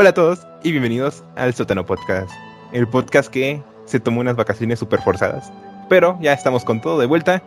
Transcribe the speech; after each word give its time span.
Hola 0.00 0.08
a 0.08 0.14
todos 0.14 0.46
y 0.62 0.70
bienvenidos 0.70 1.22
al 1.36 1.52
Sótano 1.52 1.84
Podcast, 1.84 2.30
el 2.72 2.88
podcast 2.88 3.28
que 3.30 3.62
se 3.84 4.00
tomó 4.00 4.22
unas 4.22 4.34
vacaciones 4.34 4.78
súper 4.78 5.02
forzadas, 5.02 5.52
pero 5.90 6.16
ya 6.22 6.32
estamos 6.32 6.64
con 6.64 6.80
todo 6.80 6.98
de 6.98 7.04
vuelta. 7.04 7.42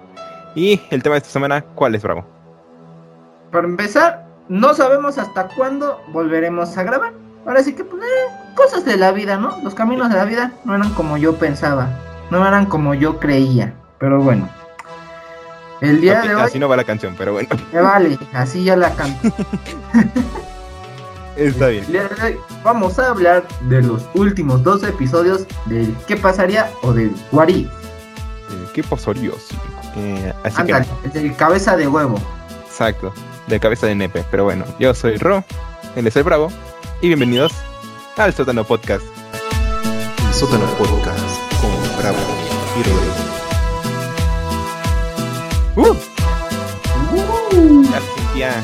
Y 0.54 0.80
el 0.92 1.02
tema 1.02 1.14
de 1.16 1.18
esta 1.18 1.32
semana, 1.32 1.64
¿cuál 1.74 1.96
es, 1.96 2.04
Bravo? 2.04 2.24
Para 3.52 3.66
empezar, 3.66 4.28
no 4.50 4.76
sabemos 4.76 5.18
hasta 5.18 5.48
cuándo 5.48 6.00
volveremos 6.10 6.78
a 6.78 6.84
grabar. 6.84 7.14
Ahora 7.48 7.64
sí 7.64 7.74
que, 7.74 7.84
pues, 7.86 8.04
eh, 8.04 8.54
cosas 8.54 8.86
de 8.86 8.98
la 8.98 9.12
vida, 9.14 9.36
¿no? 9.38 9.58
Los 9.64 9.74
caminos 9.74 10.10
de 10.12 10.18
la 10.18 10.26
vida 10.26 10.52
no 10.64 10.76
eran 10.76 10.94
como 10.94 11.18
yo 11.18 11.36
pensaba, 11.38 11.90
no 12.30 12.48
eran 12.48 12.68
como 12.68 12.94
yo 12.94 13.20
creía, 13.20 13.74
pero 13.98 14.22
bueno. 14.22 14.48
El 15.82 16.02
día 16.02 16.20
Ok, 16.20 16.28
de 16.28 16.36
hoy, 16.36 16.42
Así 16.44 16.60
no 16.60 16.70
va 16.70 16.78
la 16.78 16.84
canción, 16.84 17.16
pero 17.18 17.34
bueno, 17.34 17.50
me 17.74 17.82
vale, 17.82 18.20
así 18.32 18.64
ya 18.64 18.76
la 18.76 18.92
canto. 18.92 19.34
está 21.36 21.68
bien. 21.68 21.86
Vamos 22.64 22.98
a 23.00 23.10
hablar 23.10 23.46
de 23.62 23.82
los 23.82 24.04
últimos 24.14 24.62
dos 24.64 24.84
episodios 24.84 25.46
del 25.66 25.96
¿Qué 26.08 26.16
pasaría? 26.18 26.70
o 26.82 26.94
del 26.94 27.12
If. 27.48 27.68
Eh, 27.68 27.70
¿Qué 28.74 28.84
pasaría? 28.84 29.32
Sí. 29.32 29.56
Eh, 29.96 30.34
así 30.44 30.62
Ándale, 30.62 30.86
que, 31.02 31.08
el 31.08 31.14
del 31.14 31.36
cabeza 31.36 31.76
de 31.78 31.88
huevo. 31.88 32.20
exacto, 32.66 33.14
de 33.48 33.60
cabeza 33.60 33.88
de 33.88 33.96
nepe. 33.96 34.24
Pero 34.32 34.44
bueno, 34.46 34.66
yo 34.80 34.94
soy 34.94 35.18
Ro, 35.18 35.44
él 35.96 36.08
es 36.08 36.16
el 36.16 36.24
Bravo, 36.24 36.50
y 37.02 37.08
bienvenidos 37.08 37.52
al 38.18 38.34
Sótano 38.34 38.64
Podcast. 38.64 39.04
El 40.28 40.34
sótano 40.34 40.66
podcast 40.78 41.38
con 41.62 41.72
Bravo 42.02 42.18
y 42.80 42.84
Rodrigo. 42.84 43.14
¡Uh! 45.76 45.96
Ya 47.92 48.00
sentía 48.00 48.50
eh, 48.50 48.64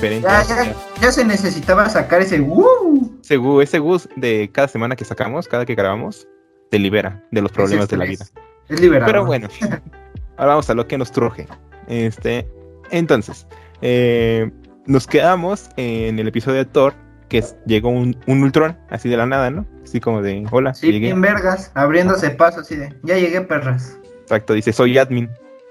Ya, 0.00 0.42
ya, 0.44 0.74
ya 1.00 1.12
se 1.12 1.24
necesitaba 1.24 1.88
sacar 1.88 2.20
ese 2.22 2.40
¡Woo! 2.40 3.18
Ese 3.22 3.36
gu- 3.38 3.62
ese 3.62 3.78
gus 3.80 4.08
de 4.16 4.48
cada 4.52 4.68
semana 4.68 4.94
que 4.96 5.04
sacamos, 5.04 5.48
cada 5.48 5.66
que 5.66 5.74
grabamos, 5.74 6.28
te 6.70 6.78
libera 6.78 7.24
de 7.32 7.42
los 7.42 7.50
problemas 7.50 7.88
de 7.88 7.96
la 7.96 8.04
vida. 8.04 8.24
Es 8.68 8.80
liberado. 8.80 9.06
Pero 9.06 9.24
bueno, 9.26 9.48
ahora 10.36 10.50
vamos 10.52 10.70
a 10.70 10.74
lo 10.74 10.86
que 10.86 10.98
nos 10.98 11.10
truje. 11.10 11.46
Este, 11.88 12.46
entonces, 12.90 13.46
eh, 13.82 14.50
nos 14.86 15.06
quedamos 15.06 15.68
en 15.76 16.18
el 16.18 16.28
episodio 16.28 16.58
de 16.58 16.64
Thor, 16.66 16.94
que 17.28 17.38
es- 17.38 17.56
llegó 17.66 17.88
un, 17.88 18.16
un 18.26 18.42
Ultron, 18.42 18.78
así 18.90 19.08
de 19.08 19.16
la 19.16 19.26
nada, 19.26 19.50
¿no? 19.50 19.66
Así 19.82 20.00
como 20.00 20.22
de, 20.22 20.46
hola, 20.50 20.74
Sí, 20.74 20.86
llegué. 20.86 21.06
bien 21.06 21.20
vergas, 21.20 21.72
abriéndose 21.74 22.30
paso 22.30 22.60
así 22.60 22.76
de, 22.76 22.94
ya 23.02 23.16
llegué 23.18 23.40
perras. 23.40 23.98
Exacto, 24.22 24.52
dice, 24.52 24.72
soy 24.72 24.96
admin. 24.98 25.28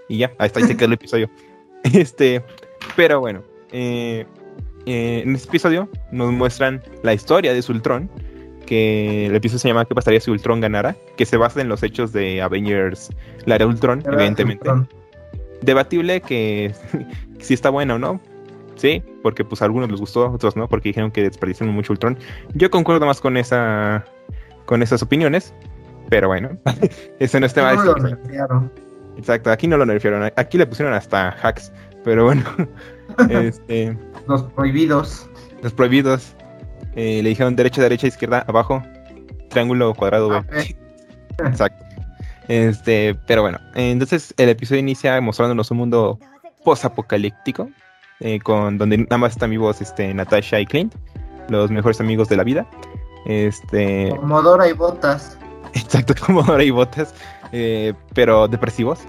Y 0.10 0.18
ya, 0.20 0.32
ahí 0.40 0.48
está, 0.48 0.60
ahí 0.60 0.66
se 0.68 0.76
quedó 0.76 0.88
el 0.88 0.94
episodio. 0.94 1.30
Este, 1.84 2.44
pero 2.98 3.20
bueno, 3.22 3.42
eh, 3.72 4.26
eh, 4.86 5.22
en 5.26 5.36
este 5.36 5.50
episodio 5.50 5.90
nos 6.12 6.32
muestran 6.32 6.82
la 7.04 7.14
historia 7.14 7.54
de 7.54 7.62
su 7.62 7.74
Ultron, 7.74 8.10
que 8.66 9.28
el 9.28 9.36
episodio 9.36 9.60
se 9.60 9.68
llama 9.70 9.86
¿Qué 9.86 9.96
pasaría 9.96 10.20
si 10.20 10.32
Ultron 10.32 10.62
ganara? 10.62 10.96
Que 11.16 11.26
se 11.26 11.38
basa 11.38 11.62
en 11.62 11.70
los 11.70 11.84
hechos 11.84 12.14
de 12.14 12.42
Avengers, 12.42 13.10
la 13.46 13.56
era 13.56 13.68
Ultron, 13.68 14.04
evidentemente. 14.06 14.70
Ultron. 14.70 14.90
Debatible 15.62 16.22
que 16.22 16.74
si 17.40 17.54
está 17.54 17.70
buena 17.70 17.96
o 17.96 18.00
no. 18.00 18.22
Sí, 18.76 19.02
porque 19.24 19.44
pues 19.44 19.62
a 19.64 19.66
algunos 19.66 19.90
les 19.90 20.00
gustó, 20.00 20.26
a 20.26 20.30
otros 20.30 20.56
no, 20.56 20.70
porque 20.70 20.90
dijeron 20.90 21.10
que 21.10 21.24
desperdiciaron 21.24 21.74
mucho 21.74 21.94
Ultron. 21.94 22.18
Yo 22.54 22.70
concuerdo 22.70 23.06
más 23.06 23.20
con 23.20 23.36
esa 23.36 24.06
con 24.66 24.84
esas 24.84 25.02
opiniones, 25.02 25.54
pero 26.10 26.28
bueno, 26.28 26.58
ese 27.20 27.40
no 27.40 27.46
es 27.48 27.54
tema 27.54 27.72
de. 27.72 28.18
Exacto, 29.18 29.50
aquí 29.50 29.68
no 29.68 29.78
lo 29.78 29.86
nerfearon, 29.86 30.32
aquí 30.36 30.60
le 30.60 30.68
pusieron 30.68 30.94
hasta 30.94 31.30
hacks, 31.42 31.72
pero 32.04 32.26
bueno, 32.26 32.44
este, 33.30 33.98
Los 34.28 34.44
prohibidos. 34.44 35.30
los 35.62 35.74
prohibidos 35.74 36.36
eh, 36.96 37.22
le 37.22 37.30
dijeron 37.30 37.56
derecha, 37.56 37.82
derecha, 37.82 38.08
izquierda, 38.08 38.44
abajo, 38.48 38.84
triángulo, 39.50 39.94
cuadrado, 39.94 40.30
B. 40.30 40.36
Ah, 40.36 40.44
ok. 40.50 41.48
Exacto. 41.48 41.86
Este, 42.48 43.14
pero 43.28 43.42
bueno, 43.42 43.60
entonces 43.76 44.34
el 44.38 44.50
episodio 44.50 44.80
inicia 44.80 45.20
mostrándonos 45.20 45.70
un 45.72 45.78
mundo 45.78 46.20
post-apocalíptico, 46.64 47.70
eh, 48.20 48.40
con 48.40 48.78
donde 48.78 49.00
nada 49.00 49.18
más 49.18 49.34
están 49.34 49.50
vivos 49.50 49.82
este, 49.82 50.14
Natasha 50.14 50.60
y 50.60 50.66
Clint, 50.66 50.96
los 51.50 51.70
mejores 51.70 52.00
amigos 52.00 52.30
de 52.30 52.38
la 52.38 52.44
vida. 52.44 52.66
Este, 53.26 54.10
Pomodora 54.16 54.68
y 54.68 54.74
botas. 54.74 55.38
Exacto, 55.74 56.14
como 56.26 56.42
ahora 56.42 56.62
hay 56.64 56.72
botas, 56.72 57.14
eh, 57.52 57.94
pero 58.14 58.48
depresivos. 58.48 59.00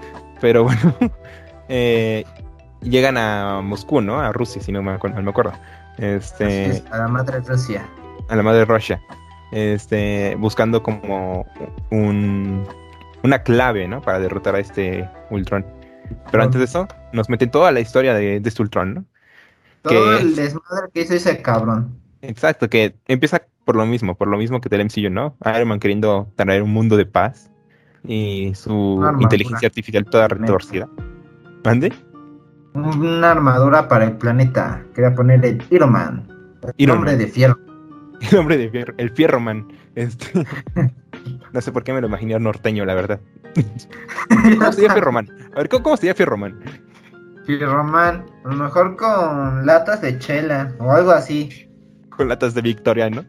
Pero 0.41 0.65
bueno, 0.65 0.93
eh, 1.69 2.25
llegan 2.81 3.17
a 3.17 3.61
Moscú, 3.61 4.01
¿no? 4.01 4.19
A 4.19 4.31
Rusia, 4.31 4.61
si 4.61 4.71
no 4.71 4.81
me, 4.81 4.91
acuerdo, 4.91 5.21
me 5.21 5.29
acuerdo. 5.29 5.53
Este, 5.97 6.69
es, 6.69 6.83
a 6.91 6.97
la 6.99 7.07
madre 7.07 7.39
Rusia. 7.41 7.85
a 8.29 8.35
la 8.35 8.43
madre 8.43 8.65
Russia. 8.65 9.01
Este, 9.51 10.35
buscando 10.35 10.81
como 10.83 11.45
un, 11.91 12.65
una 13.23 13.43
clave, 13.43 13.87
¿no? 13.87 14.01
Para 14.01 14.19
derrotar 14.19 14.55
a 14.55 14.59
este 14.59 15.09
Ultron. 15.29 15.65
Pero 16.31 16.43
antes 16.43 16.59
de 16.59 16.65
eso, 16.65 16.87
nos 17.13 17.29
meten 17.29 17.51
toda 17.51 17.71
la 17.71 17.79
historia 17.79 18.13
de, 18.13 18.39
de 18.39 18.49
este 18.49 18.61
Ultron, 18.61 18.93
¿no? 18.93 19.05
Todo 19.81 20.17
que- 20.17 20.23
el 20.23 20.35
desmadre 20.35 20.89
que 20.93 21.01
hizo 21.01 21.13
ese 21.13 21.41
cabrón. 21.41 21.97
Exacto, 22.21 22.69
que 22.69 22.95
empieza 23.07 23.41
por 23.65 23.75
lo 23.75 23.85
mismo, 23.85 24.15
por 24.15 24.27
lo 24.27 24.37
mismo 24.37 24.59
que 24.61 24.69
del 24.69 24.81
MCU, 24.85 25.09
¿no? 25.09 25.35
Iron 25.55 25.67
Man 25.67 25.79
queriendo 25.79 26.27
traer 26.35 26.63
un 26.63 26.71
mundo 26.73 26.97
de 26.97 27.05
paz 27.05 27.49
y 28.05 28.51
su 28.55 29.01
inteligencia 29.19 29.67
artificial 29.67 30.05
toda 30.05 30.27
retorcida. 30.27 30.89
¿Mande? 31.63 31.93
Una 32.73 33.31
armadura 33.31 33.87
para 33.87 34.05
el 34.05 34.13
planeta. 34.17 34.83
Quería 34.93 35.13
poner 35.15 35.43
el 35.45 35.63
Iron 35.69 35.91
Man. 35.91 36.27
El 36.63 36.73
Iron 36.77 36.97
hombre 36.97 37.11
Man. 37.13 37.19
de 37.19 37.27
fierro. 37.27 37.59
El 38.31 38.37
hombre 38.37 38.57
de 38.57 38.69
fierro, 38.69 38.93
el 38.97 39.11
fierro 39.11 39.39
man. 39.39 39.65
Este, 39.95 40.45
no 41.53 41.61
sé 41.61 41.71
por 41.71 41.85
qué 41.85 41.93
me 41.93 42.01
lo 42.01 42.07
imaginé 42.07 42.37
norteño, 42.37 42.83
la 42.83 42.93
verdad. 42.93 43.21
¿Cómo 44.59 44.73
sería 44.73 44.91
fierro 44.91 45.13
man? 45.13 45.29
A 45.53 45.59
ver, 45.59 45.69
¿cómo, 45.69 45.83
cómo 45.83 45.95
sería 45.97 46.13
fierro 46.13 46.35
man? 46.37 46.59
Fierro 47.45 47.81
Man. 47.83 48.25
A 48.43 48.49
lo 48.49 48.55
mejor 48.55 48.97
con 48.97 49.65
latas 49.65 50.01
de 50.01 50.19
chela 50.19 50.73
o 50.79 50.91
algo 50.91 51.11
así. 51.11 51.71
Con 52.09 52.27
latas 52.27 52.53
de 52.53 52.61
Victoria, 52.61 53.09
¿no? 53.09 53.23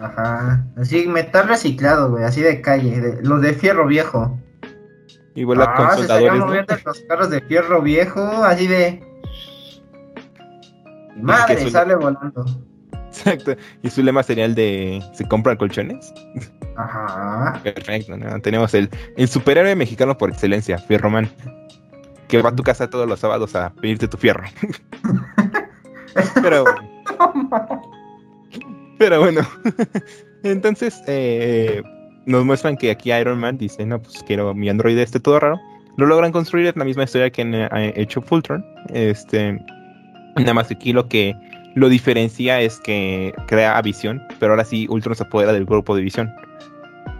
Ajá. 0.00 0.64
Así, 0.78 1.06
metal 1.06 1.46
reciclado, 1.48 2.10
güey. 2.10 2.24
Así 2.24 2.40
de 2.40 2.60
calle. 2.62 2.98
de- 3.00 3.22
los 3.22 3.40
de 3.42 3.52
fierro 3.52 3.86
viejo. 3.86 4.38
Y 5.36 5.44
vuela 5.44 5.64
ah, 5.68 5.76
con 5.76 5.96
se 5.96 6.02
estarían 6.02 6.38
soldadores, 6.38 6.66
¿no? 6.68 6.90
los 6.90 7.00
carros 7.02 7.30
de 7.30 7.40
fierro 7.42 7.82
viejo. 7.82 8.20
Así 8.20 8.66
de. 8.66 9.00
Madre, 11.16 11.62
su- 11.62 11.70
sale 11.70 11.94
volando. 11.94 12.44
Exacto. 13.06 13.54
Y 13.82 13.90
su 13.90 14.02
lema 14.02 14.22
sería 14.22 14.44
el 14.46 14.54
de 14.54 15.02
¿se 15.14 15.26
compran 15.28 15.56
colchones? 15.56 16.12
Ajá. 16.76 17.60
Perfecto, 17.62 18.16
¿no? 18.16 18.40
Tenemos 18.40 18.74
el, 18.74 18.90
el 19.16 19.28
superhéroe 19.28 19.76
mexicano 19.76 20.18
por 20.18 20.30
excelencia, 20.30 20.78
Fierro 20.78 21.10
Man. 21.10 21.30
Que 22.28 22.42
va 22.42 22.50
a 22.50 22.56
tu 22.56 22.62
casa 22.62 22.90
todos 22.90 23.08
los 23.08 23.20
sábados 23.20 23.54
a 23.54 23.72
pedirte 23.74 24.08
tu 24.08 24.16
fierro. 24.16 24.44
Pero, 26.42 26.64
pero 28.98 29.20
bueno. 29.20 29.42
Entonces, 30.42 31.02
eh, 31.06 31.82
nos 32.26 32.44
muestran 32.44 32.76
que 32.76 32.90
aquí 32.90 33.12
Iron 33.12 33.38
Man 33.38 33.56
dice, 33.58 33.86
no, 33.86 34.00
pues 34.00 34.22
quiero 34.26 34.52
mi 34.54 34.68
androide 34.68 35.02
este 35.02 35.20
todo 35.20 35.40
raro. 35.40 35.58
Lo 35.96 36.06
logran 36.06 36.30
construir, 36.32 36.66
es 36.66 36.76
la 36.76 36.84
misma 36.84 37.04
historia 37.04 37.30
que 37.30 37.42
eh, 37.42 37.92
hecho 37.96 38.20
Fultron. 38.20 38.64
Este, 38.92 39.58
nada 40.36 40.52
más 40.54 40.70
aquí 40.70 40.92
lo 40.92 41.08
que 41.08 41.34
lo 41.74 41.88
diferencia 41.88 42.60
es 42.60 42.78
que 42.80 43.34
crea 43.46 43.76
a 43.76 43.82
Visión, 43.82 44.22
pero 44.38 44.52
ahora 44.52 44.64
sí 44.64 44.86
Ultron 44.90 45.14
se 45.14 45.22
apodera 45.24 45.52
del 45.52 45.64
grupo 45.64 45.94
de 45.96 46.02
Visión. 46.02 46.30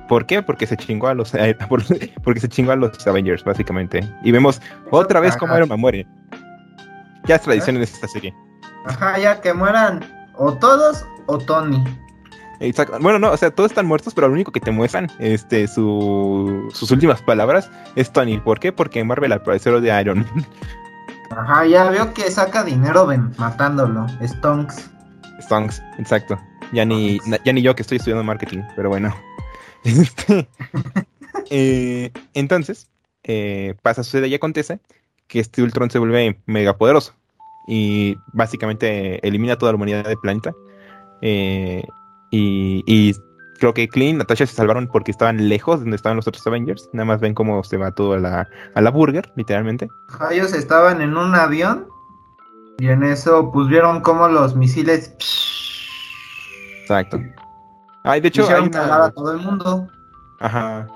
¿Por 0.08 0.24
qué? 0.26 0.42
Porque 0.42 0.66
se 0.66 0.76
chingó 0.76 1.08
a 1.08 1.14
los 1.14 1.34
eh, 1.34 1.56
por- 1.68 1.82
porque 2.22 2.40
se 2.40 2.48
chingó 2.48 2.72
a 2.72 2.76
los 2.76 3.06
Avengers, 3.06 3.44
básicamente. 3.44 4.00
Y 4.22 4.30
vemos 4.32 4.60
otra 4.90 5.20
vez 5.20 5.36
cómo 5.36 5.56
Iron 5.56 5.68
Man 5.68 5.80
muere. 5.80 6.06
Ya 7.24 7.36
es 7.36 7.42
tradición 7.42 7.76
en 7.76 7.82
esta 7.82 8.06
serie. 8.08 8.32
Ajá, 8.86 9.18
ya 9.18 9.40
que 9.40 9.52
mueran 9.52 10.04
o 10.34 10.52
todos 10.54 11.04
o 11.26 11.38
Tony. 11.38 11.82
Exacto. 12.60 12.98
Bueno, 13.00 13.18
no, 13.18 13.30
o 13.30 13.36
sea, 13.36 13.50
todos 13.50 13.70
están 13.70 13.86
muertos, 13.86 14.14
pero 14.14 14.28
lo 14.28 14.34
único 14.34 14.52
que 14.52 14.60
te 14.60 14.70
muestran, 14.70 15.10
este, 15.18 15.66
su, 15.68 16.68
sus 16.72 16.90
últimas 16.90 17.22
palabras 17.22 17.70
es 17.96 18.12
Tony. 18.12 18.38
¿Por 18.38 18.60
qué? 18.60 18.72
Porque 18.72 19.02
Marvel 19.04 19.32
apareció 19.32 19.80
de 19.80 20.00
Iron. 20.00 20.18
Man. 20.18 20.46
Ajá, 21.30 21.66
ya 21.66 21.90
veo 21.90 22.14
que 22.14 22.30
saca 22.30 22.64
dinero 22.64 23.06
ven, 23.06 23.32
matándolo. 23.36 24.06
Stonks. 24.22 24.90
Stonks, 25.40 25.82
exacto. 25.98 26.38
Ya 26.72 26.84
ni, 26.84 27.18
ya 27.44 27.52
ni 27.52 27.62
yo 27.62 27.74
que 27.74 27.82
estoy 27.82 27.98
estudiando 27.98 28.24
marketing, 28.24 28.62
pero 28.74 28.88
bueno. 28.88 29.14
Este, 29.84 30.48
eh, 31.50 32.10
entonces, 32.34 32.88
eh, 33.22 33.76
pasa, 33.82 34.02
sucede 34.02 34.26
y 34.26 34.34
acontece 34.34 34.80
que 35.28 35.38
este 35.38 35.62
Ultron 35.62 35.90
se 35.90 36.00
vuelve 36.00 36.40
mega 36.46 36.76
poderoso 36.76 37.14
y 37.68 38.16
básicamente 38.32 39.24
elimina 39.26 39.52
a 39.52 39.58
toda 39.58 39.70
la 39.70 39.76
humanidad 39.76 40.04
del 40.04 40.18
planeta. 40.18 40.54
Eh, 41.22 41.84
y, 42.36 42.82
y 42.86 43.14
creo 43.58 43.72
que 43.74 43.88
Clint 43.88 44.14
y 44.16 44.18
Natasha 44.18 44.46
se 44.46 44.54
salvaron 44.54 44.86
porque 44.88 45.10
estaban 45.10 45.48
lejos 45.48 45.76
de 45.78 45.84
donde 45.84 45.96
estaban 45.96 46.16
los 46.16 46.26
otros 46.28 46.46
Avengers. 46.46 46.88
Nada 46.92 47.06
más 47.06 47.20
ven 47.20 47.34
cómo 47.34 47.62
se 47.64 47.76
va 47.76 47.90
todo 47.92 48.14
a 48.14 48.18
la, 48.18 48.48
a 48.74 48.80
la 48.80 48.90
burger, 48.90 49.32
literalmente. 49.36 49.88
Ellos 50.30 50.52
estaban 50.52 51.00
en 51.00 51.16
un 51.16 51.34
avión 51.34 51.86
y 52.78 52.88
en 52.88 53.02
eso 53.02 53.50
pues 53.52 53.68
vieron 53.68 54.00
cómo 54.02 54.28
los 54.28 54.54
misiles 54.54 55.14
Exacto. 56.82 57.18
Ay, 58.04 58.20
de 58.20 58.28
hecho, 58.28 58.46
hay 58.48 58.62
una- 58.62 59.06
a 59.06 59.10
todo 59.10 59.32
el 59.32 59.38
mundo. 59.38 59.88
Ajá. 60.38 60.86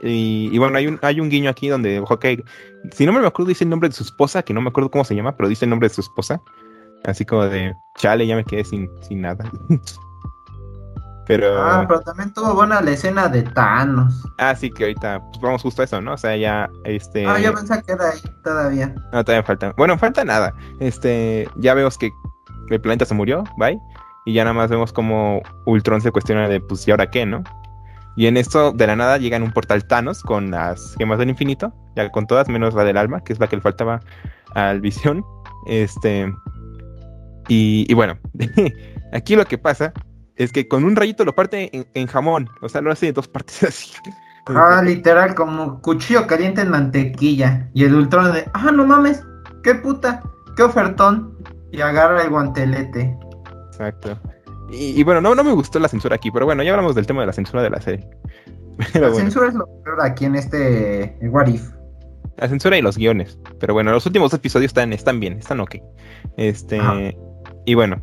Y, 0.00 0.50
y 0.52 0.58
bueno, 0.58 0.76
hay 0.76 0.86
un, 0.86 0.98
hay 1.02 1.18
un 1.20 1.28
guiño 1.30 1.50
aquí 1.50 1.68
donde 1.68 2.00
Hawkeye, 2.06 2.44
si 2.92 3.06
no 3.06 3.12
me 3.12 3.26
acuerdo, 3.26 3.48
dice 3.48 3.64
el 3.64 3.70
nombre 3.70 3.88
de 3.88 3.94
su 3.94 4.02
esposa, 4.04 4.42
que 4.42 4.52
no 4.54 4.60
me 4.60 4.68
acuerdo 4.68 4.90
cómo 4.90 5.04
se 5.04 5.16
llama, 5.16 5.36
pero 5.36 5.48
dice 5.48 5.64
el 5.64 5.70
nombre 5.70 5.88
de 5.88 5.94
su 5.94 6.02
esposa. 6.02 6.40
Así 7.04 7.24
como 7.24 7.44
de, 7.46 7.74
chale, 7.96 8.26
ya 8.26 8.36
me 8.36 8.44
quedé 8.44 8.64
sin, 8.64 8.88
sin 9.02 9.22
nada. 9.22 9.50
pero, 11.26 11.62
Ah, 11.62 11.80
ah, 11.80 11.84
pero 11.88 12.00
también 12.00 12.32
tuvo 12.32 12.54
buena 12.54 12.80
la 12.80 12.90
escena 12.90 13.28
de 13.28 13.42
Thanos. 13.42 14.24
sí, 14.56 14.70
que 14.70 14.84
ahorita 14.84 15.20
pues, 15.30 15.40
vamos 15.40 15.62
justo 15.62 15.82
a 15.82 15.84
eso, 15.86 16.00
¿no? 16.00 16.12
O 16.14 16.16
sea, 16.16 16.36
ya, 16.36 16.68
este... 16.84 17.26
Ah, 17.26 17.38
yo 17.38 17.54
pensaba 17.54 17.80
que 17.82 17.92
era 17.92 18.10
ahí 18.10 18.20
todavía. 18.42 18.94
No, 19.12 19.24
todavía 19.24 19.42
falta. 19.42 19.72
Bueno, 19.76 19.96
falta 19.98 20.24
nada. 20.24 20.54
Este, 20.80 21.48
ya 21.56 21.74
vemos 21.74 21.96
que 21.96 22.10
el 22.70 22.80
planeta 22.80 23.04
se 23.04 23.14
murió, 23.14 23.44
bye. 23.56 23.78
Y 24.26 24.34
ya 24.34 24.44
nada 24.44 24.54
más 24.54 24.70
vemos 24.70 24.92
como 24.92 25.42
Ultron 25.66 26.00
se 26.00 26.10
cuestiona 26.10 26.48
de, 26.48 26.60
pues, 26.60 26.86
¿y 26.86 26.90
ahora 26.90 27.10
qué, 27.10 27.24
no? 27.26 27.42
Y 28.16 28.26
en 28.26 28.36
esto, 28.36 28.72
de 28.72 28.86
la 28.86 28.96
nada, 28.96 29.18
llega 29.18 29.36
en 29.36 29.42
un 29.42 29.52
portal 29.52 29.86
Thanos 29.86 30.22
con 30.22 30.50
las 30.50 30.94
gemas 30.98 31.18
del 31.18 31.30
infinito, 31.30 31.74
ya 31.96 32.10
con 32.10 32.26
todas, 32.26 32.48
menos 32.48 32.74
la 32.74 32.84
del 32.84 32.96
alma, 32.96 33.22
que 33.22 33.32
es 33.32 33.40
la 33.40 33.48
que 33.48 33.56
le 33.56 33.62
faltaba 33.62 34.00
al 34.54 34.80
Visión. 34.80 35.24
Este. 35.66 36.32
Y, 37.48 37.86
y 37.88 37.94
bueno, 37.94 38.16
aquí 39.12 39.36
lo 39.36 39.44
que 39.46 39.58
pasa 39.58 39.92
es 40.36 40.52
que 40.52 40.66
con 40.68 40.84
un 40.84 40.96
rayito 40.96 41.24
lo 41.24 41.34
parte 41.34 41.70
en, 41.76 41.86
en 41.94 42.06
jamón. 42.06 42.48
O 42.60 42.68
sea, 42.68 42.80
lo 42.80 42.90
hace 42.92 43.08
en 43.08 43.14
dos 43.14 43.28
partes 43.28 43.62
así. 43.68 43.92
Ah, 44.46 44.82
literal, 44.84 45.34
como 45.34 45.80
cuchillo 45.80 46.26
caliente 46.26 46.60
en 46.60 46.70
mantequilla. 46.70 47.68
Y 47.72 47.84
el 47.84 47.94
Ultron 47.94 48.32
de, 48.32 48.44
ah, 48.52 48.70
no 48.72 48.84
mames, 48.86 49.22
qué 49.62 49.74
puta, 49.74 50.22
qué 50.56 50.62
ofertón. 50.62 51.38
Y 51.72 51.80
agarra 51.80 52.22
el 52.22 52.30
guantelete. 52.30 53.16
Exacto. 53.68 54.18
Y, 54.70 54.98
y 55.00 55.02
bueno, 55.02 55.20
no, 55.20 55.34
no 55.34 55.42
me 55.44 55.52
gustó 55.52 55.78
la 55.78 55.88
censura 55.88 56.16
aquí, 56.16 56.30
pero 56.30 56.46
bueno, 56.46 56.62
ya 56.62 56.70
hablamos 56.70 56.94
del 56.94 57.06
tema 57.06 57.20
de 57.22 57.26
la 57.28 57.32
censura 57.32 57.62
de 57.62 57.70
la 57.70 57.80
serie. 57.80 58.08
Pero 58.92 59.06
La 59.06 59.12
bueno, 59.12 59.16
censura 59.26 59.48
es 59.48 59.54
lo 59.54 59.66
peor 59.84 60.02
aquí 60.02 60.24
en 60.24 60.34
este 60.34 61.16
What 61.22 61.46
If. 61.46 61.62
la 62.38 62.48
censura 62.48 62.76
y 62.76 62.82
los 62.82 62.96
guiones. 62.98 63.38
Pero 63.60 63.72
bueno, 63.72 63.92
los 63.92 64.04
últimos 64.04 64.34
episodios 64.34 64.70
están, 64.70 64.92
están 64.92 65.20
bien, 65.20 65.34
están 65.34 65.60
ok. 65.60 65.76
Este. 66.36 66.80
Ajá. 66.80 66.94
Y 67.66 67.74
bueno, 67.74 68.02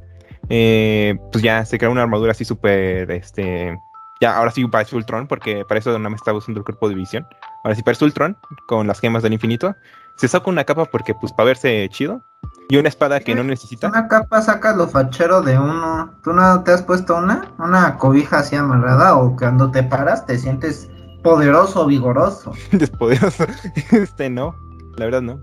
eh, 0.54 1.18
pues 1.32 1.42
ya 1.42 1.64
se 1.64 1.78
crea 1.78 1.90
una 1.90 2.04
armadura 2.04 2.32
así 2.32 2.44
súper. 2.44 3.10
Este. 3.10 3.80
Ya, 4.20 4.36
ahora 4.36 4.52
sí 4.52 4.66
parece 4.68 4.98
Ultron, 4.98 5.26
porque 5.26 5.64
para 5.66 5.80
eso 5.80 5.98
no 5.98 6.10
me 6.10 6.16
estaba 6.16 6.38
usando 6.38 6.60
el 6.60 6.66
cuerpo 6.66 6.90
de 6.90 6.96
visión. 6.96 7.26
Ahora 7.64 7.76
sí 7.76 7.84
parece 7.84 8.04
Ultron, 8.04 8.38
con 8.68 8.86
las 8.86 9.00
gemas 9.00 9.24
del 9.24 9.34
infinito. 9.34 9.74
Se 10.18 10.28
saca 10.28 10.50
una 10.50 10.66
capa 10.66 10.86
porque, 10.86 11.16
pues, 11.16 11.32
para 11.32 11.48
verse 11.48 11.88
chido. 11.90 12.22
Y 12.70 12.78
una 12.78 12.90
espada 12.90 13.22
que 13.22 13.34
no 13.34 13.44
necesita. 13.44 13.88
Una 13.88 14.10
capa 14.10 14.42
saca 14.42 14.76
lo 14.76 14.88
fachero 14.88 15.42
de 15.42 15.58
uno. 15.58 16.14
¿Tú 16.22 16.34
no 16.34 16.64
te 16.64 16.72
has 16.72 16.82
puesto 16.84 17.18
una? 17.18 17.54
Una 17.58 17.98
cobija 17.98 18.40
así 18.40 18.58
amarrada 18.58 19.16
o 19.16 19.36
cuando 19.38 19.72
te 19.72 19.84
paras 19.84 20.26
te 20.26 20.38
sientes 20.38 20.90
poderoso, 21.24 21.86
vigoroso. 21.86 22.52
Despoderoso. 22.72 23.46
Este, 23.92 24.30
no. 24.30 24.54
La 24.98 25.06
verdad, 25.06 25.22
no. 25.22 25.40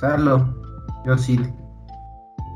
Salvo. 0.00 0.46
Yo 1.04 1.18
sí. 1.18 1.40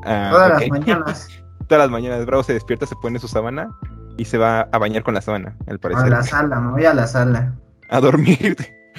Ah, 0.04 0.28
Todas 0.30 0.50
las 0.60 0.68
mañanas. 0.68 1.28
Todas 1.70 1.84
las 1.84 1.90
mañanas 1.92 2.26
Bravo 2.26 2.42
se 2.42 2.52
despierta, 2.52 2.84
se 2.84 2.96
pone 2.96 3.20
su 3.20 3.28
sábana 3.28 3.70
y 4.16 4.24
se 4.24 4.38
va 4.38 4.62
a 4.72 4.78
bañar 4.78 5.04
con 5.04 5.14
la 5.14 5.20
sábana, 5.20 5.56
al 5.68 5.76
A 5.76 5.78
parecer. 5.78 6.08
la 6.08 6.24
sala, 6.24 6.58
me 6.58 6.72
voy 6.72 6.84
a 6.84 6.92
la 6.92 7.06
sala. 7.06 7.54
A 7.90 8.00
dormir. 8.00 8.56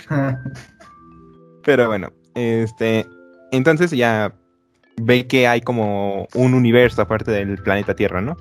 Pero 1.65 1.87
bueno, 1.87 2.13
este. 2.33 3.05
Entonces 3.51 3.91
ya 3.91 4.33
ve 5.01 5.27
que 5.27 5.49
hay 5.49 5.59
como 5.59 6.29
un 6.33 6.53
universo 6.53 7.01
aparte 7.01 7.29
del 7.29 7.57
planeta 7.57 7.93
Tierra, 7.93 8.21
¿no? 8.21 8.37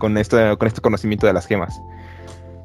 Con 0.00 0.18
esto, 0.18 0.36
con 0.58 0.68
este 0.68 0.82
conocimiento 0.82 1.26
de 1.26 1.32
las 1.32 1.46
gemas. 1.46 1.74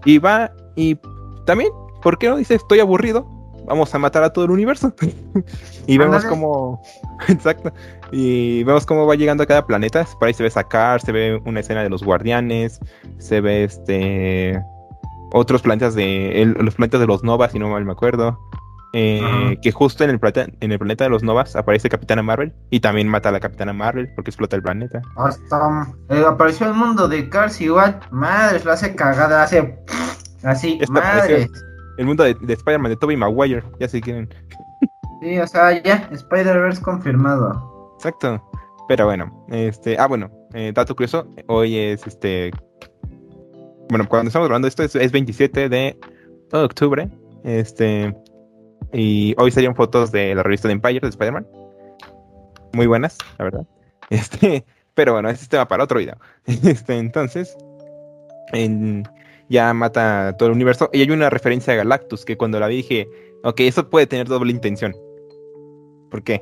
Y 0.04 0.18
va 0.18 0.52
y 0.76 1.00
también, 1.46 1.70
¿por 2.02 2.18
qué 2.18 2.28
no 2.28 2.36
dice 2.36 2.56
estoy 2.56 2.82
aburrido? 2.82 3.26
Vamos 3.72 3.96
a 3.96 4.00
matar 4.00 4.22
a 4.24 4.34
todo 4.34 4.44
el 4.44 4.52
universo. 4.52 4.94
y 5.88 5.98
vemos 5.98 6.26
como. 6.26 6.82
Exacto. 7.30 7.72
Y 8.12 8.66
vemos 8.66 8.86
cómo 8.86 9.06
va 9.08 9.16
llegando 9.16 9.44
a 9.44 9.46
cada 9.46 9.66
planeta. 9.66 10.06
Por 10.20 10.28
ahí 10.28 10.34
se 10.34 10.44
ve 10.44 10.50
sacar, 10.50 11.00
se 11.00 11.14
ve 11.14 11.42
una 11.46 11.62
escena 11.62 11.82
de 11.82 11.90
los 11.90 12.04
guardianes, 12.04 12.82
se 13.18 13.40
ve 13.40 13.64
este. 13.64 14.62
Otros 15.32 15.62
planetas 15.62 15.96
de. 15.96 16.42
el- 16.42 16.58
los 16.60 16.76
planetas 16.76 17.00
de 17.00 17.08
los 17.08 17.24
Novas, 17.24 17.54
si 17.54 17.60
no 17.60 17.70
mal 17.70 17.86
me 17.86 17.94
acuerdo. 17.94 18.38
Eh, 18.94 19.58
que 19.62 19.72
justo 19.72 20.04
en 20.04 20.10
el, 20.10 20.20
planeta, 20.20 20.52
en 20.60 20.74
el 20.74 20.78
planeta 20.78 21.06
de 21.06 21.10
los 21.10 21.24
Novas 21.24 21.56
aparece 21.56 21.88
Capitana 21.88 22.22
Marvel 22.24 22.54
y 22.72 22.82
también 22.82 23.08
mata 23.08 23.30
a 23.30 23.32
la 23.32 23.40
Capitana 23.40 23.72
Marvel 23.72 24.10
porque 24.16 24.32
explota 24.32 24.58
el 24.58 24.64
planeta. 24.64 25.02
Hasta 25.16 25.88
eh, 26.10 26.26
apareció 26.28 26.68
el 26.68 26.74
mundo 26.74 27.08
de 27.08 27.30
Cars 27.30 27.62
igual. 27.62 28.02
Madres, 28.12 28.66
lo 28.66 28.74
hace 28.74 28.94
cagada, 28.94 29.44
hace 29.44 29.80
así, 30.44 30.78
Esta 30.82 30.92
madres. 30.92 31.50
El 31.98 32.06
mundo 32.06 32.24
de, 32.24 32.34
de 32.36 32.54
Spider-Man 32.54 32.92
de 32.92 32.98
Tobey 32.98 33.18
Maguire, 33.18 33.64
ya 33.80 33.88
se 33.88 34.02
quieren. 34.02 34.30
Sí, 35.22 35.38
o 35.38 35.48
sea, 35.48 35.82
ya, 35.84 36.10
Spider-Verse 36.12 36.82
confirmado. 36.82 37.94
Exacto. 37.98 38.42
Pero 38.88 39.06
bueno, 39.06 39.46
este, 39.50 39.98
ah, 39.98 40.08
bueno, 40.08 40.30
eh, 40.54 40.72
dato 40.74 40.96
curioso, 40.96 41.26
hoy 41.48 41.78
es 41.78 42.06
este, 42.08 42.52
bueno, 43.90 44.08
cuando 44.10 44.28
estamos 44.28 44.48
grabando 44.50 44.68
esto 44.68 44.84
es, 44.84 44.96
es 44.96 45.12
27 45.14 45.70
de 45.70 45.98
octubre, 46.52 47.10
este, 47.46 48.14
y 48.92 49.34
hoy 49.38 49.52
salieron 49.52 49.76
fotos 49.78 50.12
de 50.12 50.36
la 50.36 50.44
revista 50.44 50.68
de 50.68 50.74
Empire 50.74 51.00
de 51.00 51.08
Spider-Man, 51.08 51.48
muy 52.74 52.86
buenas, 52.88 53.18
la 53.38 53.46
verdad, 53.46 53.66
este, 54.10 54.66
pero 54.94 55.14
bueno, 55.14 55.30
ese 55.30 55.44
es 55.44 55.50
tema 55.50 55.68
para 55.68 55.86
otro 55.86 56.00
video, 56.00 56.18
este, 56.46 56.98
entonces, 56.98 57.56
en- 58.52 59.04
ya 59.52 59.74
mata 59.74 60.36
todo 60.38 60.50
el 60.50 60.56
universo, 60.56 60.90
y 60.94 61.02
hay 61.02 61.12
una 61.12 61.30
referencia 61.30 61.74
a 61.74 61.78
Galactus, 61.78 62.26
que 62.26 62.38
cuando 62.38 62.60
la 62.60 62.68
vi 62.68 62.78
dije, 62.78 63.08
ok, 63.44 63.60
eso 63.62 63.90
puede 63.90 64.08
tener 64.08 64.28
doble 64.28 64.52
intención, 64.52 64.96
¿por 66.10 66.24
qué? 66.24 66.42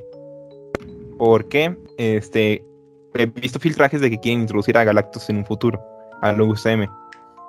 porque 1.20 1.78
este 1.98 2.66
he 3.14 3.26
visto 3.26 3.60
filtrajes 3.60 4.02
de 4.02 4.10
que 4.10 4.20
quieren 4.20 4.42
introducir 4.42 4.78
a 4.78 4.84
Galactus 4.84 5.30
en 5.30 5.38
un 5.38 5.46
futuro 5.46 5.80
al 6.22 6.42
UCM 6.42 6.88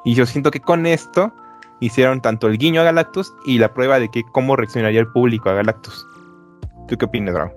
y 0.05 0.15
yo 0.15 0.27
siento 0.27 0.51
que 0.51 0.61
con 0.61 0.85
esto 0.85 1.33
hicieron 1.79 2.21
tanto 2.21 2.49
el 2.49 2.59
guiño 2.59 2.81
a 2.81 2.85
Galactus 2.85 3.33
y 3.47 3.59
la 3.59 3.73
prueba 3.73 3.99
de 3.99 4.11
que 4.11 4.23
cómo 4.33 4.57
reaccionaría 4.57 5.01
el 5.01 5.07
público 5.07 5.49
a 5.49 5.55
Galactus. 5.55 6.07
¿Tú 6.89 6.99
qué 6.99 7.05
opinas, 7.05 7.35
Drago? 7.35 7.53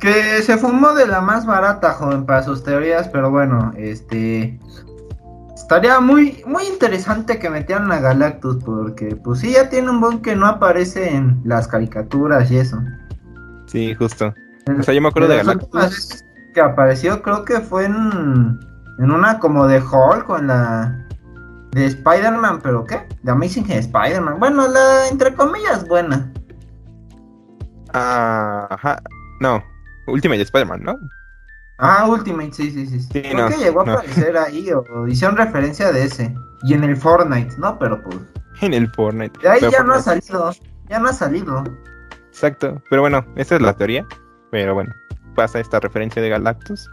Que 0.00 0.42
se 0.42 0.56
fumó 0.58 0.92
de 0.92 1.06
la 1.06 1.20
más 1.20 1.46
barata, 1.46 1.94
joven, 1.94 2.26
para 2.26 2.42
sus 2.42 2.62
teorías, 2.62 3.08
pero 3.08 3.30
bueno, 3.30 3.72
este. 3.76 4.58
Estaría 5.58 5.98
muy, 6.00 6.42
muy 6.46 6.64
interesante 6.66 7.38
que 7.38 7.50
metieran 7.50 7.90
a 7.90 7.98
Galactus, 7.98 8.62
porque 8.64 9.16
pues 9.16 9.40
sí, 9.40 9.52
ya 9.52 9.68
tiene 9.68 9.90
un 9.90 10.00
buen 10.00 10.20
que 10.20 10.36
no 10.36 10.46
aparece 10.46 11.14
en 11.14 11.42
las 11.44 11.66
caricaturas 11.66 12.50
y 12.50 12.58
eso. 12.58 12.80
Sí, 13.66 13.92
justo. 13.94 14.32
O 14.78 14.82
sea, 14.82 14.94
yo 14.94 15.02
me 15.02 15.08
acuerdo 15.08 15.28
de 15.28 15.38
Galactus. 15.38 16.24
que 16.54 16.60
apareció, 16.60 17.20
creo 17.22 17.44
que 17.44 17.60
fue 17.60 17.86
en, 17.86 18.58
en 18.98 19.10
una 19.10 19.40
como 19.40 19.66
de 19.66 19.80
Hulk 19.80 20.30
o 20.30 20.38
en 20.38 20.46
la 20.46 21.06
de 21.72 21.86
Spider-Man, 21.86 22.60
pero 22.62 22.84
¿qué? 22.84 23.06
De 23.22 23.32
Amazing 23.32 23.70
Spider-Man. 23.70 24.38
Bueno, 24.38 24.68
la 24.68 25.08
entre 25.08 25.34
comillas 25.34 25.86
buena. 25.86 26.32
Ah, 27.92 28.68
ajá. 28.70 29.02
No, 29.40 29.62
Ultimate 30.06 30.42
Spider-Man, 30.42 30.82
¿no? 30.82 30.96
Ah, 31.78 32.06
Ultimate, 32.08 32.52
sí, 32.52 32.70
sí, 32.70 32.86
sí. 32.86 33.00
Sí, 33.00 33.08
Creo 33.22 33.34
no, 33.34 33.48
que 33.48 33.56
llegó 33.56 33.84
no. 33.84 33.92
a 33.92 33.94
aparecer 33.96 34.36
ahí 34.36 34.68
o 34.72 35.06
hicieron 35.06 35.36
referencia 35.36 35.92
de 35.92 36.04
ese. 36.04 36.34
Y 36.64 36.74
en 36.74 36.82
el 36.84 36.96
Fortnite, 36.96 37.56
¿no? 37.58 37.78
Pero 37.78 38.02
pues. 38.02 38.16
En 38.60 38.74
el 38.74 38.90
Fortnite. 38.90 39.38
De 39.40 39.48
ahí 39.48 39.60
ya 39.70 39.84
no 39.84 39.94
ha 39.94 40.02
salido. 40.02 40.50
Ya 40.88 40.98
no 40.98 41.08
ha 41.08 41.12
salido. 41.12 41.62
Exacto. 42.28 42.82
Pero 42.90 43.02
bueno, 43.02 43.24
esa 43.36 43.56
es 43.56 43.62
la 43.62 43.74
teoría. 43.76 44.04
Pero 44.50 44.74
bueno, 44.74 44.92
pasa 45.36 45.60
esta 45.60 45.78
referencia 45.78 46.20
de 46.20 46.28
Galactus. 46.30 46.90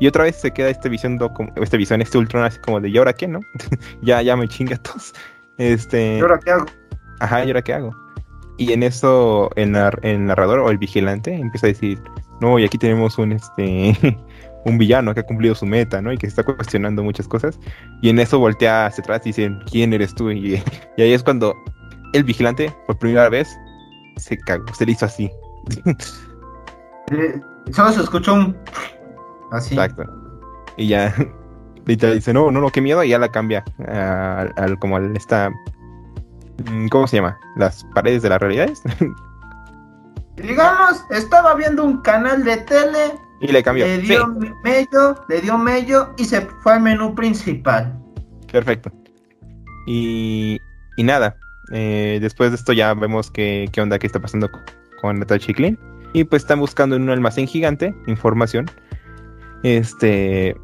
Y 0.00 0.08
otra 0.08 0.24
vez 0.24 0.40
se 0.40 0.50
queda 0.50 0.68
este 0.70 0.88
visión, 0.88 1.16
este 1.56 1.76
visión, 1.76 2.02
este 2.02 2.18
Ultron 2.18 2.42
así 2.42 2.58
como 2.58 2.80
de 2.80 2.88
¿y 2.88 2.98
ahora 2.98 3.12
qué, 3.12 3.28
no? 3.28 3.38
ya, 4.02 4.20
ya 4.22 4.36
me 4.36 4.48
chinga 4.48 4.76
todos. 4.78 5.12
Este. 5.58 6.18
¿Y 6.18 6.20
ahora 6.20 6.40
qué 6.44 6.50
hago? 6.50 6.66
Ajá, 7.20 7.44
¿y 7.44 7.46
ahora 7.48 7.62
qué 7.62 7.74
hago? 7.74 7.94
Y 8.56 8.72
en 8.72 8.82
eso 8.82 9.50
el, 9.54 9.70
nar- 9.72 10.00
el 10.02 10.26
narrador 10.26 10.58
o 10.58 10.70
el 10.70 10.78
vigilante 10.78 11.32
empieza 11.32 11.66
a 11.66 11.70
decir, 11.70 12.00
no, 12.40 12.58
y 12.58 12.64
aquí 12.64 12.78
tenemos 12.78 13.18
un 13.18 13.32
este 13.32 13.96
un 14.64 14.78
villano 14.78 15.14
que 15.14 15.20
ha 15.20 15.24
cumplido 15.24 15.54
su 15.54 15.66
meta, 15.66 16.00
¿no? 16.00 16.12
Y 16.12 16.16
que 16.16 16.26
se 16.26 16.40
está 16.40 16.42
cuestionando 16.42 17.02
muchas 17.02 17.28
cosas. 17.28 17.58
Y 18.02 18.08
en 18.08 18.18
eso 18.18 18.38
voltea 18.38 18.86
hacia 18.86 19.02
atrás 19.02 19.20
y 19.24 19.30
dicen, 19.30 19.60
¿quién 19.70 19.92
eres 19.92 20.14
tú? 20.14 20.30
Y, 20.30 20.62
y 20.96 21.02
ahí 21.02 21.12
es 21.12 21.22
cuando 21.22 21.54
el 22.12 22.24
vigilante, 22.24 22.74
por 22.86 22.98
primera 22.98 23.28
vez, 23.28 23.48
se 24.16 24.38
cagó, 24.38 24.72
se 24.74 24.86
le 24.86 24.92
hizo 24.92 25.06
así. 25.06 25.30
Eh, 27.10 27.40
solo 27.72 27.92
se 27.92 28.00
escuchó 28.00 28.34
un. 28.34 28.56
Así. 29.52 29.74
Exacto. 29.74 30.04
Y 30.76 30.88
ya 30.88 31.14
literal 31.86 32.14
dice, 32.14 32.32
no, 32.32 32.50
no, 32.50 32.60
no, 32.60 32.70
qué 32.70 32.80
miedo, 32.80 33.04
y 33.04 33.10
ya 33.10 33.18
la 33.18 33.28
cambia 33.28 33.64
al, 34.56 34.78
como 34.78 34.96
al 34.96 35.16
esta 35.16 35.50
mm, 36.70 36.88
¿cómo 36.88 37.06
se 37.06 37.16
llama? 37.16 37.38
Las 37.56 37.84
paredes 37.94 38.22
de 38.22 38.30
las 38.30 38.40
realidades. 38.40 38.82
Digamos, 40.36 41.04
estaba 41.10 41.54
viendo 41.54 41.84
un 41.84 42.02
canal 42.02 42.42
de 42.44 42.56
tele 42.58 43.12
Y 43.40 43.48
le 43.48 43.62
cambió. 43.62 43.86
Le 43.86 44.00
Sí, 44.00 44.06
dio 44.08 44.26
mello, 44.64 45.24
le 45.28 45.40
dio 45.40 45.56
mello 45.58 46.14
y 46.16 46.24
se 46.24 46.40
fue 46.62 46.74
al 46.74 46.80
menú 46.82 47.14
principal. 47.14 47.92
perfecto. 48.50 48.90
Y, 49.86 50.58
y 50.96 51.02
nada, 51.02 51.36
eh, 51.72 52.18
después 52.20 52.50
de 52.50 52.56
esto 52.56 52.72
ya 52.72 52.94
vemos 52.94 53.30
que, 53.30 53.68
qué 53.72 53.80
onda, 53.80 53.98
qué 53.98 54.06
está 54.06 54.20
pasando 54.20 54.50
con, 54.50 54.62
con 55.00 55.18
Natasha 55.18 55.52
y 56.14 56.24
pues 56.24 56.42
están 56.42 56.60
buscando 56.60 56.96
en 56.96 57.02
un 57.02 57.10
almacén 57.10 57.46
gigante 57.46 57.94
información 58.06 58.70
este, 59.64 60.56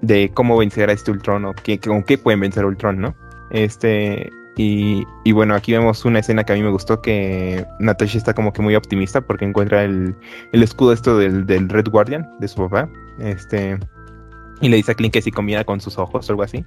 de 0.00 0.30
cómo 0.32 0.56
vencer 0.56 0.88
a 0.88 0.92
este 0.92 1.10
Ultron 1.10 1.44
o 1.44 1.52
qué, 1.52 1.78
con 1.78 2.02
qué 2.02 2.16
pueden 2.18 2.40
vencer 2.40 2.64
a 2.64 2.66
Ultron, 2.68 3.00
¿no? 3.00 3.14
Este, 3.50 4.30
y, 4.56 5.04
y 5.24 5.32
bueno, 5.32 5.54
aquí 5.54 5.72
vemos 5.72 6.04
una 6.04 6.20
escena 6.20 6.44
que 6.44 6.52
a 6.52 6.56
mí 6.56 6.62
me 6.62 6.70
gustó 6.70 7.02
que 7.02 7.66
Natasha 7.80 8.18
está 8.18 8.34
como 8.34 8.52
que 8.52 8.62
muy 8.62 8.76
optimista 8.76 9.20
porque 9.20 9.44
encuentra 9.44 9.82
el, 9.82 10.14
el 10.52 10.62
escudo 10.62 10.92
esto 10.92 11.18
del, 11.18 11.44
del 11.46 11.68
Red 11.68 11.88
Guardian 11.88 12.28
de 12.38 12.46
su 12.46 12.56
papá. 12.56 12.88
Este, 13.18 13.78
y 14.60 14.68
le 14.68 14.76
dice 14.76 14.92
a 14.92 14.94
Clint 14.94 15.12
que 15.12 15.22
si 15.22 15.32
combina 15.32 15.64
con 15.64 15.80
sus 15.80 15.98
ojos 15.98 16.28
o 16.28 16.32
algo 16.32 16.42
así. 16.44 16.64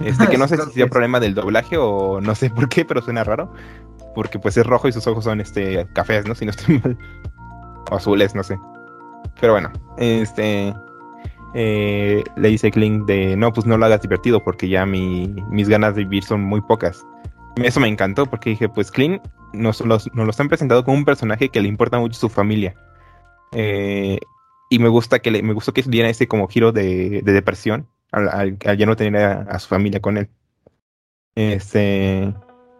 Este, 0.00 0.26
que 0.26 0.38
no 0.38 0.48
sé 0.48 0.56
si 0.56 0.72
sea 0.72 0.88
problema 0.88 1.20
del 1.20 1.34
doblaje 1.34 1.76
o 1.78 2.20
no 2.20 2.34
sé 2.34 2.50
por 2.50 2.68
qué, 2.68 2.84
pero 2.84 3.02
suena 3.02 3.22
raro. 3.22 3.52
Porque 4.14 4.38
pues 4.38 4.56
es 4.56 4.66
rojo 4.66 4.88
y 4.88 4.92
sus 4.92 5.06
ojos 5.06 5.24
son 5.24 5.40
este 5.40 5.86
cafés, 5.94 6.26
¿no? 6.26 6.34
Si 6.34 6.44
no 6.44 6.50
estoy 6.50 6.78
mal. 6.84 6.98
O 7.90 7.94
azules, 7.94 8.34
no 8.34 8.42
sé. 8.42 8.58
Pero 9.40 9.52
bueno, 9.52 9.70
este 9.98 10.74
eh, 11.54 12.24
le 12.36 12.48
dice 12.48 12.70
Clint 12.70 13.06
de 13.06 13.36
no, 13.36 13.52
pues 13.52 13.66
no 13.66 13.78
lo 13.78 13.86
hagas 13.86 14.02
divertido 14.02 14.42
porque 14.42 14.68
ya 14.68 14.86
mi, 14.86 15.28
mis 15.50 15.68
ganas 15.68 15.94
de 15.94 16.02
vivir 16.02 16.24
son 16.24 16.42
muy 16.42 16.60
pocas. 16.62 17.04
Eso 17.56 17.80
me 17.80 17.88
encantó 17.88 18.26
porque 18.26 18.50
dije, 18.50 18.68
pues 18.68 18.90
Clint 18.90 19.22
nos, 19.52 19.80
los- 19.82 20.08
están 20.28 20.48
presentando 20.48 20.84
como 20.84 20.96
un 20.96 21.04
personaje 21.04 21.48
que 21.50 21.60
le 21.60 21.68
importa 21.68 21.98
mucho 21.98 22.18
su 22.18 22.28
familia. 22.28 22.74
Eh, 23.52 24.18
y 24.70 24.78
me 24.78 24.88
gusta 24.88 25.18
que 25.18 25.30
le, 25.30 25.42
me 25.42 25.52
gustó 25.52 25.72
que 25.74 25.82
diera 25.82 26.08
ese 26.08 26.26
como 26.26 26.48
giro 26.48 26.72
de, 26.72 27.20
de 27.22 27.32
depresión 27.32 27.88
al 28.10 28.58
ya 28.58 28.86
no 28.86 28.96
tener 28.96 29.22
a, 29.24 29.32
a 29.42 29.58
su 29.58 29.68
familia 29.68 30.00
con 30.00 30.16
él. 30.18 30.28
Este 31.34 32.32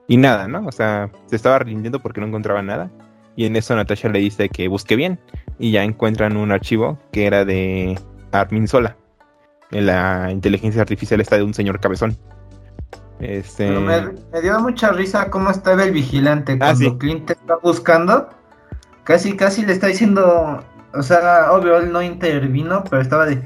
y 0.08 0.16
nada, 0.16 0.48
¿no? 0.48 0.66
O 0.66 0.72
sea, 0.72 1.10
se 1.26 1.36
estaba 1.36 1.58
rindiendo 1.58 2.00
porque 2.00 2.20
no 2.20 2.26
encontraba 2.26 2.62
nada. 2.62 2.90
Y 3.34 3.46
en 3.46 3.56
eso 3.56 3.74
Natasha 3.74 4.08
le 4.08 4.18
dice 4.18 4.48
que 4.50 4.68
busque 4.68 4.96
bien. 4.96 5.18
Y 5.58 5.70
ya 5.72 5.84
encuentran 5.84 6.36
un 6.36 6.52
archivo 6.52 6.98
que 7.12 7.26
era 7.26 7.44
de 7.44 7.98
Armin 8.30 8.68
Sola. 8.68 8.96
La 9.70 10.28
inteligencia 10.30 10.82
artificial 10.82 11.20
está 11.20 11.36
de 11.36 11.44
un 11.44 11.54
señor 11.54 11.80
cabezón. 11.80 12.18
Este. 13.22 13.68
Pero 13.68 13.80
me, 13.80 14.02
me 14.32 14.40
dio 14.40 14.58
mucha 14.60 14.90
risa 14.90 15.30
cómo 15.30 15.50
estaba 15.50 15.84
el 15.84 15.92
vigilante 15.92 16.54
Ah, 16.54 16.74
cuando 16.74 16.90
sí. 16.90 16.98
Clint 16.98 17.30
está 17.30 17.56
buscando. 17.62 18.28
Casi, 19.04 19.36
casi 19.36 19.64
le 19.64 19.72
está 19.72 19.86
diciendo. 19.86 20.60
O 20.92 21.02
sea, 21.02 21.52
obvio, 21.52 21.78
él 21.78 21.92
no 21.92 22.02
intervino, 22.02 22.82
pero 22.90 23.00
estaba 23.00 23.26
de. 23.26 23.40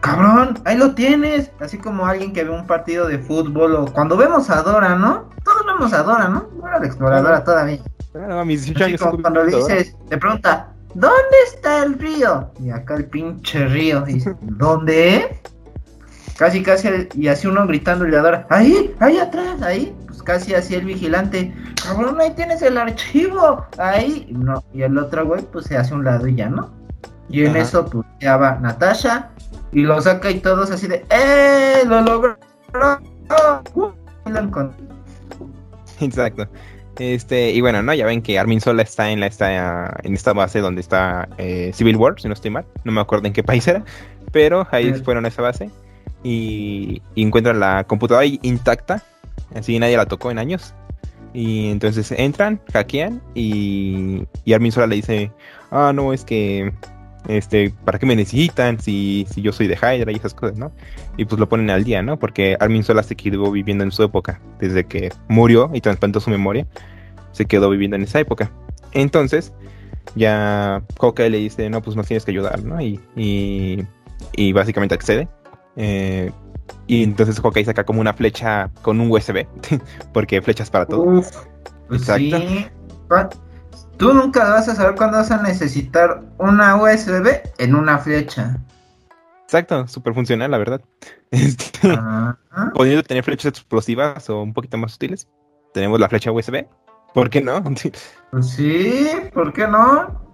Cabrón, 0.00 0.60
ahí 0.64 0.76
lo 0.76 0.94
tienes. 0.94 1.50
Así 1.58 1.76
como 1.76 2.06
alguien 2.06 2.32
que 2.32 2.44
ve 2.44 2.50
un 2.50 2.68
partido 2.68 3.08
de 3.08 3.18
fútbol 3.18 3.74
o 3.74 3.86
cuando 3.86 4.16
vemos 4.16 4.48
a 4.48 4.62
Dora, 4.62 4.94
¿no? 4.94 5.28
Todos 5.44 5.66
vemos 5.66 5.92
a 5.92 6.04
Dora, 6.04 6.28
¿no? 6.28 6.48
Dora 6.60 6.78
la 6.78 6.86
exploradora 6.86 7.42
todavía. 7.42 7.80
Claro, 8.12 8.38
a 8.38 8.44
mis 8.44 8.64
18 8.64 8.84
Así 8.84 8.90
años 8.92 9.00
como 9.02 9.22
cuando 9.22 9.44
dices, 9.44 9.96
te 10.08 10.16
pregunta, 10.18 10.72
¿dónde 10.94 11.36
está 11.52 11.82
el 11.82 11.98
río? 11.98 12.50
Y 12.60 12.70
acá 12.70 12.94
el 12.94 13.06
pinche 13.06 13.66
río. 13.66 14.02
Dice, 14.02 14.36
¿dónde? 14.40 15.40
Casi, 16.38 16.62
casi, 16.62 16.88
y 17.14 17.28
así 17.28 17.46
uno 17.46 17.66
gritando 17.66 18.06
y 18.06 18.10
le 18.10 18.18
adora, 18.18 18.46
ahí, 18.50 18.94
ahí 19.00 19.18
atrás, 19.18 19.62
ahí. 19.62 19.94
Pues 20.06 20.22
casi 20.22 20.54
así 20.54 20.74
el 20.74 20.84
vigilante, 20.84 21.54
cabrón, 21.82 22.20
ahí 22.20 22.32
tienes 22.36 22.60
el 22.62 22.76
archivo, 22.76 23.64
ahí. 23.78 24.26
Y, 24.28 24.34
no, 24.34 24.62
y 24.74 24.82
el 24.82 24.98
otro 24.98 25.24
güey, 25.26 25.42
pues 25.50 25.66
se 25.66 25.76
hace 25.76 25.94
un 25.94 26.04
lado 26.04 26.26
y 26.26 26.34
ya, 26.34 26.48
¿no? 26.50 26.70
Y 27.30 27.44
en 27.44 27.52
Ajá. 27.52 27.58
eso, 27.60 27.86
pues 27.86 28.06
ya 28.20 28.36
va 28.36 28.58
Natasha 28.60 29.30
y 29.72 29.82
lo 29.82 30.00
saca 30.00 30.30
y 30.30 30.40
todos 30.40 30.70
así 30.70 30.86
de, 30.86 31.04
¡eh! 31.10 31.82
¡Lo 31.86 32.00
logró! 32.02 32.36
Uh, 33.74 33.88
y 34.26 34.30
lo 34.30 34.38
encontró. 34.40 34.76
Exacto. 36.00 36.46
Este, 36.98 37.50
y 37.50 37.60
bueno, 37.60 37.82
no, 37.82 37.92
ya 37.94 38.06
ven 38.06 38.22
que 38.22 38.38
Armin 38.38 38.60
Sola 38.60 38.82
está 38.82 39.10
en 39.10 39.20
la 39.20 39.26
esta, 39.26 39.94
en 40.02 40.14
esta 40.14 40.32
base 40.32 40.60
donde 40.60 40.80
está 40.80 41.28
eh, 41.38 41.70
Civil 41.74 41.96
War, 41.96 42.14
si 42.20 42.28
no 42.28 42.34
estoy 42.34 42.50
mal. 42.50 42.64
No 42.84 42.92
me 42.92 43.00
acuerdo 43.00 43.26
en 43.26 43.32
qué 43.32 43.42
país 43.42 43.66
era. 43.68 43.82
Pero 44.32 44.66
ahí 44.70 44.94
Sí. 44.94 45.02
fueron 45.02 45.24
a 45.24 45.28
esa 45.28 45.42
base. 45.42 45.70
Y, 46.28 47.02
y 47.14 47.22
encuentran 47.22 47.60
la 47.60 47.84
computadora 47.84 48.26
intacta. 48.26 49.00
Así 49.54 49.78
nadie 49.78 49.96
la 49.96 50.06
tocó 50.06 50.32
en 50.32 50.38
años. 50.38 50.74
Y 51.32 51.70
entonces 51.70 52.10
entran, 52.10 52.60
hackean 52.72 53.22
y, 53.34 54.24
y 54.44 54.52
Armin 54.52 54.72
Sola 54.72 54.88
le 54.88 54.96
dice, 54.96 55.30
ah, 55.70 55.92
no, 55.94 56.12
es 56.12 56.24
que, 56.24 56.72
este, 57.28 57.72
¿para 57.84 58.00
qué 58.00 58.06
me 58.06 58.16
necesitan 58.16 58.80
si, 58.80 59.24
si 59.30 59.40
yo 59.40 59.52
soy 59.52 59.68
de 59.68 59.76
Hydra 59.76 60.10
y 60.10 60.16
esas 60.16 60.34
cosas, 60.34 60.58
no? 60.58 60.72
Y 61.16 61.26
pues 61.26 61.38
lo 61.38 61.48
ponen 61.48 61.70
al 61.70 61.84
día, 61.84 62.02
¿no? 62.02 62.18
Porque 62.18 62.56
Armin 62.58 62.82
Sola 62.82 63.04
se 63.04 63.14
quedó 63.14 63.52
viviendo 63.52 63.84
en 63.84 63.92
su 63.92 64.02
época, 64.02 64.40
desde 64.58 64.84
que 64.84 65.12
murió 65.28 65.70
y 65.74 65.80
trasplantó 65.80 66.18
su 66.18 66.30
memoria, 66.30 66.66
se 67.30 67.44
quedó 67.44 67.70
viviendo 67.70 67.96
en 67.96 68.02
esa 68.02 68.18
época. 68.18 68.50
Entonces, 68.92 69.52
ya 70.16 70.82
Hawkeye 70.98 71.30
le 71.30 71.38
dice, 71.38 71.70
no, 71.70 71.82
pues 71.82 71.96
nos 71.96 72.06
tienes 72.08 72.24
que 72.24 72.32
ayudar, 72.32 72.64
¿no? 72.64 72.80
Y, 72.80 72.98
y, 73.14 73.84
y 74.32 74.52
básicamente 74.52 74.94
accede. 74.94 75.28
Eh, 75.76 76.32
y 76.86 77.02
entonces 77.02 77.40
Hawkeye 77.40 77.64
saca 77.64 77.84
como 77.84 78.00
una 78.00 78.12
flecha 78.12 78.70
con 78.82 79.00
un 79.00 79.10
USB, 79.10 79.46
porque 80.12 80.42
flechas 80.42 80.70
para 80.70 80.86
todo. 80.86 81.02
Uf, 81.02 81.30
pues 81.88 82.02
Exacto. 82.02 82.38
sí. 82.38 82.66
Tú 83.96 84.12
nunca 84.12 84.44
vas 84.44 84.68
a 84.68 84.74
saber 84.74 84.94
cuándo 84.94 85.16
vas 85.16 85.30
a 85.30 85.42
necesitar 85.42 86.22
una 86.38 86.76
USB 86.76 87.40
en 87.58 87.74
una 87.74 87.98
flecha. 87.98 88.58
Exacto, 89.44 89.86
súper 89.88 90.12
funcional, 90.14 90.50
la 90.50 90.58
verdad. 90.58 90.80
Este, 91.32 91.90
Ajá. 91.90 92.38
Pudiendo 92.72 93.02
tener 93.02 93.24
flechas 93.24 93.46
explosivas 93.46 94.30
o 94.30 94.42
un 94.42 94.54
poquito 94.54 94.78
más 94.78 94.94
útiles, 94.94 95.28
tenemos 95.74 95.98
la 95.98 96.08
flecha 96.08 96.30
USB. 96.30 96.66
¿Por 97.12 97.30
qué 97.30 97.40
no? 97.40 97.62
Pues 98.30 98.48
sí, 98.50 99.08
¿por 99.34 99.52
qué 99.52 99.66
no? 99.66 100.25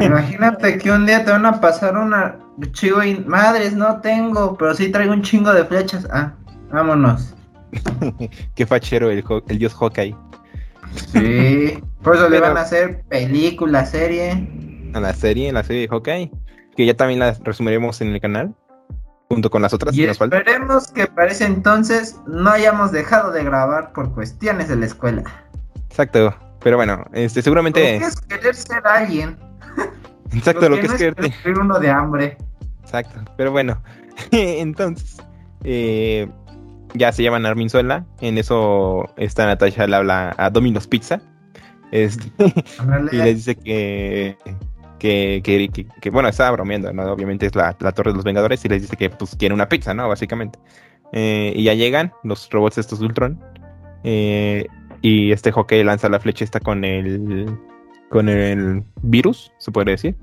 Imagínate 0.00 0.78
que 0.78 0.90
un 0.90 1.06
día 1.06 1.24
te 1.24 1.30
van 1.30 1.46
a 1.46 1.60
pasar 1.60 1.96
una 1.96 2.38
chivo 2.72 3.02
y 3.02 3.18
madres, 3.20 3.74
no 3.74 4.00
tengo, 4.00 4.56
pero 4.56 4.74
sí 4.74 4.90
traigo 4.90 5.12
un 5.12 5.22
chingo 5.22 5.52
de 5.52 5.64
flechas. 5.64 6.06
Ah, 6.12 6.34
vámonos. 6.70 7.34
qué 8.54 8.66
fachero 8.66 9.10
el, 9.10 9.24
el 9.48 9.58
dios 9.58 9.74
Hawkeye. 9.74 10.16
Sí, 11.12 11.82
por 12.02 12.16
eso 12.16 12.28
le 12.28 12.40
van 12.40 12.56
a 12.56 12.60
hacer 12.62 13.02
película, 13.08 13.84
serie. 13.84 14.48
A 14.94 15.00
la 15.00 15.12
serie, 15.12 15.52
la 15.52 15.62
serie 15.62 15.82
de 15.82 15.88
Hawkeye, 15.88 16.30
que 16.76 16.86
ya 16.86 16.94
también 16.94 17.20
la 17.20 17.32
resumiremos 17.42 18.00
en 18.00 18.14
el 18.14 18.20
canal, 18.20 18.54
junto 19.28 19.50
con 19.50 19.60
las 19.62 19.74
otras 19.74 19.94
Y 19.94 20.02
que 20.02 20.06
nos 20.06 20.18
faltan. 20.18 20.40
esperemos 20.40 20.88
que 20.92 21.06
para 21.06 21.30
ese 21.30 21.44
entonces 21.44 22.16
no 22.26 22.50
hayamos 22.50 22.92
dejado 22.92 23.32
de 23.32 23.44
grabar 23.44 23.92
por 23.92 24.14
cuestiones 24.14 24.68
de 24.68 24.76
la 24.76 24.86
escuela. 24.86 25.22
Exacto. 25.90 26.34
Pero 26.62 26.76
bueno, 26.76 27.04
este, 27.12 27.42
seguramente. 27.42 27.94
Lo 27.94 27.98
que 28.00 28.04
es 28.06 28.20
querer 28.22 28.54
ser 28.54 28.86
alguien. 28.86 29.36
Exacto, 30.32 30.68
lo 30.68 30.76
que 30.76 30.82
no 30.88 30.92
es 30.94 30.98
quererte. 30.98 31.32
sufrir 31.32 31.58
uno 31.58 31.78
de 31.78 31.90
hambre. 31.90 32.36
Exacto. 32.82 33.20
Pero 33.36 33.52
bueno, 33.52 33.80
entonces, 34.32 35.16
eh, 35.64 36.28
ya 36.94 37.12
se 37.12 37.22
llaman 37.22 37.46
Armin 37.46 37.70
Sola. 37.70 38.04
En 38.20 38.38
eso, 38.38 39.06
esta 39.16 39.46
Natasha 39.46 39.86
le 39.86 39.96
habla 39.96 40.34
a 40.38 40.50
Domino's 40.50 40.86
Pizza. 40.86 41.20
Este, 41.92 42.24
y 43.12 43.16
le 43.16 43.34
dice 43.34 43.54
que, 43.54 44.36
que, 44.98 45.40
que, 45.44 45.68
que- 45.72 45.86
que, 46.00 46.10
bueno, 46.10 46.28
estaba 46.28 46.50
bromeando, 46.52 46.92
¿no? 46.92 47.04
Obviamente 47.12 47.46
es 47.46 47.54
la, 47.54 47.76
la 47.78 47.92
Torre 47.92 48.10
de 48.10 48.16
los 48.16 48.24
Vengadores 48.24 48.64
y 48.64 48.68
les 48.68 48.82
dice 48.82 48.96
que 48.96 49.08
pues 49.10 49.36
quiere 49.36 49.54
una 49.54 49.68
pizza, 49.68 49.94
¿no? 49.94 50.08
Básicamente. 50.08 50.58
Eh, 51.12 51.52
y 51.54 51.62
ya 51.64 51.74
llegan 51.74 52.12
los 52.24 52.50
robots 52.50 52.78
estos 52.78 52.98
de 52.98 53.06
Ultron. 53.06 53.40
eh, 54.02 54.66
y 55.06 55.30
este 55.30 55.52
Hawkeye 55.52 55.84
lanza 55.84 56.08
la 56.08 56.18
flecha 56.18 56.42
esta 56.42 56.58
con 56.58 56.84
el 56.84 57.46
con 58.08 58.28
el 58.28 58.82
virus, 59.02 59.52
se 59.58 59.70
podría 59.70 59.92
decir. 59.92 60.16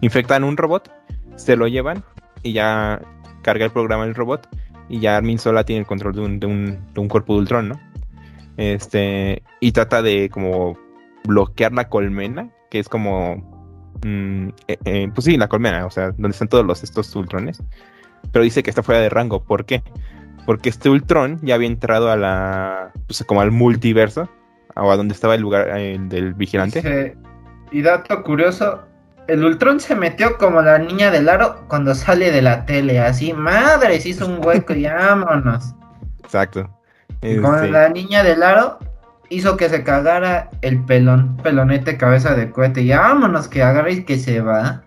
Infectan 0.00 0.44
un 0.44 0.56
robot, 0.56 0.90
se 1.36 1.56
lo 1.56 1.68
llevan 1.68 2.02
y 2.42 2.54
ya 2.54 3.02
carga 3.42 3.66
el 3.66 3.70
programa 3.70 4.04
el 4.04 4.14
robot 4.14 4.48
y 4.88 4.98
ya 4.98 5.18
Armin 5.18 5.38
sola 5.38 5.64
tiene 5.64 5.80
el 5.80 5.86
control 5.86 6.14
de 6.14 6.20
un, 6.22 6.40
de 6.40 6.46
un, 6.46 6.78
de 6.94 7.00
un 7.02 7.08
cuerpo 7.08 7.34
de 7.34 7.40
Ultron, 7.40 7.68
¿no? 7.68 7.80
Este, 8.56 9.42
y 9.60 9.72
trata 9.72 10.00
de 10.00 10.30
como 10.30 10.78
bloquear 11.24 11.74
la 11.74 11.90
colmena, 11.90 12.48
que 12.70 12.78
es 12.78 12.88
como, 12.88 13.36
mm, 14.02 14.48
eh, 14.68 14.78
eh, 14.86 15.08
pues 15.14 15.26
sí, 15.26 15.36
la 15.36 15.48
colmena, 15.48 15.84
o 15.84 15.90
sea, 15.90 16.12
donde 16.12 16.30
están 16.30 16.48
todos 16.48 16.64
los, 16.64 16.82
estos 16.82 17.14
Ultrones. 17.14 17.62
Pero 18.32 18.42
dice 18.42 18.62
que 18.62 18.70
está 18.70 18.82
fuera 18.82 19.02
de 19.02 19.10
rango, 19.10 19.44
¿por 19.44 19.66
qué? 19.66 19.82
Porque 20.46 20.68
este 20.68 20.90
Ultron 20.90 21.38
ya 21.42 21.54
había 21.54 21.68
entrado 21.68 22.10
a 22.10 22.16
la, 22.16 22.92
pues 23.06 23.24
como 23.24 23.40
al 23.40 23.50
multiverso, 23.50 24.28
o 24.74 24.90
a 24.90 24.96
donde 24.96 25.14
estaba 25.14 25.34
el 25.34 25.42
lugar 25.42 25.72
del 25.74 26.34
vigilante. 26.34 27.16
Y 27.72 27.82
dato 27.82 28.22
curioso, 28.22 28.82
el 29.28 29.44
Ultron 29.44 29.78
se 29.78 29.94
metió 29.94 30.36
como 30.38 30.60
la 30.60 30.78
niña 30.78 31.10
del 31.10 31.28
aro 31.28 31.64
cuando 31.68 31.94
sale 31.94 32.32
de 32.32 32.42
la 32.42 32.66
tele, 32.66 32.98
así, 32.98 33.32
madre, 33.32 34.00
se 34.00 34.10
hizo 34.10 34.26
un 34.26 34.44
hueco 34.44 34.72
y 34.72 34.84
vámonos. 34.86 35.74
Exacto. 36.24 36.68
Y 37.22 37.36
Con 37.36 37.54
Este, 37.54 37.70
la 37.70 37.88
niña 37.90 38.24
del 38.24 38.42
aro 38.42 38.78
hizo 39.28 39.56
que 39.56 39.68
se 39.68 39.84
cagara 39.84 40.50
el 40.62 40.84
pelón, 40.84 41.36
pelonete 41.36 41.96
cabeza 41.96 42.34
de 42.34 42.50
cohete, 42.50 42.82
y 42.82 42.90
vámonos 42.90 43.46
que 43.46 43.62
agarre 43.62 43.92
y 43.92 44.04
que 44.04 44.18
se 44.18 44.40
va. 44.40 44.82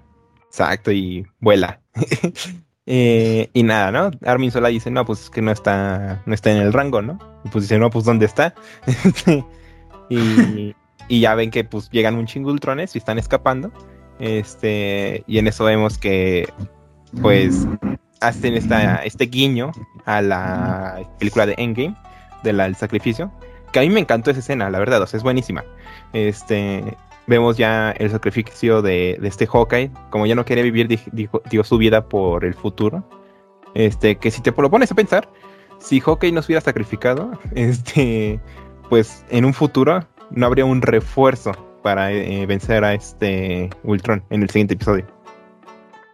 Exacto, 0.48 0.92
y 0.92 1.26
vuela. 1.40 1.80
Eh, 2.86 3.50
y 3.54 3.64
nada, 3.64 3.92
¿no? 3.92 4.12
Armin 4.26 4.52
Sola 4.52 4.70
dice, 4.70 4.92
no, 4.92 5.06
pues 5.06 5.24
es 5.24 5.30
que 5.30 5.42
no 5.42 5.52
está, 5.52 6.22
no 6.26 6.34
está 6.34 6.52
en 6.52 6.58
el 6.58 6.74
rango, 6.74 7.02
¿no? 7.02 7.18
Y 7.46 7.50
pues 7.50 7.64
dice, 7.64 7.80
no, 7.80 7.90
pues 7.90 8.06
¿dónde 8.06 8.26
está? 8.26 8.54
y, 10.10 10.76
y 11.08 11.20
ya 11.20 11.36
ven 11.36 11.52
que 11.52 11.64
pues 11.64 11.90
llegan 11.92 12.16
un 12.16 12.26
chingo 12.26 12.52
ultrones 12.52 12.96
y 12.96 12.98
están 12.98 13.20
escapando. 13.20 13.72
Este, 14.20 15.24
y 15.28 15.38
en 15.38 15.48
eso 15.48 15.64
vemos 15.66 15.98
que 15.98 16.48
pues 17.22 17.68
hacen 18.22 18.56
esta, 18.56 19.04
este 19.04 19.26
guiño 19.26 19.72
a 20.06 20.22
la 20.22 21.02
película 21.20 21.46
de 21.46 21.56
Endgame, 21.58 21.96
del 22.44 22.76
sacrificio, 22.76 23.32
que 23.72 23.80
a 23.80 23.82
mí 23.82 23.90
me 23.90 24.00
encantó 24.00 24.32
esa 24.32 24.40
escena, 24.40 24.70
la 24.70 24.80
verdad, 24.80 25.02
o 25.02 25.08
sea, 25.08 25.18
es 25.18 25.24
buenísima. 25.24 25.64
Este, 26.14 26.96
vemos 27.28 27.58
ya 27.58 27.92
el 27.92 28.10
sacrificio 28.10 28.82
de, 28.82 29.18
de 29.20 29.28
este 29.28 29.48
Hawkeye, 29.48 29.92
como 30.10 30.26
ya 30.26 30.36
no 30.36 30.46
quería 30.46 30.64
vivir, 30.64 30.88
dijo, 31.12 31.42
digo, 31.50 31.64
su 31.64 31.78
vida 31.78 32.08
por 32.08 32.46
el 32.46 32.54
futuro. 32.54 33.04
Este, 33.74 34.18
que 34.18 34.30
si 34.30 34.42
te 34.42 34.52
lo 34.52 34.70
pones 34.70 34.92
a 34.92 34.96
pensar, 34.96 35.28
si 35.80 36.00
Hawkeye 36.00 36.32
no 36.32 36.42
se 36.42 36.48
hubiera 36.48 36.62
sacrificado, 36.62 37.32
este, 37.56 38.40
pues 38.90 39.26
en 39.30 39.46
un 39.46 39.54
futuro 39.54 40.06
no 40.32 40.46
habría 40.46 40.66
un 40.66 40.82
refuerzo 40.82 41.52
para 41.82 42.12
eh, 42.12 42.46
vencer 42.46 42.84
a 42.84 42.94
este 42.94 43.70
Ultron 43.84 44.24
en 44.30 44.44
el 44.44 44.50
siguiente 44.50 44.76
episodio. 44.76 45.06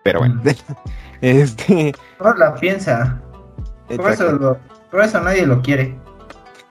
Pero 0.03 0.19
bueno, 0.19 0.41
mm. 0.43 0.49
este. 1.21 1.93
No 2.19 2.33
la 2.33 2.55
piensa. 2.55 3.21
Por 3.95 4.11
eso, 4.11 4.57
por 4.91 5.03
eso 5.03 5.21
nadie 5.21 5.45
lo 5.45 5.61
quiere. 5.61 5.97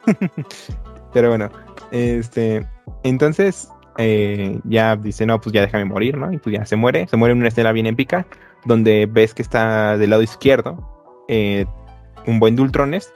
Pero 1.12 1.28
bueno, 1.28 1.50
este. 1.90 2.66
Entonces, 3.04 3.68
eh, 3.98 4.58
ya 4.64 4.96
dice, 4.96 5.26
no, 5.26 5.40
pues 5.40 5.52
ya 5.52 5.60
déjame 5.60 5.84
morir, 5.84 6.16
¿no? 6.16 6.32
Y 6.32 6.38
pues 6.38 6.56
ya 6.56 6.64
se 6.64 6.76
muere. 6.76 7.06
Se 7.08 7.16
muere 7.16 7.32
en 7.32 7.38
una 7.38 7.48
escena 7.48 7.72
bien 7.72 7.86
épica, 7.86 8.26
donde 8.64 9.06
ves 9.10 9.34
que 9.34 9.42
está 9.42 9.98
del 9.98 10.10
lado 10.10 10.22
izquierdo 10.22 11.24
eh, 11.28 11.66
un 12.26 12.38
buen 12.40 12.56
de 12.56 12.62
Ultrones, 12.62 13.12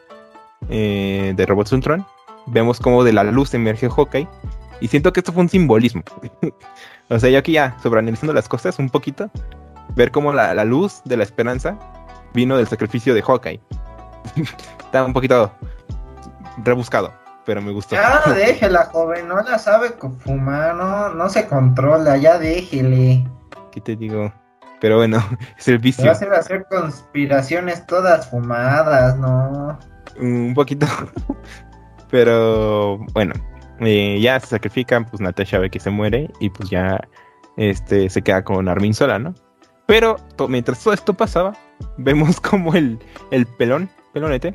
de 0.69 1.45
robots 1.49 1.73
Ultron. 1.73 2.05
Vemos 2.47 2.79
como 2.81 3.05
de 3.05 3.13
la 3.13 3.25
luz 3.25 3.55
emerge 3.55 3.89
Hawkeye 3.89 4.29
y 4.83 4.89
siento 4.89 5.13
que 5.13 5.21
esto 5.21 5.33
fue 5.33 5.45
un 5.45 5.49
simbolismo. 5.49 6.03
o 7.09 7.19
sea, 7.19 7.31
yo 7.31 7.39
aquí 7.39 7.53
ya 7.53 7.77
sobreanalizando 7.81 8.33
las 8.33 8.49
cosas 8.49 8.81
un 8.81 8.91
poquito, 8.91 9.31
ver 9.95 10.11
cómo 10.11 10.33
la, 10.33 10.65
luz 10.65 11.03
de 11.05 11.17
la 11.17 11.23
esperanza 11.23 11.79
vino 12.35 12.57
del 12.57 12.67
sacrificio 12.67 13.15
de 13.15 13.23
Hawkeye. 13.23 13.61
Está 14.85 15.05
un 15.05 15.13
poquito 15.13 15.53
rebuscado, 16.65 17.13
pero 17.45 17.61
me 17.63 17.73
gustó. 17.73 17.97
Ya 17.97 18.23
déjela, 18.35 18.85
joven, 18.93 19.29
no 19.29 19.41
la 19.41 19.59
sabe 19.59 19.91
fumar, 20.19 20.75
no, 20.75 21.11
no 21.11 21.29
se 21.29 21.47
controla, 21.47 22.17
ya 22.17 22.39
déjele. 22.39 23.25
¿Qué 23.71 23.81
te 23.81 23.97
digo? 23.97 24.33
Pero 24.81 24.97
bueno, 24.97 25.19
es 25.59 25.69
el 25.69 25.79
vicio. 25.79 26.05
Va 26.05 26.11
a 26.11 26.15
hacer, 26.15 26.33
hacer 26.33 26.67
conspiraciones 26.71 27.87
todas 27.87 28.29
fumadas, 28.29 29.17
¿no? 29.19 29.79
Un 30.19 30.53
poquito. 30.55 30.87
pero 32.11 32.99
bueno, 33.15 33.35
eh, 33.81 34.21
ya 34.21 34.39
se 34.41 34.49
sacrifican, 34.49 35.05
pues 35.05 35.21
Natasha 35.21 35.59
ve 35.59 35.71
que 35.71 35.81
se 35.81 35.91
muere 35.91 36.31
y 36.41 36.51
pues 36.51 36.71
ya 36.71 37.01
este, 37.57 38.09
se 38.09 38.23
queda 38.23 38.45
con 38.45 38.69
Armin 38.69 38.95
sola, 38.95 39.19
¿no? 39.19 39.35
Pero 39.87 40.17
mientras 40.49 40.83
todo 40.83 40.95
esto 40.95 41.15
pasaba, 41.15 41.53
vemos 41.97 42.41
como 42.41 42.75
el, 42.75 42.99
el 43.31 43.47
pelón, 43.47 43.91
pelonete, 44.13 44.55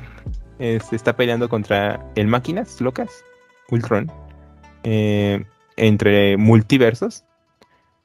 este, 0.58 0.96
está 0.96 1.16
peleando 1.16 1.48
contra 1.48 2.04
el 2.14 2.26
Máquinas 2.26 2.80
Locas, 2.80 3.24
Ultron, 3.70 4.10
eh, 4.84 5.44
entre 5.76 6.36
multiversos. 6.36 7.24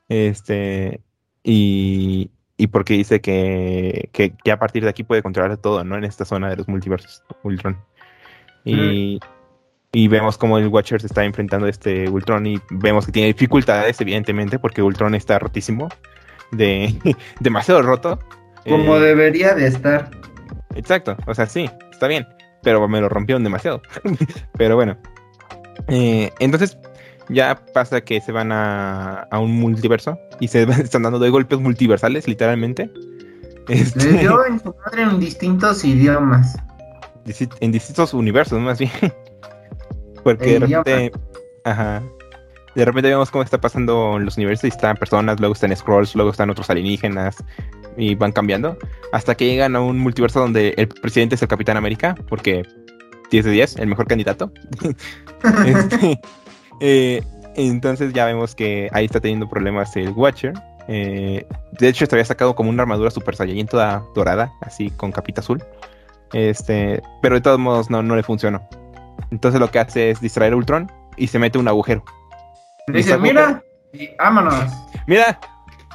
Este, 0.10 1.02
y, 1.44 2.30
y 2.58 2.68
porque 2.68 2.94
dice 2.94 3.22
que, 3.22 4.10
que, 4.12 4.52
a 4.52 4.60
partir 4.60 4.84
de 4.84 4.90
aquí 4.90 5.04
puede 5.04 5.24
controlar 5.24 5.58
todo, 5.58 5.84
¿no? 5.84 5.98
En 5.98 6.04
esta 6.04 6.26
zona 6.26 6.50
de 6.50 6.58
los 6.58 6.68
multiversos, 6.68 7.24
Ultron. 7.44 7.78
Y, 8.66 9.20
y 9.92 10.08
vemos 10.08 10.38
como 10.38 10.58
el 10.58 10.68
Watcher 10.68 11.02
se 11.02 11.08
está 11.08 11.24
enfrentando 11.24 11.68
a 11.68 11.70
este 11.70 12.10
Ultron 12.10 12.46
y 12.46 12.62
vemos 12.70 13.06
que 13.06 13.12
tiene 13.12 13.28
dificultades, 13.28 14.00
evidentemente, 14.00 14.60
porque 14.60 14.82
Ultron 14.82 15.16
está 15.16 15.40
rotísimo, 15.40 15.90
de 16.52 16.94
demasiado 17.40 17.82
roto. 17.82 18.20
Como 18.68 18.98
eh, 18.98 19.02
debería 19.02 19.54
de 19.54 19.68
estar. 19.68 20.10
Exacto, 20.76 21.18
o 21.28 21.36
sea, 21.36 21.46
sí, 21.46 21.70
está 21.92 22.08
bien, 22.08 22.26
pero 22.64 22.88
me 22.88 23.02
lo 23.02 23.10
rompieron 23.10 23.44
demasiado. 23.44 23.82
pero 24.58 24.76
bueno. 24.76 24.98
Eh, 25.88 26.32
entonces, 26.40 26.78
ya 27.30 27.64
pasa 27.74 28.02
que 28.02 28.22
se 28.22 28.32
van 28.32 28.52
a, 28.52 29.28
a, 29.32 29.40
un 29.40 29.52
multiverso 29.52 30.18
y 30.40 30.48
se 30.48 30.64
están 30.84 31.04
dando 31.04 31.20
de 31.20 31.30
golpes 31.30 31.60
multiversales, 31.60 32.28
literalmente. 32.28 32.90
Este... 33.68 34.12
Le 34.12 34.20
dio 34.20 34.46
en 34.46 34.60
su 34.60 34.76
madre 34.86 35.04
en 35.04 35.20
distintos 35.20 35.86
idiomas. 35.86 36.58
En 37.62 37.72
distintos 37.72 38.14
universos, 38.14 38.60
más 38.60 38.80
bien. 38.80 38.92
Porque 40.24 40.60
de 40.60 40.60
repente, 40.60 41.12
ajá, 41.66 42.02
de 42.76 42.86
repente 42.86 43.10
vemos 43.10 43.30
cómo 43.30 43.44
está 43.44 43.60
pasando 43.60 44.16
en 44.18 44.26
los 44.26 44.38
universos 44.38 44.66
y 44.66 44.68
están 44.70 44.96
personas, 44.96 45.40
luego 45.40 45.54
están 45.54 45.76
scrolls, 45.76 46.16
luego 46.16 46.32
están 46.32 46.50
otros 46.50 46.70
alienígenas 46.70 47.44
y 47.98 48.16
van 48.16 48.32
cambiando 48.32 48.78
hasta 49.12 49.36
que 49.36 49.46
llegan 49.46 49.76
a 49.76 49.82
un 49.82 50.00
multiverso 50.00 50.40
donde 50.40 50.74
el 50.78 50.88
presidente 50.88 51.36
es 51.36 51.42
el 51.42 51.48
Capitán 51.48 51.78
América, 51.78 52.16
porque 52.28 52.64
10 53.32 53.46
de 53.46 53.52
10, 53.52 53.76
el 53.78 53.88
mejor 53.88 54.08
candidato. 54.08 54.52
este, 55.66 56.20
eh, 56.80 57.24
entonces 57.56 58.14
ya 58.14 58.26
vemos 58.26 58.56
que 58.56 58.90
ahí 58.94 59.06
está 59.06 59.20
teniendo 59.20 59.50
problemas 59.50 59.96
el 59.96 60.10
Watcher. 60.10 60.54
Eh, 60.88 61.46
de 61.80 61.88
hecho, 61.88 62.06
se 62.06 62.16
había 62.16 62.26
sacado 62.26 62.56
como 62.56 62.70
una 62.70 62.84
armadura 62.84 63.12
super 63.12 63.36
saiyajin 63.36 63.68
toda 63.68 64.04
dorada, 64.16 64.52
así 64.62 64.90
con 64.92 65.12
capita 65.12 65.42
azul. 65.42 65.64
Este, 66.34 67.02
pero 67.22 67.36
de 67.36 67.42
todos 67.42 67.60
modos 67.60 67.90
no, 67.90 68.02
no 68.02 68.16
le 68.16 68.24
funcionó. 68.24 68.68
Entonces 69.32 69.60
lo 69.60 69.70
que 69.70 69.80
hace 69.80 70.12
es 70.12 70.22
distraer 70.22 70.54
a 70.54 70.56
Ultron 70.56 70.92
y 71.18 71.28
se 71.28 71.40
mete 71.40 71.58
un 71.58 71.68
agujero. 71.68 72.04
Dice, 72.88 73.18
mira, 73.18 73.64
y 73.94 74.10
vámonos. 74.18 74.72
Mira, 75.08 75.40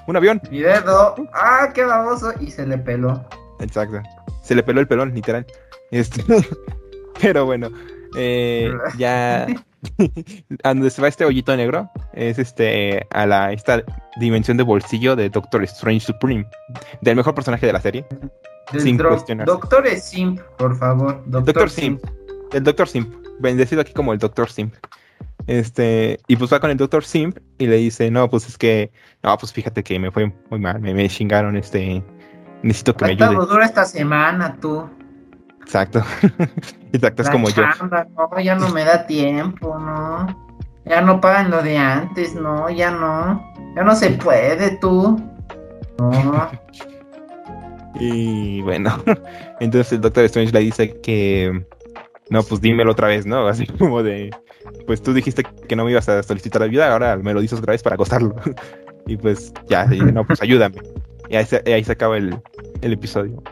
un 0.09 0.17
avión. 0.17 0.41
Mi 0.51 0.61
dedo, 0.61 1.15
ah, 1.35 1.71
qué 1.75 1.85
baboso, 1.85 2.33
y 2.41 2.51
se 2.51 2.67
le 2.67 2.79
peló. 2.79 3.25
Exacto. 3.61 4.01
Se 4.43 4.55
le 4.55 4.63
peló 4.63 4.81
el 4.81 4.89
pelón, 4.89 5.15
literal. 5.15 5.47
Este, 5.91 6.25
pero 7.21 7.45
bueno, 7.45 7.71
eh, 8.17 8.73
ya 8.99 9.47
a 10.65 10.69
donde 10.69 10.91
se 10.91 11.03
va 11.03 11.09
este 11.09 11.25
hoyito 11.25 11.57
negro 11.57 11.91
es 12.15 12.39
este 12.39 13.07
a 13.11 13.27
la 13.27 13.53
esta 13.53 13.83
dimensión 14.19 14.57
de 14.57 14.63
bolsillo 14.63 15.15
de 15.15 15.29
Doctor 15.29 15.63
Strange 15.65 16.07
Supreme, 16.07 16.47
del 17.03 17.17
mejor 17.17 17.35
personaje 17.35 17.67
de 17.67 17.73
la 17.73 17.81
serie. 17.81 18.07
sin 18.79 18.97
cuestionar. 18.97 19.47
Doctor 19.47 19.87
Simp, 19.97 20.41
por 20.57 20.77
favor. 20.77 21.23
Doctor, 21.27 21.69
Simp. 21.69 22.03
El 22.53 22.65
Doctor 22.65 22.89
Simp, 22.89 23.15
bendecido 23.41 23.83
aquí 23.83 23.93
como 23.93 24.15
el 24.15 24.19
Doctor 24.19 24.51
Simp. 24.51 24.75
Este, 25.49 26.21
y 26.29 26.37
pues 26.37 26.53
va 26.53 26.61
con 26.61 26.71
el 26.71 26.77
Doctor 26.77 27.05
Simp 27.05 27.39
y 27.57 27.67
le 27.67 27.77
dice, 27.77 28.11
no, 28.11 28.29
pues 28.29 28.47
es 28.47 28.59
que, 28.59 28.93
no, 29.23 29.37
pues 29.39 29.51
fíjate 29.51 29.83
que 29.83 29.99
me 29.99 30.11
fue 30.11 30.31
muy 30.51 30.61
mal, 30.61 30.79
me, 30.79 30.93
me 30.93 31.09
chingaron, 31.09 31.57
este, 31.57 32.05
necesito 32.63 32.95
que 32.95 33.07
me 33.07 33.11
ayude. 33.13 33.47
dura 33.47 33.65
esta 33.65 33.87
semana, 33.87 34.57
tú. 34.61 34.87
Exacto, 35.63 36.03
exacto, 36.93 37.23
es 37.23 37.31
como 37.31 37.49
yo. 37.49 37.63
No, 37.67 38.41
ya 38.41 38.57
no 38.57 38.69
me 38.69 38.85
da 38.85 39.07
tiempo, 39.07 39.79
no. 39.79 40.49
Ya 40.85 41.01
no 41.01 41.19
pagan 41.19 41.51
lo 41.51 41.63
de 41.63 41.79
antes, 41.79 42.35
no, 42.35 42.69
ya 42.69 42.91
no. 42.91 43.43
Ya 43.75 43.83
no 43.85 43.97
se 43.97 44.11
puede, 44.11 44.77
tú. 44.77 45.19
No. 45.99 46.51
y 48.01 48.61
bueno, 48.61 49.03
entonces 49.61 49.95
el 49.95 50.03
Doctor 50.03 50.25
Strange 50.25 50.53
le 50.53 50.61
dice 50.61 51.01
que 51.01 51.67
no, 52.31 52.43
pues 52.43 52.61
dímelo 52.61 52.93
otra 52.93 53.09
vez, 53.09 53.27
¿no? 53.27 53.47
Así 53.49 53.67
como 53.67 54.03
de, 54.03 54.31
pues 54.87 55.03
tú 55.03 55.13
dijiste 55.15 55.45
que 55.69 55.77
no 55.77 55.85
me 55.85 55.91
ibas 55.91 56.09
a 56.09 56.23
solicitar 56.23 56.63
ayuda, 56.63 56.93
ahora 56.93 57.17
me 57.17 57.35
lo 57.35 57.41
dices 57.41 57.59
otra 57.59 57.73
vez 57.73 57.83
para 57.83 57.95
acostarlo. 57.95 58.35
y 59.07 59.17
pues 59.17 59.53
ya, 59.69 59.87
no, 59.87 60.27
pues 60.27 60.43
ayúdame. 60.43 60.77
Y 61.29 61.37
ahí 61.37 61.45
se, 61.45 61.63
ahí 61.67 61.85
se 61.85 61.93
acaba 61.93 62.17
el, 62.17 62.37
el 62.81 62.93
episodio. 62.93 63.43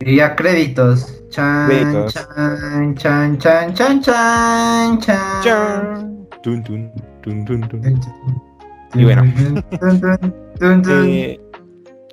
Y 0.00 0.16
ya 0.16 0.36
créditos. 0.36 1.22
Chan, 1.28 1.68
créditos. 1.68 2.14
chan, 2.14 2.94
chan, 2.96 3.38
chan, 3.38 3.74
chan, 3.74 4.00
chan, 4.02 4.98
chan. 5.00 5.42
chan. 5.42 6.28
Tun, 6.42 6.62
tun, 6.62 6.90
tun, 7.22 7.44
tun, 7.44 7.68
tun. 7.68 8.00
Y 8.94 9.04
bueno. 9.04 9.22
eh, 10.88 11.40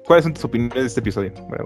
¿Cuáles 0.05 0.23
son 0.23 0.33
tus 0.33 0.45
opiniones 0.45 0.75
de 0.75 0.87
este 0.87 0.99
episodio? 0.99 1.31
Bueno, 1.47 1.65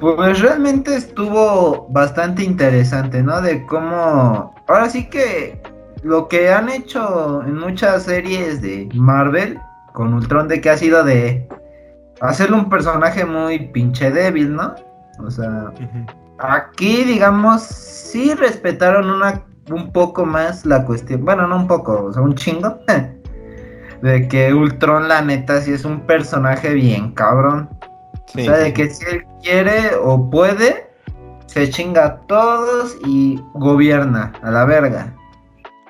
pues 0.00 0.40
realmente 0.40 0.94
estuvo 0.94 1.86
bastante 1.90 2.42
interesante, 2.42 3.22
¿no? 3.22 3.40
De 3.40 3.64
cómo... 3.66 4.54
Ahora 4.68 4.90
sí 4.90 5.08
que 5.08 5.60
lo 6.02 6.28
que 6.28 6.52
han 6.52 6.68
hecho 6.68 7.42
en 7.42 7.58
muchas 7.58 8.04
series 8.04 8.62
de 8.62 8.88
Marvel 8.94 9.58
con 9.92 10.14
Ultron 10.14 10.48
de 10.48 10.60
que 10.60 10.70
ha 10.70 10.76
sido 10.76 11.02
de 11.04 11.48
hacerle 12.20 12.56
un 12.56 12.68
personaje 12.68 13.24
muy 13.24 13.68
pinche 13.68 14.10
débil, 14.10 14.54
¿no? 14.54 14.74
O 15.18 15.30
sea, 15.30 15.72
aquí 16.38 17.04
digamos 17.04 17.62
sí 17.62 18.34
respetaron 18.34 19.10
una 19.10 19.42
un 19.70 19.92
poco 19.92 20.24
más 20.24 20.64
la 20.64 20.84
cuestión, 20.84 21.24
bueno, 21.24 21.46
no 21.46 21.56
un 21.56 21.66
poco, 21.66 22.04
o 22.04 22.12
sea, 22.12 22.22
un 22.22 22.34
chingo. 22.34 22.78
de 24.02 24.28
que 24.28 24.52
Ultron, 24.52 25.08
la 25.08 25.22
neta, 25.22 25.60
sí 25.60 25.72
es 25.72 25.84
un 25.84 26.00
personaje 26.00 26.74
bien 26.74 27.12
cabrón. 27.12 27.68
Sí, 28.26 28.42
o 28.42 28.44
sea, 28.44 28.56
de 28.56 28.72
que 28.72 28.90
si 28.90 29.04
él 29.06 29.24
quiere 29.42 29.94
o 30.02 30.28
puede, 30.30 30.90
se 31.46 31.70
chinga 31.70 32.04
a 32.04 32.16
todos 32.26 32.96
y 33.04 33.40
gobierna 33.54 34.32
a 34.42 34.50
la 34.50 34.64
verga. 34.64 35.14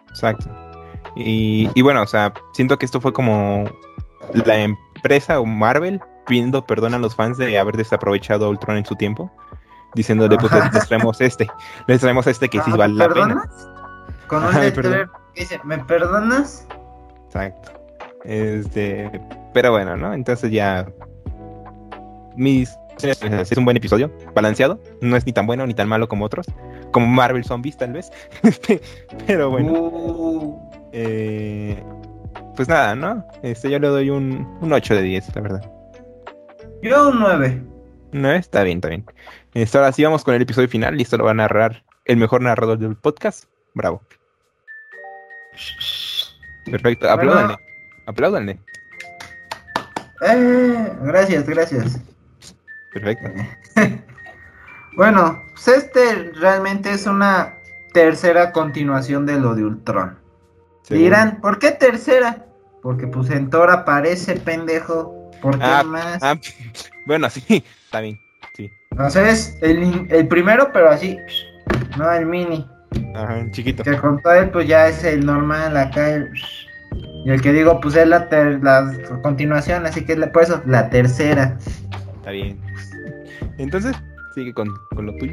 Exacto. 0.09 0.49
Y, 1.17 1.71
y 1.75 1.83
bueno, 1.83 2.03
o 2.03 2.07
sea, 2.07 2.33
siento 2.53 2.79
que 2.79 2.85
esto 2.87 3.01
fue 3.01 3.13
como 3.13 3.65
la 4.33 4.59
empresa 4.59 5.41
o 5.41 5.47
Marvel 5.47 6.01
pidiendo 6.27 6.67
perdón 6.67 6.95
a 6.95 6.99
los 6.99 7.15
fans 7.15 7.39
de 7.39 7.59
haber 7.59 7.77
desaprovechado 7.77 8.47
a 8.47 8.49
Ultron 8.51 8.77
en 8.77 8.85
su 8.85 8.97
tiempo, 8.97 9.31
diciéndole, 9.95 10.37
pues 10.37 10.53
les 10.73 10.87
traemos 10.89 11.21
este, 11.21 11.49
les 11.87 12.01
traemos 12.01 12.27
este 12.27 12.49
que 12.49 12.61
sí 12.61 12.71
Ah, 12.75 12.77
vale 12.77 12.95
¿me 12.95 12.99
la 12.99 13.09
pena. 13.09 13.51
Con 14.27 14.45
un 14.45 14.55
Ay, 14.55 14.71
letrero 14.71 15.11
que 15.35 15.41
dice, 15.41 15.61
¿me 15.65 15.79
perdonas? 15.79 16.67
Exacto. 17.27 17.73
Este, 18.25 19.21
pero 19.55 19.71
bueno, 19.71 19.97
¿no? 19.97 20.13
Entonces 20.13 20.51
ya 20.51 20.87
mis 22.37 22.77
es 23.03 23.57
un 23.57 23.65
buen 23.65 23.77
episodio, 23.77 24.11
balanceado, 24.35 24.81
no 25.01 25.17
es 25.17 25.27
ni 25.27 25.33
tan 25.33 25.47
bueno 25.47 25.67
ni 25.67 25.75
tan 25.75 25.89
malo 25.89 26.09
como 26.09 26.25
otros, 26.25 26.47
como 26.93 27.07
Marvel 27.07 27.45
Zombies 27.45 27.77
tal 27.77 27.93
vez. 27.93 28.11
Este, 28.43 28.81
pero 29.27 29.51
bueno, 29.51 29.73
Uh, 29.73 30.71
eh, 30.93 31.83
pues 32.55 32.69
nada, 32.69 32.95
¿no? 32.95 33.27
Este 33.43 33.71
yo 33.71 33.79
le 33.79 33.89
doy 33.89 34.11
un, 34.11 34.59
un 34.61 34.73
8 34.73 34.95
de 34.95 35.03
10, 35.03 35.37
la 35.37 35.43
verdad. 35.43 35.73
yo 36.83 37.11
un 37.11 37.21
9. 37.21 37.63
No, 38.13 38.33
está 38.33 38.63
bien, 38.63 38.79
está 38.79 38.89
bien. 38.89 39.05
Este, 39.53 39.77
ahora 39.77 39.93
sí 39.93 40.03
vamos 40.05 40.25
con 40.25 40.35
el 40.35 40.43
episodio 40.43 40.69
final 40.69 40.99
y 40.99 41.03
esto 41.03 41.19
lo 41.19 41.25
va 41.25 41.33
a 41.33 41.35
narrar 41.35 41.85
el 42.07 42.17
mejor 42.17 42.41
narrador 42.41 42.79
del 42.79 42.97
podcast. 42.97 43.45
Bravo. 43.75 44.01
Perfecto, 46.65 47.11
apláudanle. 47.11 47.57
Apláudanle. 48.07 48.59
Eh, 50.27 50.93
gracias, 51.03 51.47
gracias. 51.47 52.01
Perfecto. 53.01 53.31
Bueno, 54.97 55.43
pues 55.53 55.69
este 55.69 56.33
realmente 56.41 56.91
es 56.91 57.07
una 57.07 57.59
tercera 57.93 58.51
continuación 58.53 59.27
de 59.27 59.39
lo 59.39 59.55
de 59.55 59.65
Ultron. 59.65 60.19
Dirán, 60.89 61.41
¿por 61.43 61.59
qué 61.59 61.73
tercera? 61.73 62.47
Porque 62.81 63.07
pues 63.07 63.29
en 63.31 63.51
Thor 63.51 63.71
aparece, 63.71 64.37
pendejo. 64.37 65.31
¿Por 65.43 65.59
qué 65.59 65.65
Ah, 65.67 65.83
más? 65.85 66.23
Ah, 66.23 66.39
bueno, 67.07 67.29
sí, 67.31 67.63
está 67.85 68.01
bien. 68.01 68.19
Sí. 68.55 68.71
O 68.99 69.11
sea, 69.11 69.29
es 69.29 69.59
el, 69.61 70.07
el 70.11 70.29
primero, 70.29 70.71
pero 70.73 70.89
así. 70.91 71.19
No, 71.99 72.11
el 72.11 72.25
mini. 72.25 72.67
Ajá, 73.15 73.45
chiquito. 73.51 73.83
Que 73.83 73.99
con 73.99 74.23
todo 74.23 74.33
él, 74.33 74.49
pues 74.49 74.67
ya 74.67 74.89
es 74.89 75.05
el 75.05 75.27
normal 75.27 75.77
acá. 75.77 76.09
el- 76.15 76.31
y 77.27 77.31
el 77.33 77.43
que 77.43 77.53
digo, 77.53 77.81
pues 77.83 77.97
es 77.97 78.07
la, 78.09 78.31
ter- 78.31 78.63
la 78.63 78.91
continuación, 79.23 79.85
así 79.85 80.07
que 80.07 80.13
es 80.15 80.19
la- 80.19 80.33
por 80.33 80.45
eso, 80.45 80.63
la 80.65 80.89
tercera. 80.89 81.59
Está 82.17 82.31
bien. 82.31 82.59
Entonces, 83.59 83.97
sigue 84.35 84.53
con, 84.55 84.75
con 84.95 85.07
lo 85.07 85.15
tuyo. 85.17 85.33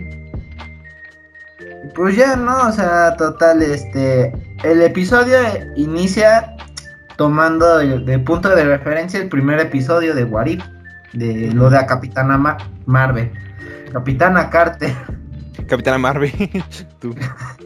Pues 1.95 2.15
ya, 2.15 2.35
¿no? 2.35 2.67
O 2.67 2.71
sea, 2.71 3.15
total, 3.17 3.61
este. 3.61 4.31
El 4.63 4.81
episodio 4.81 5.35
inicia 5.75 6.55
tomando 7.17 7.77
de, 7.77 7.99
de 7.99 8.19
punto 8.19 8.49
de 8.55 8.63
referencia 8.63 9.19
el 9.21 9.29
primer 9.29 9.59
episodio 9.59 10.15
de 10.15 10.23
Warif, 10.23 10.63
de 11.13 11.51
lo 11.53 11.69
de 11.69 11.77
la 11.77 11.85
Capitana 11.85 12.37
Ma- 12.37 12.57
Marvel. 12.85 13.31
Capitana 13.91 14.49
Carter, 14.49 14.91
Capitana 15.67 15.97
Marvel. 15.97 16.31
Tú. 16.99 17.13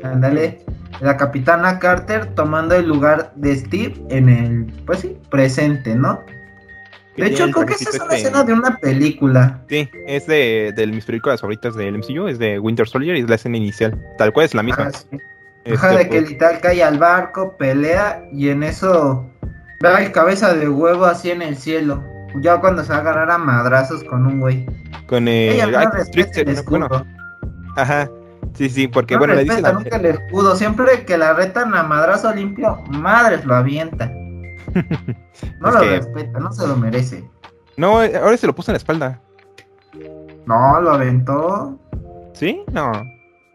ándale. 0.03 0.65
La 0.99 1.15
Capitana 1.15 1.77
Carter 1.77 2.25
tomando 2.33 2.73
el 2.75 2.87
lugar 2.87 3.31
de 3.35 3.55
Steve 3.55 3.93
en 4.09 4.29
el, 4.29 4.65
pues 4.85 5.01
sí, 5.01 5.15
presente, 5.29 5.95
¿no? 5.95 6.21
De 7.17 7.27
hecho, 7.27 7.49
creo 7.51 7.65
que 7.65 7.73
esa 7.73 7.89
es 7.89 7.95
una 7.95 8.03
este- 8.05 8.15
escena 8.17 8.43
de 8.43 8.53
una 8.53 8.77
película. 8.77 9.61
Sí, 9.69 9.89
es 10.07 10.27
de, 10.27 10.71
de 10.75 10.87
mis 10.87 11.03
películas 11.05 11.41
favoritas 11.41 11.75
del 11.75 11.97
MCU, 11.97 12.27
es 12.27 12.37
de 12.39 12.59
Winter 12.59 12.87
Soldier 12.87 13.15
y 13.17 13.21
es 13.21 13.29
la 13.29 13.35
escena 13.35 13.57
inicial. 13.57 13.99
Tal 14.17 14.31
cual 14.33 14.45
es 14.45 14.53
la 14.53 14.63
misma. 14.63 14.85
Ah, 14.87 14.91
sí. 14.91 15.17
Ajá, 15.73 15.89
Este, 15.91 15.97
de 16.03 16.09
que 16.09 16.19
pues, 16.19 16.29
literal 16.31 16.59
cae 16.61 16.83
al 16.83 16.97
barco, 16.99 17.57
pelea 17.57 18.23
y 18.31 18.49
en 18.49 18.63
eso 18.63 19.25
ve 19.81 19.89
el 20.05 20.11
cabeza 20.11 20.53
de 20.53 20.69
huevo 20.69 21.05
así 21.05 21.29
en 21.31 21.41
el 21.41 21.57
cielo. 21.57 22.03
Ya 22.41 22.59
cuando 22.59 22.83
se 22.83 22.89
va 22.91 22.97
a 22.97 22.99
agarrar 23.01 23.31
a 23.31 23.37
madrazos 23.37 24.03
con 24.03 24.25
un 24.25 24.39
güey. 24.39 24.65
con 25.07 25.27
eh, 25.27 25.53
Ella 25.55 25.67
no 25.67 25.77
ay, 25.79 25.87
respeta 25.91 26.41
el 26.41 26.49
escudo. 26.49 26.87
bueno, 26.87 27.05
ajá. 27.75 28.09
Sí, 28.53 28.69
sí, 28.69 28.87
porque 28.87 29.15
no 29.15 29.19
bueno, 29.19 29.33
le 29.35 29.43
dice 29.43 29.61
la- 29.61 29.73
nunca 29.73 29.97
el 29.97 30.05
escudo. 30.05 30.55
Siempre 30.55 31.03
que 31.05 31.17
la 31.17 31.33
retan 31.33 31.73
a 31.75 31.83
madrazo 31.83 32.33
limpio, 32.33 32.81
madres 32.89 33.43
lo 33.45 33.55
avienta. 33.55 34.11
No 35.59 35.69
Es 35.69 35.73
lo 35.75 35.79
que- 35.81 35.89
respeta, 35.89 36.39
no 36.39 36.51
se 36.51 36.67
lo 36.67 36.75
merece. 36.77 37.23
No, 37.77 38.01
eh, 38.03 38.15
ahora 38.17 38.37
se 38.37 38.47
lo 38.47 38.55
puso 38.55 38.71
en 38.71 38.73
la 38.73 38.77
espalda. 38.77 39.21
No, 40.45 40.81
lo 40.81 40.91
aventó. 40.91 41.79
¿Sí? 42.33 42.63
No. 42.71 42.91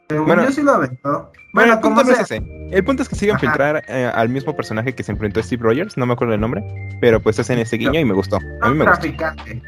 Según 0.09 0.27
Bueno. 0.27 0.44
yo 0.44 0.53
sí 0.53 0.62
lo 0.62 0.72
aventó. 0.72 1.11
Bueno, 1.11 1.31
Bueno, 1.55 1.72
el 1.75 1.81
punto 1.81 2.05
no 2.05 2.11
es 2.12 2.20
ese. 2.20 2.42
El 2.70 2.85
punto 2.85 3.03
es 3.03 3.09
que 3.09 3.14
sigue 3.16 3.33
a 3.33 3.35
Ajá. 3.37 3.44
infiltrar 3.46 3.85
eh, 3.88 4.11
al 4.14 4.29
mismo 4.29 4.55
personaje 4.57 4.94
que 4.94 5.03
se 5.03 5.12
enfrentó 5.12 5.40
a 5.40 5.42
Steve 5.42 5.62
Rogers, 5.62 5.96
no 5.96 6.07
me 6.07 6.14
acuerdo 6.14 6.35
el 6.35 6.40
nombre, 6.40 6.62
pero 7.01 7.20
pues 7.20 7.38
hacen 7.38 7.59
ese 7.59 7.77
guiño 7.77 7.98
y 8.01 8.05
me 8.05 8.14
gustó. 8.14 8.37
A 8.37 8.40
mí 8.40 8.72
Un 8.72 8.79
me 8.79 8.85
gustó. 8.85 9.01
traficante. 9.01 9.62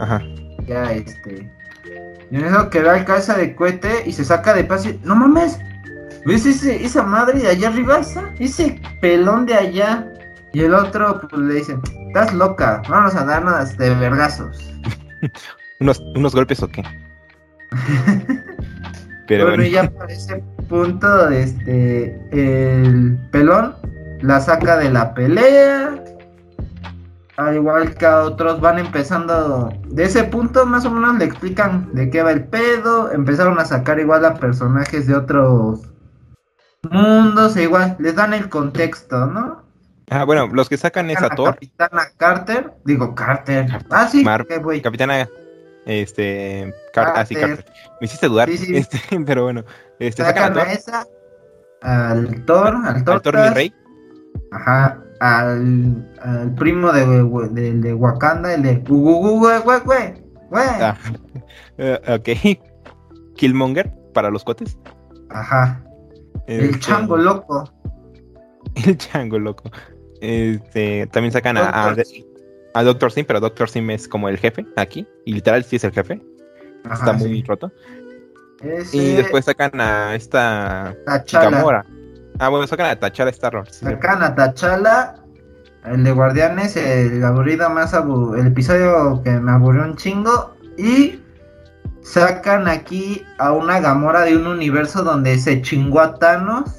Ajá. 0.00 0.22
Ya, 0.66 0.92
este. 0.92 1.50
Y 2.30 2.36
en 2.36 2.44
eso 2.44 2.68
que 2.70 2.80
ve 2.80 2.90
al 2.90 3.04
cabeza 3.04 3.36
de 3.36 3.54
cohete 3.54 4.02
y 4.06 4.12
se 4.12 4.24
saca 4.24 4.54
de 4.54 4.64
paso. 4.64 4.88
y, 4.90 5.00
No 5.04 5.14
mames. 5.16 5.58
¿Ves 6.26 6.44
ese, 6.46 6.84
esa 6.84 7.02
madre 7.02 7.38
de 7.40 7.48
allá 7.48 7.68
arriba? 7.68 7.98
Esa? 8.00 8.30
Ese 8.38 8.80
pelón 9.00 9.46
de 9.46 9.54
allá. 9.54 10.12
Y 10.52 10.62
el 10.62 10.74
otro 10.74 11.20
pues, 11.20 11.42
le 11.42 11.54
dice: 11.54 11.78
Estás 12.08 12.32
loca. 12.34 12.82
Vamos 12.88 13.14
a 13.14 13.24
darnos 13.24 13.76
de 13.76 13.94
vergazos. 13.94 14.72
¿Unos, 15.80 16.00
unos 16.16 16.34
golpes 16.34 16.62
o 16.62 16.68
qué? 16.68 16.82
Pero 19.28 19.44
bueno, 19.44 19.58
bueno. 19.58 19.64
y 19.64 19.70
ya 19.70 19.90
por 19.90 20.10
ese 20.10 20.42
punto, 20.68 21.28
este. 21.28 22.18
El 22.32 23.18
pelón 23.30 23.74
la 24.20 24.40
saca 24.40 24.76
de 24.78 24.90
la 24.90 25.14
pelea. 25.14 26.04
Al 27.36 27.54
igual 27.54 27.94
que 27.94 28.06
a 28.06 28.22
otros 28.22 28.60
van 28.60 28.78
empezando. 28.78 29.72
De 29.86 30.04
ese 30.04 30.24
punto, 30.24 30.66
más 30.66 30.84
o 30.84 30.90
menos 30.90 31.18
le 31.18 31.26
explican 31.26 31.88
de 31.94 32.10
qué 32.10 32.22
va 32.22 32.32
el 32.32 32.44
pedo. 32.44 33.12
Empezaron 33.12 33.60
a 33.60 33.64
sacar 33.64 34.00
igual 34.00 34.24
a 34.24 34.34
personajes 34.34 35.06
de 35.06 35.14
otros 35.14 35.82
mundos. 36.90 37.56
E 37.56 37.62
igual 37.64 37.96
les 38.00 38.16
dan 38.16 38.34
el 38.34 38.48
contexto, 38.48 39.26
¿no? 39.26 39.67
Ah, 40.10 40.24
bueno, 40.24 40.46
los 40.48 40.68
que 40.68 40.76
sacan 40.76 41.10
es 41.10 41.22
a 41.22 41.28
Thor, 41.30 41.54
Capitana 41.54 42.02
Carter. 42.16 42.72
Digo, 42.84 43.14
Carter. 43.14 43.66
Ah, 43.90 44.08
sí, 44.08 44.24
Mar-. 44.24 44.46
Capitana. 44.82 45.28
Este. 45.84 46.72
Car- 46.92 47.12
ah, 47.16 47.24
sí, 47.26 47.34
Carter. 47.34 47.64
Carter. 47.64 47.72
Me 48.00 48.04
hiciste 48.06 48.28
dudar. 48.28 48.48
Sí, 48.48 48.58
sí. 48.58 48.76
Este, 48.76 48.98
pero 49.26 49.44
bueno. 49.44 49.64
Este, 49.98 50.22
sacan 50.22 50.54
Sacan 50.54 50.58
a 50.58 50.64
Thor, 50.64 50.72
esa. 50.72 51.06
Al 51.82 52.44
Thor, 52.44 52.74
al 52.84 53.04
al 53.06 53.22
Thor 53.22 53.36
mi 53.38 53.48
rey. 53.50 53.74
Ajá, 54.50 54.98
al, 55.20 56.16
al 56.22 56.54
primo 56.54 56.92
de, 56.92 57.06
de, 57.50 57.72
de 57.74 57.94
Wakanda, 57.94 58.54
el 58.54 58.62
de 58.62 58.76
güey, 58.76 59.38
güey, 59.38 59.80
güey, 59.84 60.14
güey. 60.50 60.68
Ah, 60.80 60.96
eh, 61.78 62.00
ok. 62.08 63.34
Killmonger 63.36 63.92
para 64.14 64.30
los 64.30 64.44
cotes. 64.44 64.76
Ajá, 65.30 65.82
el 66.46 66.64
Este, 66.66 66.80
chango 66.80 67.16
loco. 67.16 67.70
El 68.86 68.96
chango 68.96 69.38
loco. 69.38 69.70
Este, 70.20 71.06
también 71.08 71.32
sacan 71.32 71.56
a, 71.56 71.68
a, 71.68 71.86
Doctor 71.88 72.04
Sim. 72.04 72.24
a 72.74 72.82
Doctor 72.82 73.12
Sim, 73.12 73.24
pero 73.26 73.40
Doctor 73.40 73.68
Sim 73.68 73.90
es 73.90 74.08
como 74.08 74.28
el 74.28 74.38
jefe 74.38 74.66
aquí. 74.76 75.06
Y 75.24 75.34
literal 75.34 75.64
sí 75.64 75.76
es 75.76 75.84
el 75.84 75.92
jefe. 75.92 76.20
Ajá, 76.84 76.94
está 76.94 77.12
muy 77.12 77.28
sí. 77.28 77.44
roto. 77.46 77.72
Ese, 78.62 78.96
Y 78.96 79.14
después 79.14 79.44
sacan 79.44 79.80
a 79.80 80.14
esta. 80.14 80.94
Gamora. 81.32 81.84
Ah, 82.38 82.48
bueno, 82.48 82.66
sacan 82.66 82.86
a 82.86 82.98
T'Challa 82.98 83.30
Star 83.30 83.56
Wars. 83.56 83.76
Sacan 83.76 84.22
a 84.22 84.34
T'Challa, 84.34 85.14
el 85.84 86.04
de 86.04 86.12
Guardianes, 86.12 86.76
el 86.76 87.24
aburrido 87.24 87.68
más 87.70 87.94
abu 87.94 88.34
el 88.34 88.48
episodio 88.48 89.20
que 89.22 89.30
me 89.30 89.52
aburrió 89.52 89.82
un 89.82 89.96
chingo. 89.96 90.54
Y 90.76 91.20
sacan 92.02 92.68
aquí 92.68 93.24
a 93.38 93.52
una 93.52 93.80
Gamora 93.80 94.22
de 94.22 94.36
un 94.36 94.46
universo 94.46 95.02
donde 95.02 95.38
se 95.38 95.60
chingó 95.62 96.00
a 96.00 96.14
Thanos. 96.14 96.70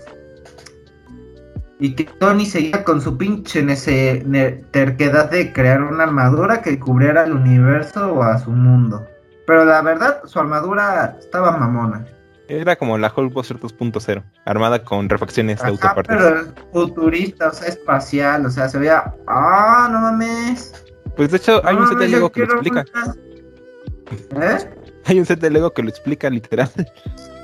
Y 1.79 1.95
que 1.95 2.03
Tony 2.03 2.45
seguía 2.45 2.83
con 2.83 3.01
su 3.01 3.17
pinche 3.17 3.63
nece- 3.63 4.23
ne- 4.25 4.51
terquedad 4.71 5.31
de 5.31 5.53
crear 5.53 5.81
una 5.81 6.03
armadura 6.03 6.61
que 6.61 6.77
cubriera 6.77 7.23
el 7.23 7.31
universo 7.31 8.13
o 8.13 8.21
a 8.23 8.37
su 8.37 8.51
mundo. 8.51 9.05
Pero 9.47 9.63
la 9.65 9.81
verdad, 9.81 10.21
su 10.25 10.39
armadura 10.39 11.15
estaba 11.19 11.55
mamona. 11.57 12.05
Era 12.49 12.75
como 12.75 12.97
la 12.97 13.13
Hulkbuster 13.15 13.57
2.0, 13.59 14.23
armada 14.45 14.83
con 14.83 15.07
refacciones 15.07 15.61
de 15.61 15.67
autopartes. 15.69 16.17
pero 16.17 16.45
futurista, 16.73 17.49
o 17.49 17.53
sea, 17.53 17.67
espacial, 17.69 18.45
o 18.45 18.49
sea, 18.51 18.67
se 18.67 18.77
veía. 18.79 19.13
¡Ah, 19.27 19.87
no 19.91 19.99
mames! 20.01 20.73
Pues 21.15 21.31
de 21.31 21.37
hecho, 21.37 21.61
hay 21.63 21.75
No 21.75 21.83
un 21.83 21.87
set 21.89 21.97
de 21.99 22.07
Lego 22.09 22.31
que 22.31 22.39
lo 22.41 22.53
explica. 22.53 22.85
¿Eh? 24.41 24.57
hay 25.05 25.19
un 25.19 25.25
set 25.25 25.39
de 25.39 25.49
Lego 25.49 25.71
que 25.73 25.83
lo 25.83 25.89
explica 25.89 26.29
literal. 26.29 26.69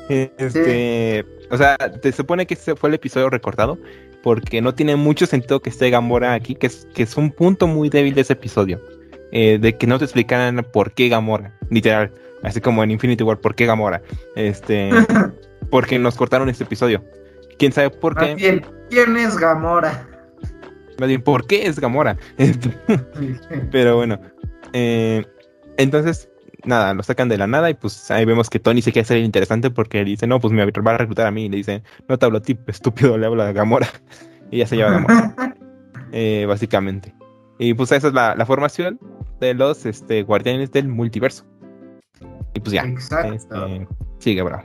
Este, 0.37 1.25
o 1.49 1.57
sea, 1.57 1.77
te 1.77 2.11
supone 2.11 2.45
que 2.45 2.53
ese 2.53 2.75
fue 2.75 2.89
el 2.89 2.95
episodio 2.95 3.29
recortado 3.29 3.77
porque 4.23 4.61
no 4.61 4.73
tiene 4.73 4.95
mucho 4.95 5.25
sentido 5.25 5.61
que 5.61 5.69
esté 5.69 5.89
Gamora 5.89 6.33
aquí, 6.33 6.55
que 6.55 6.67
es, 6.67 6.87
que 6.95 7.03
es 7.03 7.15
un 7.17 7.31
punto 7.31 7.67
muy 7.67 7.89
débil 7.89 8.15
de 8.15 8.21
ese 8.21 8.33
episodio. 8.33 8.81
eh, 9.31 9.57
de 9.59 9.75
que 9.77 9.87
no 9.87 9.97
te 9.99 10.05
explicaran 10.05 10.65
por 10.71 10.91
qué 10.93 11.09
Gamora, 11.09 11.53
literal, 11.69 12.11
así 12.43 12.61
como 12.61 12.83
en 12.83 12.91
Infinity 12.91 13.23
War, 13.23 13.37
por 13.39 13.53
qué 13.55 13.65
Gamora. 13.65 14.01
Este, 14.35 14.89
porque 15.69 15.99
nos 15.99 16.15
cortaron 16.15 16.49
este 16.49 16.63
episodio. 16.63 17.03
¿Quién 17.57 17.71
sabe 17.71 17.89
por 17.89 18.15
qué? 18.17 18.35
bien, 18.35 18.65
¿quién 18.89 19.17
es 19.17 19.37
Gamora? 19.37 20.07
Más 20.99 21.09
bien, 21.09 21.21
¿por 21.21 21.45
qué 21.47 21.67
es 21.67 21.79
Gamora? 21.79 22.17
Este, 22.37 22.69
Pero 23.71 23.97
bueno. 23.97 24.19
eh, 24.73 25.25
entonces, 25.77 26.29
nada, 26.65 26.93
lo 26.93 27.03
sacan 27.03 27.29
de 27.29 27.37
la 27.37 27.47
nada 27.47 27.69
y 27.69 27.73
pues 27.73 28.09
ahí 28.11 28.25
vemos 28.25 28.49
que 28.49 28.59
Tony 28.59 28.81
se 28.81 28.91
quiere 28.91 29.03
hacer 29.03 29.17
interesante 29.17 29.69
porque 29.69 30.03
dice, 30.03 30.27
no, 30.27 30.39
pues 30.39 30.53
me 30.53 30.65
va 30.65 30.91
a 30.91 30.97
reclutar 30.97 31.27
a 31.27 31.31
mí. 31.31 31.45
Y 31.45 31.49
le 31.49 31.57
dice, 31.57 31.83
no 32.07 32.17
te 32.17 32.25
hablo 32.25 32.39
a 32.39 32.41
ti, 32.41 32.57
estúpido, 32.67 33.17
le 33.17 33.25
hablo 33.25 33.43
a 33.43 33.51
Gamora. 33.51 33.87
Y 34.51 34.59
ya 34.59 34.67
se 34.67 34.75
lleva 34.75 34.89
a 34.89 34.93
Gamora, 34.93 35.33
eh, 36.11 36.45
básicamente. 36.47 37.15
Y 37.57 37.73
pues 37.73 37.91
esa 37.91 38.09
es 38.09 38.13
la, 38.13 38.35
la 38.35 38.45
formación 38.45 38.99
de 39.39 39.55
los 39.55 39.87
este, 39.87 40.21
guardianes 40.21 40.71
del 40.71 40.87
multiverso. 40.87 41.45
Y 42.53 42.59
pues 42.59 42.73
ya. 42.73 42.83
Exacto. 42.83 43.33
este, 43.33 43.87
sigue, 44.19 44.43
bravo. 44.43 44.63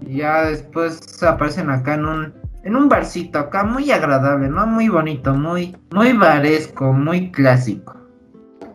Y 0.00 0.18
ya 0.18 0.46
después 0.46 1.22
aparecen 1.22 1.70
acá 1.70 1.94
en 1.94 2.04
un 2.04 2.34
en 2.64 2.76
un 2.76 2.88
barcito 2.88 3.38
acá 3.38 3.62
muy 3.62 3.90
agradable, 3.92 4.48
¿no? 4.48 4.66
Muy 4.66 4.88
bonito, 4.88 5.34
muy 5.34 5.76
muy 5.92 6.12
baresco, 6.12 6.92
muy 6.92 7.30
clásico. 7.30 7.96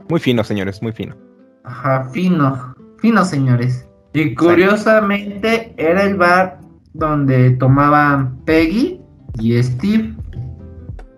Muy 0.10 0.20
fino, 0.20 0.44
señores, 0.44 0.82
muy 0.82 0.94
fino. 0.94 1.16
Ajá, 1.64 2.10
fino, 2.12 2.76
fino 2.98 3.26
señores. 3.26 3.88
Y 4.14 4.36
curiosamente 4.36 5.74
era 5.78 6.04
el 6.04 6.16
bar 6.16 6.60
donde 6.94 7.52
tomaban 7.52 8.38
Peggy 8.46 9.02
y 9.40 9.62
Steve. 9.64 10.14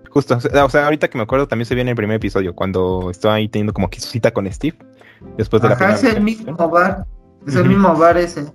Justo, 0.09 0.37
o 0.37 0.69
sea, 0.69 0.85
ahorita 0.85 1.09
que 1.09 1.17
me 1.17 1.23
acuerdo 1.23 1.47
también 1.47 1.65
se 1.65 1.75
viene 1.75 1.91
el 1.91 1.97
primer 1.97 2.17
episodio, 2.17 2.55
cuando 2.55 3.09
estaba 3.11 3.33
ahí 3.33 3.49
teniendo 3.49 3.73
como 3.73 3.89
que 3.89 3.99
su 3.99 4.07
cita 4.07 4.31
con 4.31 4.49
Steve. 4.51 4.77
Después 5.37 5.61
de 5.61 5.69
la 5.69 5.75
Ajá, 5.75 5.93
es 5.93 5.99
primera 5.99 6.17
el 6.17 6.23
mismo 6.23 6.69
bar. 6.69 7.05
Es 7.45 7.55
el 7.55 7.67
mismo 7.67 7.93
bar 7.95 8.17
ese. 8.17 8.45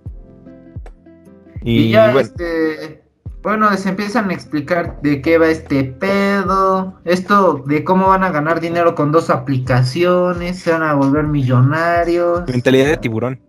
Y, 1.63 1.81
Y, 1.81 1.91
ya 1.91 2.13
bueno, 2.13 2.21
este 2.21 3.00
bueno, 3.43 3.71
les 3.71 3.87
empiezan 3.87 4.31
a 4.31 4.35
explicar 4.35 5.01
de 5.01 5.23
qué 5.23 5.39
va 5.39 5.49
este 5.49 5.85
pedo, 5.85 7.01
esto 7.05 7.63
de 7.67 7.85
cómo 7.85 8.09
van 8.09 8.23
a 8.23 8.31
ganar 8.31 8.61
dinero 8.61 8.95
con 8.95 9.13
dos 9.13 9.31
aplicaciones, 9.31 10.59
se 10.59 10.73
van 10.73 10.83
a 10.83 10.95
volver 10.95 11.25
millonarios. 11.25 12.47
mentalidad 12.47 12.87
de 12.87 12.97
tiburón. 12.99 13.41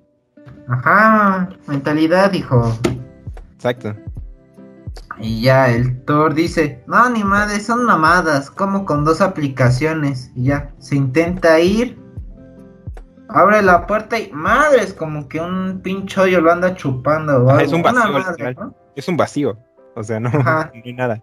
Ajá, 0.69 1.49
mentalidad, 1.67 2.31
hijo. 2.33 2.73
Exacto. 3.55 3.93
Y 5.19 5.41
ya 5.41 5.69
el 5.69 6.03
Thor 6.05 6.33
dice, 6.33 6.83
no, 6.87 7.09
ni 7.09 7.23
madre, 7.23 7.59
son 7.59 7.85
mamadas, 7.85 8.49
como 8.49 8.85
con 8.85 9.03
dos 9.03 9.19
aplicaciones. 9.19 10.31
Y 10.35 10.45
ya, 10.45 10.73
se 10.79 10.95
intenta 10.95 11.59
ir, 11.59 11.99
abre 13.27 13.61
la 13.61 13.85
puerta 13.85 14.17
y 14.17 14.31
madres, 14.31 14.93
como 14.93 15.27
que 15.27 15.41
un 15.41 15.81
pinche 15.83 16.21
hoyo 16.21 16.39
lo 16.39 16.51
anda 16.51 16.75
chupando. 16.75 17.45
o 17.45 17.49
algo, 17.49 17.61
es 17.61 17.73
un 17.73 17.83
vacío, 17.83 18.11
madre, 18.11 18.31
literal. 18.31 18.55
¿no? 18.57 18.75
Es 18.95 19.07
un 19.07 19.17
vacío. 19.17 19.57
O 19.95 20.03
sea, 20.03 20.19
no, 20.19 20.29
Ajá. 20.33 20.71
no 20.73 20.81
hay 20.83 20.93
nada. 20.93 21.21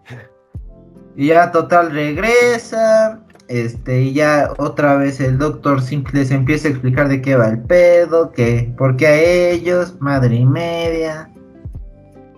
Y 1.15 1.27
ya 1.27 1.51
total 1.51 1.91
regresa. 1.91 3.19
Este, 3.47 4.01
y 4.03 4.13
ya 4.13 4.51
otra 4.59 4.95
vez 4.97 5.19
el 5.19 5.39
doctor 5.39 5.81
simple 5.81 6.19
les 6.19 6.29
empieza 6.29 6.67
a 6.67 6.71
explicar 6.71 7.07
de 7.09 7.19
qué 7.19 7.35
va 7.35 7.47
el 7.47 7.59
pedo, 7.63 8.31
que 8.31 8.71
por 8.77 8.95
qué 8.95 9.07
a 9.07 9.15
ellos, 9.19 9.95
madre 9.99 10.35
y 10.35 10.45
media. 10.45 11.31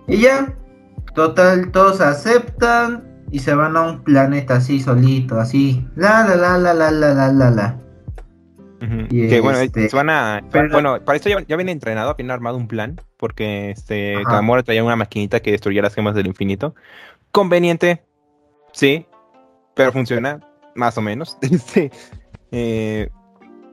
Y 0.08 0.22
ya, 0.22 0.54
total, 1.14 1.70
todos 1.70 2.00
aceptan 2.00 3.04
y 3.30 3.40
se 3.40 3.54
van 3.54 3.76
a 3.76 3.82
un 3.82 4.02
planeta 4.02 4.56
así 4.56 4.80
solito, 4.80 5.38
así. 5.38 5.86
La 5.96 6.26
la 6.26 6.34
la 6.34 6.56
la 6.56 6.72
la 6.72 6.90
la 6.90 7.12
la 7.12 7.28
la 7.30 7.50
la. 7.50 7.78
Que 9.10 9.40
bueno, 9.42 9.58
este, 9.58 9.90
se 9.90 9.94
van 9.96 10.08
a. 10.08 10.40
pero- 10.50 10.70
Bueno, 10.70 10.98
para 11.04 11.16
esto 11.16 11.28
ya, 11.28 11.36
ya 11.46 11.56
viene 11.56 11.72
entrenado, 11.72 12.14
viene 12.16 12.32
armado 12.32 12.56
un 12.56 12.66
plan. 12.68 12.98
Porque 13.22 13.70
este 13.70 14.16
Ajá. 14.16 14.32
Gamora 14.32 14.64
traía 14.64 14.82
una 14.82 14.96
maquinita 14.96 15.38
que 15.38 15.52
destruía 15.52 15.80
las 15.80 15.94
gemas 15.94 16.16
del 16.16 16.26
infinito. 16.26 16.74
Conveniente, 17.30 18.02
sí, 18.72 19.06
pero 19.76 19.92
funciona 19.92 20.40
más 20.74 20.98
o 20.98 21.02
menos. 21.02 21.38
Sí. 21.66 21.88
Eh, 22.54 23.08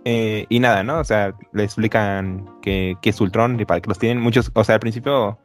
eh, 0.05 0.45
y 0.47 0.59
nada, 0.59 0.83
¿no? 0.83 0.99
O 0.99 1.03
sea, 1.03 1.33
le 1.51 1.65
explican 1.65 2.49
que, 2.61 2.95
que 3.01 3.09
es 3.09 3.19
Ultron 3.19 3.59
y 3.59 3.65
para 3.65 3.81
que 3.81 3.89
los 3.89 3.99
tienen 3.99 4.23
muchos. 4.23 4.51
O 4.53 4.63
sea, 4.63 4.75
al 4.75 4.79
principio, 4.79 5.37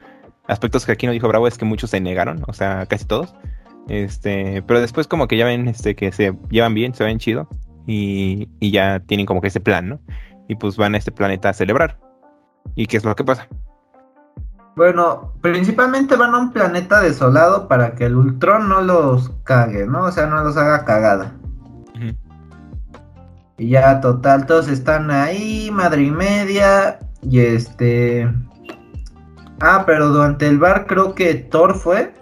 aspectos 0.47 0.87
que 0.87 0.93
aquí 0.93 1.07
no 1.07 1.13
dijo 1.13 1.27
Bravo 1.27 1.49
es 1.49 1.59
que 1.59 1.65
muchos 1.65 1.91
se 1.91 2.01
negaron, 2.01 2.45
o 2.47 2.53
sea, 2.53 2.87
casi 2.87 3.07
todos. 3.07 3.35
Este, 3.89 4.63
pero 4.63 4.81
después 4.81 5.09
como 5.09 5.27
que 5.27 5.37
ya 5.37 5.47
ven 5.47 5.67
este 5.67 5.97
que 5.97 6.13
se 6.13 6.33
llevan 6.49 6.75
bien, 6.75 6.95
se 6.95 7.03
ven 7.03 7.19
chido 7.19 7.49
y, 7.89 8.49
y 8.61 8.71
ya 8.71 9.01
tienen 9.01 9.27
como 9.27 9.41
que 9.41 9.49
ese 9.49 9.59
plan, 9.59 9.89
¿no? 9.89 10.01
Y 10.47 10.55
pues 10.55 10.77
van 10.77 10.95
a 10.95 10.99
este 10.99 11.11
planeta 11.11 11.49
a 11.49 11.55
celebrar. 11.55 11.99
¿Y 12.77 12.87
qué 12.87 12.99
es 12.99 13.05
lo 13.05 13.17
que 13.17 13.25
pasa? 13.25 13.49
Bueno, 14.77 15.33
principalmente 15.41 16.17
van 16.17 16.35
a 16.35 16.39
un 16.39 16.53
planeta 16.53 17.01
desolado 17.01 17.69
para 17.69 17.95
que 17.95 18.07
el 18.07 18.17
Ultron 18.17 18.69
no 18.69 18.81
los 18.81 19.31
cague, 19.45 19.87
¿no? 19.87 20.05
O 20.05 20.11
sea, 20.11 20.27
no 20.27 20.43
los 20.43 20.57
haga 20.57 20.85
cagada. 20.85 21.33
Y 23.57 23.69
ya, 23.69 24.01
total, 24.01 24.47
todos 24.47 24.69
están 24.69 25.13
ahí, 25.13 25.71
madre 25.73 26.03
y 26.03 26.11
media. 26.11 26.99
Y 27.23 27.39
este. 27.39 28.29
Ah, 29.61 29.85
pero 29.87 30.09
durante 30.09 30.49
el 30.49 30.59
bar 30.59 30.87
creo 30.87 31.15
que 31.15 31.35
Thor 31.35 31.77
fue. 31.77 32.13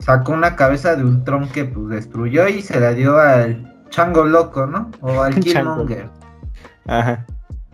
Sacó 0.00 0.32
una 0.32 0.56
cabeza 0.56 0.96
de 0.96 1.04
Ultron 1.04 1.48
que 1.48 1.64
pues 1.64 1.88
destruyó 1.88 2.48
y 2.48 2.62
se 2.62 2.80
la 2.80 2.92
dio 2.92 3.18
al 3.18 3.86
Chango 3.90 4.24
Loco, 4.24 4.66
¿no? 4.66 4.90
O 5.00 5.22
al 5.22 5.34
Chango. 5.40 5.86
Killmonger. 5.86 6.10
Ajá. 6.86 7.24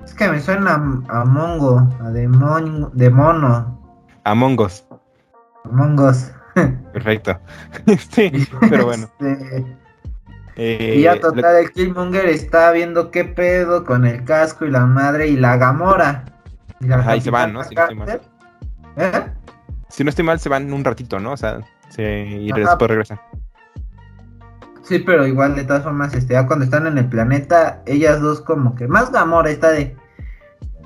Es 0.07 0.15
que 0.15 0.29
me 0.31 0.41
suena 0.41 0.73
a, 1.11 1.21
a 1.21 1.25
Mongo, 1.27 1.87
a 2.01 2.11
demonio, 2.11 2.91
de 2.95 3.11
mono. 3.11 3.79
Among 4.25 4.59
Us. 4.61 4.87
Among 5.65 5.99
Us. 6.01 6.33
Perfecto. 6.95 7.39
sí, 8.11 8.49
pero 8.71 8.87
bueno. 8.87 9.09
Este, 9.21 9.67
eh, 10.57 10.95
y 10.97 11.03
ya 11.03 11.17
lo- 11.17 11.21
total, 11.21 11.57
el 11.57 11.71
Killmonger 11.73 12.27
está 12.27 12.71
viendo 12.71 13.11
qué 13.11 13.25
pedo 13.25 13.85
con 13.85 14.07
el 14.07 14.25
casco 14.25 14.65
y 14.65 14.71
la 14.71 14.87
madre 14.87 15.27
y 15.29 15.37
la 15.37 15.57
Gamora. 15.59 16.25
Y 16.81 16.87
la 16.87 16.97
Ajá, 16.97 17.17
y 17.17 17.21
se 17.21 17.31
van, 17.31 17.53
¿no? 17.53 17.63
Si 17.65 17.75
no 17.75 17.83
estoy 17.83 17.97
mal. 17.97 18.21
¿Eh? 18.97 19.27
si 19.89 20.03
no 20.05 20.11
estoy 20.11 20.25
mal, 20.25 20.41
se 20.41 20.49
van 20.49 20.73
un 20.73 20.83
ratito, 20.85 21.19
¿no? 21.19 21.33
O 21.33 21.37
sea, 21.37 21.61
se, 21.91 22.27
y 22.27 22.51
Ajá. 22.51 22.61
después 22.61 22.89
regresan. 22.89 23.21
Sí, 24.87 25.01
pero 25.01 25.27
igual 25.27 25.57
de 25.57 25.65
todas 25.65 25.83
formas, 25.83 26.15
este, 26.15 26.35
ya 26.35 26.47
cuando 26.47 26.65
están 26.65 26.87
en 26.87 26.97
el 26.97 27.09
planeta, 27.09 27.83
ellas 27.87 28.21
dos 28.21 28.41
como 28.41 28.77
que 28.77 28.87
más 28.87 29.11
Gamora 29.11 29.51
está 29.51 29.71
de... 29.71 29.97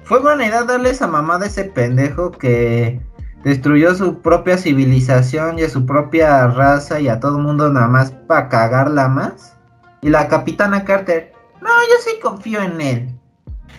Fue 0.05 0.21
buena 0.21 0.47
idea 0.47 0.65
darle 0.65 0.91
esa 0.91 1.07
mamada 1.07 1.45
a 1.45 1.49
ese 1.49 1.65
pendejo 1.65 2.31
que 2.31 2.99
destruyó 3.45 3.95
su 3.95 4.23
propia 4.23 4.57
civilización 4.57 5.59
y 5.59 5.63
a 5.65 5.69
su 5.69 5.85
propia 5.85 6.47
raza 6.47 6.99
y 6.99 7.09
a 7.09 7.21
todo 7.21 7.37
el 7.37 7.45
mundo 7.45 7.69
nada 7.71 7.89
más 7.89 8.13
para 8.27 8.49
cagarla 8.49 9.09
más. 9.09 9.55
Y 10.01 10.09
la 10.09 10.29
capitana 10.29 10.85
Carter, 10.85 11.35
no, 11.61 11.69
yo 11.69 11.95
sí 12.03 12.19
confío 12.23 12.63
en 12.63 12.81
él. 12.81 13.21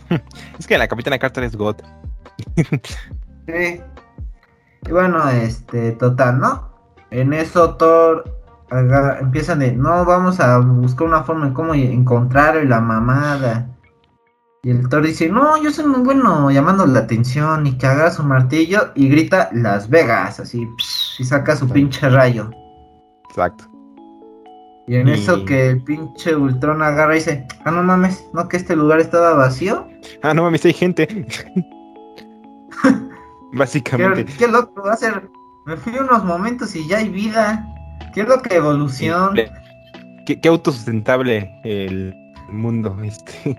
Es 0.60 0.68
que 0.68 0.78
la 0.78 0.88
Capitana 0.88 1.18
Carter 1.18 1.46
es 1.46 1.56
God. 1.56 1.78
Sí. 3.48 3.82
Y 4.88 4.92
bueno, 4.92 5.28
este, 5.30 5.94
total, 5.94 6.40
¿no? 6.40 6.70
En 7.10 7.34
eso 7.34 7.76
Thor 7.76 8.41
empiezan 8.72 9.60
de, 9.60 9.74
no, 9.74 10.06
vamos 10.06 10.40
a 10.40 10.60
buscar 10.60 11.08
una 11.08 11.24
forma 11.24 11.48
de 11.48 11.54
cómo 11.54 11.74
encontrarlo 11.74 12.62
y 12.64 12.68
la 12.68 12.80
mamada. 12.82 13.68
Y 14.64 14.70
el 14.70 14.88
Thor 14.90 15.04
dice, 15.06 15.28
no, 15.30 15.62
yo 15.62 15.72
soy 15.72 15.86
muy 15.88 16.02
bueno 16.02 16.52
llamando 16.52 16.86
la 16.86 17.00
atención 17.00 17.66
y 17.68 17.78
que 17.78 17.88
haga 17.88 18.12
su 18.12 18.24
martillo 18.24 18.92
y 18.96 19.10
grita 19.10 19.50
Las 19.54 19.90
Vegas, 19.90 20.40
así, 20.40 20.68
psh, 20.78 21.22
y 21.22 21.24
saca 21.26 21.56
su 21.56 21.68
pinche 21.68 22.08
rayo. 22.10 22.50
Exacto. 23.30 23.66
Y 24.88 24.96
en 24.96 25.08
Y- 25.08 25.14
eso 25.14 25.46
que 25.46 25.70
el 25.70 25.84
pinche 25.84 26.36
Ultron 26.36 26.82
agarra 26.84 27.16
y 27.16 27.20
dice, 27.20 27.48
ah, 27.66 27.72
no 27.72 27.82
mames, 27.84 28.24
¿no 28.34 28.48
que 28.48 28.58
este 28.58 28.76
lugar 28.76 29.00
estaba 29.00 29.34
vacío? 29.34 29.88
Ah, 30.24 30.34
no 30.34 30.44
mames, 30.44 30.66
hay 30.66 30.74
gente. 30.74 31.08
Qué, 33.52 33.58
Básicamente. 33.58 34.34
qué 34.38 34.48
loco 34.48 34.82
va 34.82 34.94
a 34.94 34.98
ser. 34.98 35.30
Me 35.66 35.76
fui 35.78 35.94
unos 35.98 36.24
momentos 36.24 36.76
y 36.76 36.88
ya 36.88 36.98
hay 37.00 37.10
vida. 37.10 37.68
Qué 38.14 38.24
loca 38.24 38.54
evolución. 38.56 39.36
Qué, 40.26 40.40
qué 40.40 40.50
autosustentable 40.50 41.52
el 41.64 42.16
mundo, 42.50 42.96
este. 43.04 43.58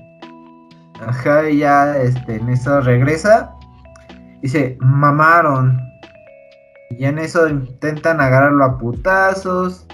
Ajá, 1.07 1.49
y 1.49 1.59
ya 1.59 1.97
este, 1.97 2.37
en 2.37 2.49
eso 2.49 2.81
regresa. 2.81 3.53
Se 4.45 4.77
mamaron. 4.81 5.81
Y 6.91 7.05
en 7.05 7.19
eso 7.19 7.49
intentan 7.49 8.21
agarrarlo 8.21 8.65
a 8.65 8.79
putazos. 8.79 9.87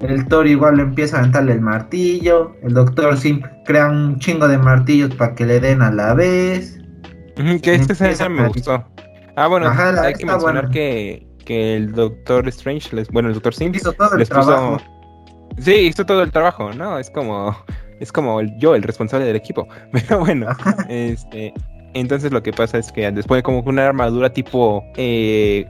El 0.00 0.26
Thor 0.26 0.46
igual 0.46 0.78
le 0.78 0.82
empieza 0.84 1.16
a 1.16 1.20
aventarle 1.20 1.52
el 1.52 1.60
martillo. 1.60 2.56
El 2.62 2.74
Doctor 2.74 3.16
Sim 3.16 3.42
crea 3.64 3.88
un 3.88 4.18
chingo 4.18 4.48
de 4.48 4.58
martillos 4.58 5.14
para 5.14 5.34
que 5.34 5.46
le 5.46 5.60
den 5.60 5.82
a 5.82 5.92
la 5.92 6.14
vez. 6.14 6.78
Que 7.62 7.74
esta 7.74 7.92
escena 7.92 8.28
me 8.28 8.48
gustó. 8.48 8.84
Ah, 9.36 9.46
bueno, 9.46 9.68
Ajá, 9.68 10.02
hay 10.02 10.14
que 10.14 10.26
mencionar 10.26 10.70
que, 10.70 11.26
que 11.42 11.76
el 11.76 11.92
Doctor 11.92 12.46
Strange, 12.48 12.94
les- 12.96 13.08
bueno, 13.08 13.28
el 13.28 13.34
Doctor 13.34 13.54
Sim, 13.54 13.74
Hizo 13.74 13.92
todo 13.92 14.12
el 14.12 14.18
les 14.20 14.28
trabajo. 14.28 14.78
puso... 14.78 14.86
Sí, 15.58 15.72
hizo 15.74 16.06
todo 16.06 16.22
el 16.22 16.30
trabajo, 16.32 16.72
¿no? 16.72 16.98
Es 16.98 17.10
como... 17.10 17.56
Es 18.00 18.10
como 18.12 18.40
el- 18.40 18.56
yo, 18.58 18.74
el 18.74 18.82
responsable 18.82 19.26
del 19.26 19.36
equipo. 19.36 19.66
Pero 19.92 20.20
bueno, 20.20 20.46
este... 20.88 21.52
Entonces 21.94 22.32
lo 22.32 22.42
que 22.42 22.52
pasa 22.52 22.78
es 22.78 22.90
que 22.90 23.10
después 23.12 23.42
como 23.42 23.62
que 23.62 23.68
una 23.70 23.86
armadura 23.86 24.32
tipo... 24.32 24.82
Eh, 24.96 25.66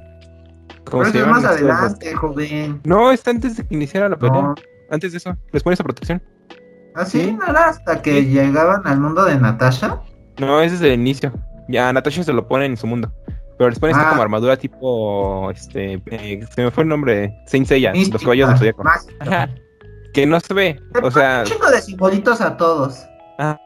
¿Cómo 0.84 1.02
Pero 1.02 1.04
se 1.04 1.08
eso 1.10 1.18
es 1.18 1.24
llama? 1.26 1.40
más 1.40 1.44
adelante, 1.44 2.14
joven. 2.14 2.80
No, 2.84 3.10
está 3.12 3.30
antes 3.30 3.56
de 3.56 3.64
que 3.66 3.74
iniciara 3.74 4.08
la 4.08 4.16
pelea. 4.16 4.40
No. 4.42 4.54
Antes 4.90 5.12
de 5.12 5.18
eso, 5.18 5.36
les 5.52 5.62
pone 5.62 5.74
esa 5.74 5.84
protección. 5.84 6.22
Así 6.94 7.20
Sí. 7.22 7.32
no 7.32 7.46
era 7.46 7.68
hasta 7.70 8.02
que 8.02 8.24
llegaban 8.26 8.82
al 8.84 9.00
mundo 9.00 9.24
de 9.24 9.36
Natasha. 9.38 10.00
No, 10.38 10.60
ese 10.60 10.74
es 10.76 10.80
el 10.82 10.92
inicio. 10.92 11.32
Ya 11.68 11.92
Natasha 11.92 12.22
se 12.24 12.32
lo 12.32 12.46
pone 12.48 12.66
en 12.66 12.76
su 12.76 12.86
mundo. 12.86 13.12
Pero 13.62 13.70
les 13.70 13.78
pone 13.78 13.92
esta 13.92 14.06
Ah. 14.06 14.10
como 14.10 14.22
armadura 14.22 14.56
tipo. 14.56 15.50
Este. 15.52 16.02
eh, 16.06 16.40
se 16.52 16.62
me 16.64 16.70
fue 16.72 16.82
el 16.82 16.88
nombre. 16.88 17.32
Saint 17.46 17.64
Seiya, 17.66 17.90
los 17.90 17.98
Mística, 17.98 18.18
caballos 18.18 18.48
del 18.48 18.58
zodiaco. 18.58 18.82
mágica. 18.82 19.14
Ajá. 19.20 19.48
Que 20.12 20.26
no 20.26 20.40
se 20.40 20.52
ve. 20.52 20.80
O 21.00 21.10
sea, 21.12 21.40
un 21.40 21.46
chingo 21.46 21.70
de 21.70 21.80
simbolitos 21.80 22.40
a 22.40 22.56
todos. 22.56 23.06
ah, 23.38 23.56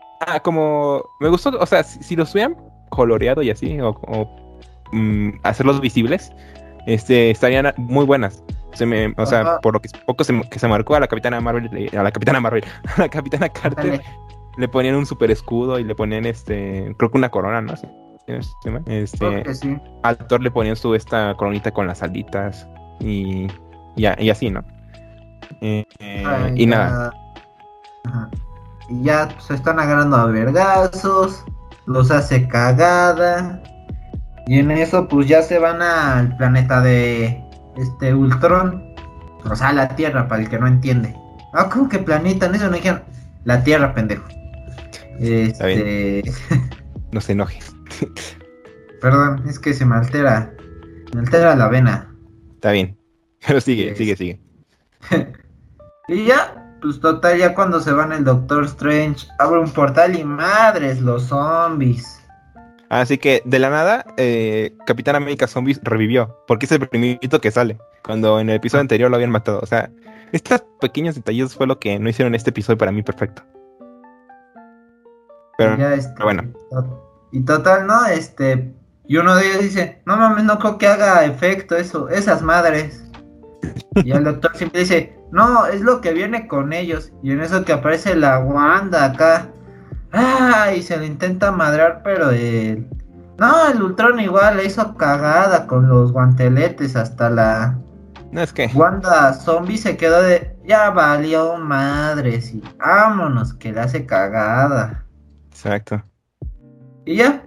como. 0.42 1.02
Me 1.20 1.28
gustó. 1.30 1.48
O 1.58 1.64
sea, 1.66 1.82
si, 1.82 2.02
si 2.02 2.14
los 2.14 2.32
hubieran 2.34 2.56
coloreado 2.90 3.40
y 3.42 3.50
así, 3.50 3.80
o, 3.80 3.88
o, 4.06 4.58
mm, 4.92 5.30
hacerlos 5.44 5.80
visibles, 5.80 6.30
este, 6.86 7.30
estarían 7.30 7.72
muy 7.78 8.04
buenas. 8.04 8.44
Se 8.74 8.84
me, 8.84 9.14
o 9.16 9.24
sea, 9.24 9.40
Ajá. 9.40 9.60
por 9.62 9.72
lo 9.72 9.80
que 9.80 9.88
poco 10.06 10.22
se, 10.24 10.38
que 10.50 10.58
se 10.58 10.68
marcó 10.68 10.94
a 10.94 11.00
la 11.00 11.08
capitana 11.08 11.40
Marvel, 11.40 11.90
a 11.98 12.02
la 12.02 12.12
capitana 12.12 12.38
Marvel, 12.40 12.64
a 12.96 13.00
la 13.00 13.08
capitana 13.08 13.48
Carter, 13.48 13.92
Dale. 13.92 14.04
le 14.58 14.68
ponían 14.68 14.94
un 14.94 15.06
super 15.06 15.30
escudo 15.30 15.78
y 15.78 15.84
le 15.84 15.94
ponían 15.94 16.26
este, 16.26 16.94
creo 16.98 17.10
que 17.10 17.16
una 17.16 17.30
corona, 17.30 17.62
¿no? 17.62 17.72
Mal. 17.72 18.05
Este, 18.26 19.54
sí. 19.54 19.76
al 20.02 20.16
Thor 20.16 20.40
le 20.42 20.50
ponían 20.50 20.74
su 20.76 20.94
esta 20.94 21.34
coronita 21.36 21.70
con 21.70 21.86
las 21.86 22.02
alitas 22.02 22.68
y, 23.00 23.46
y, 23.96 24.06
a- 24.06 24.20
y 24.20 24.30
así, 24.30 24.50
¿no? 24.50 24.64
Eh, 25.60 25.84
Ay, 26.00 26.52
y 26.56 26.66
ya. 26.68 26.76
nada, 26.76 27.12
Ajá. 28.04 28.30
Y 28.88 29.02
ya 29.04 29.28
se 29.40 29.54
están 29.54 29.78
agarrando 29.80 30.16
a 30.16 30.26
vergazos. 30.26 31.44
Los 31.86 32.10
hace 32.10 32.46
cagada. 32.48 33.62
Y 34.48 34.58
en 34.60 34.70
eso, 34.72 35.06
pues 35.08 35.26
ya 35.28 35.42
se 35.42 35.58
van 35.58 35.82
al 35.82 36.36
planeta 36.36 36.80
de 36.80 37.42
este 37.76 38.14
Ultron. 38.14 38.82
O 39.48 39.54
sea, 39.56 39.72
la 39.72 39.88
Tierra, 39.96 40.26
para 40.28 40.42
el 40.42 40.48
que 40.48 40.58
no 40.58 40.66
entiende. 40.66 41.14
Ah, 41.52 41.68
¿cómo 41.72 41.88
que 41.88 41.98
planeta? 42.00 42.46
En 42.46 42.54
eso 42.56 42.66
no 42.68 42.76
dijeron. 42.76 43.02
La 43.44 43.62
Tierra, 43.62 43.92
pendejo. 43.94 44.24
Este. 45.20 46.22
no 47.12 47.20
se 47.20 47.32
enojes. 47.32 47.74
Perdón, 49.00 49.42
es 49.48 49.58
que 49.58 49.74
se 49.74 49.84
me 49.84 49.96
altera. 49.96 50.52
Me 51.14 51.20
altera 51.20 51.54
la 51.54 51.68
vena. 51.68 52.12
Está 52.54 52.72
bien. 52.72 52.96
Pero 53.46 53.60
sigue, 53.60 53.94
sigue, 53.94 54.16
sigue. 54.16 54.40
Y 56.08 56.24
ya, 56.26 56.76
pues 56.80 57.00
total, 57.00 57.36
ya 57.36 57.52
cuando 57.52 57.80
se 57.80 57.90
van 57.90 58.12
el 58.12 58.22
Doctor 58.22 58.62
Strange, 58.66 59.26
abre 59.40 59.58
un 59.58 59.72
portal 59.72 60.14
y 60.16 60.22
madres, 60.22 61.00
los 61.00 61.24
zombies. 61.24 62.24
Así 62.88 63.18
que 63.18 63.42
de 63.44 63.58
la 63.58 63.70
nada, 63.70 64.04
eh, 64.16 64.72
Capitán 64.86 65.16
América 65.16 65.48
Zombies 65.48 65.80
revivió. 65.82 66.44
Porque 66.46 66.66
es 66.66 66.70
el 66.70 66.86
primerito 66.86 67.40
que 67.40 67.50
sale. 67.50 67.78
Cuando 68.04 68.38
en 68.38 68.48
el 68.50 68.54
episodio 68.56 68.82
anterior 68.82 69.10
lo 69.10 69.16
habían 69.16 69.32
matado. 69.32 69.58
O 69.60 69.66
sea, 69.66 69.90
estos 70.30 70.62
pequeños 70.80 71.16
detalles 71.16 71.56
fue 71.56 71.66
lo 71.66 71.80
que 71.80 71.98
no 71.98 72.08
hicieron 72.08 72.36
este 72.36 72.50
episodio 72.50 72.78
para 72.78 72.92
mí 72.92 73.02
perfecto. 73.02 73.42
Pero 75.58 75.76
ya, 75.76 75.96
pero 76.14 76.24
bueno. 76.24 76.52
to- 76.70 77.05
Y 77.36 77.42
total, 77.42 77.86
¿no? 77.86 78.06
Este. 78.06 78.72
Y 79.06 79.18
uno 79.18 79.36
de 79.36 79.46
ellos 79.46 79.60
dice, 79.60 80.00
no 80.06 80.16
mames, 80.16 80.44
no 80.44 80.58
creo 80.58 80.78
que 80.78 80.86
haga 80.86 81.26
efecto 81.26 81.76
eso, 81.76 82.08
esas 82.08 82.40
madres. 82.40 83.04
Y 83.96 84.10
el 84.12 84.24
doctor 84.24 84.56
siempre 84.56 84.80
dice, 84.80 85.14
no, 85.32 85.66
es 85.66 85.82
lo 85.82 86.00
que 86.00 86.14
viene 86.14 86.48
con 86.48 86.72
ellos. 86.72 87.12
Y 87.22 87.32
en 87.32 87.42
eso 87.42 87.62
que 87.62 87.74
aparece 87.74 88.16
la 88.16 88.38
Wanda 88.38 89.04
acá. 89.04 89.48
Ah, 90.12 90.72
y 90.74 90.82
se 90.82 90.96
le 90.96 91.04
intenta 91.04 91.52
madrar, 91.52 92.00
pero 92.02 92.30
el. 92.30 92.88
No, 93.38 93.68
el 93.68 93.82
Ultron 93.82 94.18
igual 94.18 94.56
le 94.56 94.64
hizo 94.64 94.96
cagada 94.96 95.66
con 95.66 95.90
los 95.90 96.12
guanteletes 96.12 96.96
hasta 96.96 97.28
la. 97.28 97.78
no 98.32 98.40
es 98.40 98.50
que. 98.54 98.70
Wanda 98.72 99.34
zombie 99.34 99.76
se 99.76 99.98
quedó 99.98 100.22
de. 100.22 100.56
Ya 100.64 100.88
valió 100.88 101.58
madres 101.58 102.54
y 102.54 102.62
vámonos, 102.78 103.52
que 103.52 103.74
le 103.74 103.80
hace 103.80 104.06
cagada. 104.06 105.04
Exacto. 105.50 106.02
Y 107.06 107.16
ya. 107.16 107.42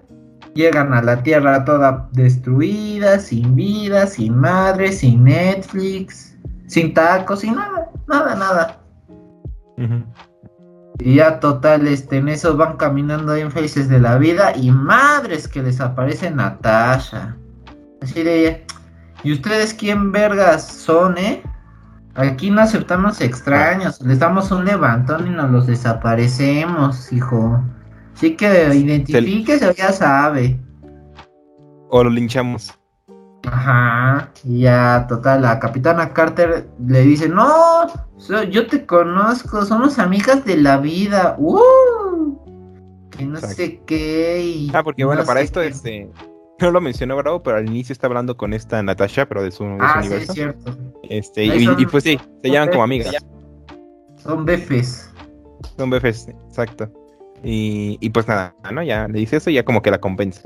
Llegan 0.56 0.94
a 0.94 1.02
la 1.02 1.22
tierra 1.22 1.64
toda 1.64 2.10
destruida, 2.14 3.20
sin 3.20 3.56
vida, 3.56 4.08
sin 4.08 4.36
madre, 4.36 4.92
sin 4.92 5.26
Netflix, 5.26 6.36
sin 6.66 6.94
tacos, 6.94 7.42
sin 7.42 7.56
nada, 7.56 7.90
nada, 8.08 8.36
nada. 8.36 8.80
Y 11.00 11.16
ya 11.16 11.40
total, 11.40 11.88
este, 11.88 12.18
en 12.18 12.30
eso 12.30 12.58
van 12.58 12.78
caminando 12.78 13.36
en 13.36 13.52
faces 13.52 13.88
de 13.90 14.00
la 14.00 14.18
vida 14.18 14.54
y 14.56 14.72
madres 14.72 15.48
que 15.48 15.62
les 15.62 15.80
aparece 15.80 16.32
Natasha. 16.32 17.38
Así 18.02 18.24
de, 18.24 18.66
¿y 19.24 19.32
ustedes 19.32 19.74
quién 19.74 20.12
vergas 20.12 20.68
son, 20.68 21.18
eh? 21.18 21.44
Aquí 22.16 22.50
no 22.50 22.62
aceptamos 22.62 23.22
extraños, 23.22 24.02
les 24.02 24.20
damos 24.20 24.52
un 24.52 24.66
levantón 24.66 25.28
y 25.28 25.30
nos 25.30 25.52
los 25.52 25.68
desaparecemos, 25.68 27.14
hijo. 27.14 27.64
Así 28.20 28.36
que 28.36 28.76
identifíquese 28.76 29.74
ya 29.76 29.94
sabe. 29.94 30.60
O 31.90 32.04
lo 32.04 32.10
linchamos. 32.10 32.78
Ajá, 33.50 34.30
y 34.44 34.60
ya, 34.64 35.06
total, 35.08 35.44
la 35.44 35.58
capitana 35.58 36.14
Carter 36.14 36.68
le 36.86 37.02
dice, 37.04 37.30
no, 37.30 37.48
so- 38.18 38.44
yo 38.44 38.68
te 38.68 38.86
conozco, 38.86 39.64
somos 39.64 39.98
amigas 40.00 40.44
de 40.44 40.58
la 40.58 40.78
vida, 40.80 41.38
uh, 41.40 42.38
que 43.10 43.24
no 43.24 43.36
Exacto. 43.36 43.56
sé 43.56 43.82
qué. 43.86 44.44
y 44.46 44.72
Ah, 44.74 44.84
porque 44.84 45.04
no 45.04 45.08
bueno, 45.08 45.24
para 45.24 45.40
esto, 45.40 45.62
qué". 45.62 45.68
este. 45.68 46.12
No 46.60 46.72
lo 46.72 46.82
mencionó 46.82 47.16
Bravo, 47.16 47.42
pero 47.42 47.56
al 47.56 47.68
inicio 47.70 47.94
está 47.94 48.08
hablando 48.08 48.36
con 48.36 48.52
esta 48.54 48.84
Natasha, 48.84 49.26
pero 49.30 49.42
de 49.42 49.50
su, 49.52 49.64
de 49.64 49.70
su 49.78 49.78
Ah, 49.80 50.02
es 50.04 50.28
cierto, 50.28 50.78
este, 51.04 51.46
y, 51.46 51.64
son- 51.64 51.80
y 51.80 51.86
pues 51.86 52.04
sí, 52.04 52.20
se 52.44 52.50
llaman 52.52 52.68
como 52.72 52.84
amigas. 52.84 53.16
son 54.18 54.44
befes. 54.44 55.10
Son 55.78 55.90
befes, 55.90 56.28
exacto. 56.28 56.92
Y, 57.44 57.98
y 58.02 58.10
pues 58.10 58.28
nada, 58.28 58.54
¿no? 58.72 58.84
Ya 58.84 59.08
le 59.08 59.20
dice 59.20 59.38
eso 59.38 59.50
y 59.50 59.54
ya 59.56 59.64
como 59.64 59.82
que 59.82 59.92
la 59.92 60.00
convence. 60.00 60.42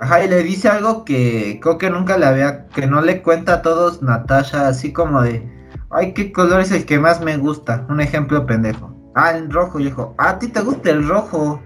Ajá, 0.00 0.24
y 0.24 0.28
le 0.28 0.42
dice 0.42 0.68
algo 0.68 1.04
que 1.04 1.60
creo 1.62 1.78
que 1.78 1.88
nunca 1.88 2.18
le 2.18 2.26
había, 2.26 2.66
que 2.68 2.86
no 2.86 3.00
le 3.00 3.22
cuenta 3.22 3.54
a 3.54 3.62
todos 3.62 4.02
Natasha, 4.02 4.66
así 4.66 4.92
como 4.92 5.22
de, 5.22 5.48
ay, 5.90 6.12
¿qué 6.12 6.32
color 6.32 6.60
es 6.60 6.72
el 6.72 6.84
que 6.84 6.98
más 6.98 7.20
me 7.20 7.36
gusta? 7.36 7.86
Un 7.88 8.00
ejemplo 8.00 8.44
pendejo. 8.44 8.92
Ah, 9.14 9.30
el 9.30 9.50
rojo, 9.50 9.78
y 9.78 9.84
dijo, 9.84 10.14
ah, 10.18 10.30
a 10.30 10.38
ti 10.38 10.48
te 10.48 10.60
gusta 10.60 10.90
el 10.90 11.06
rojo. 11.08 11.62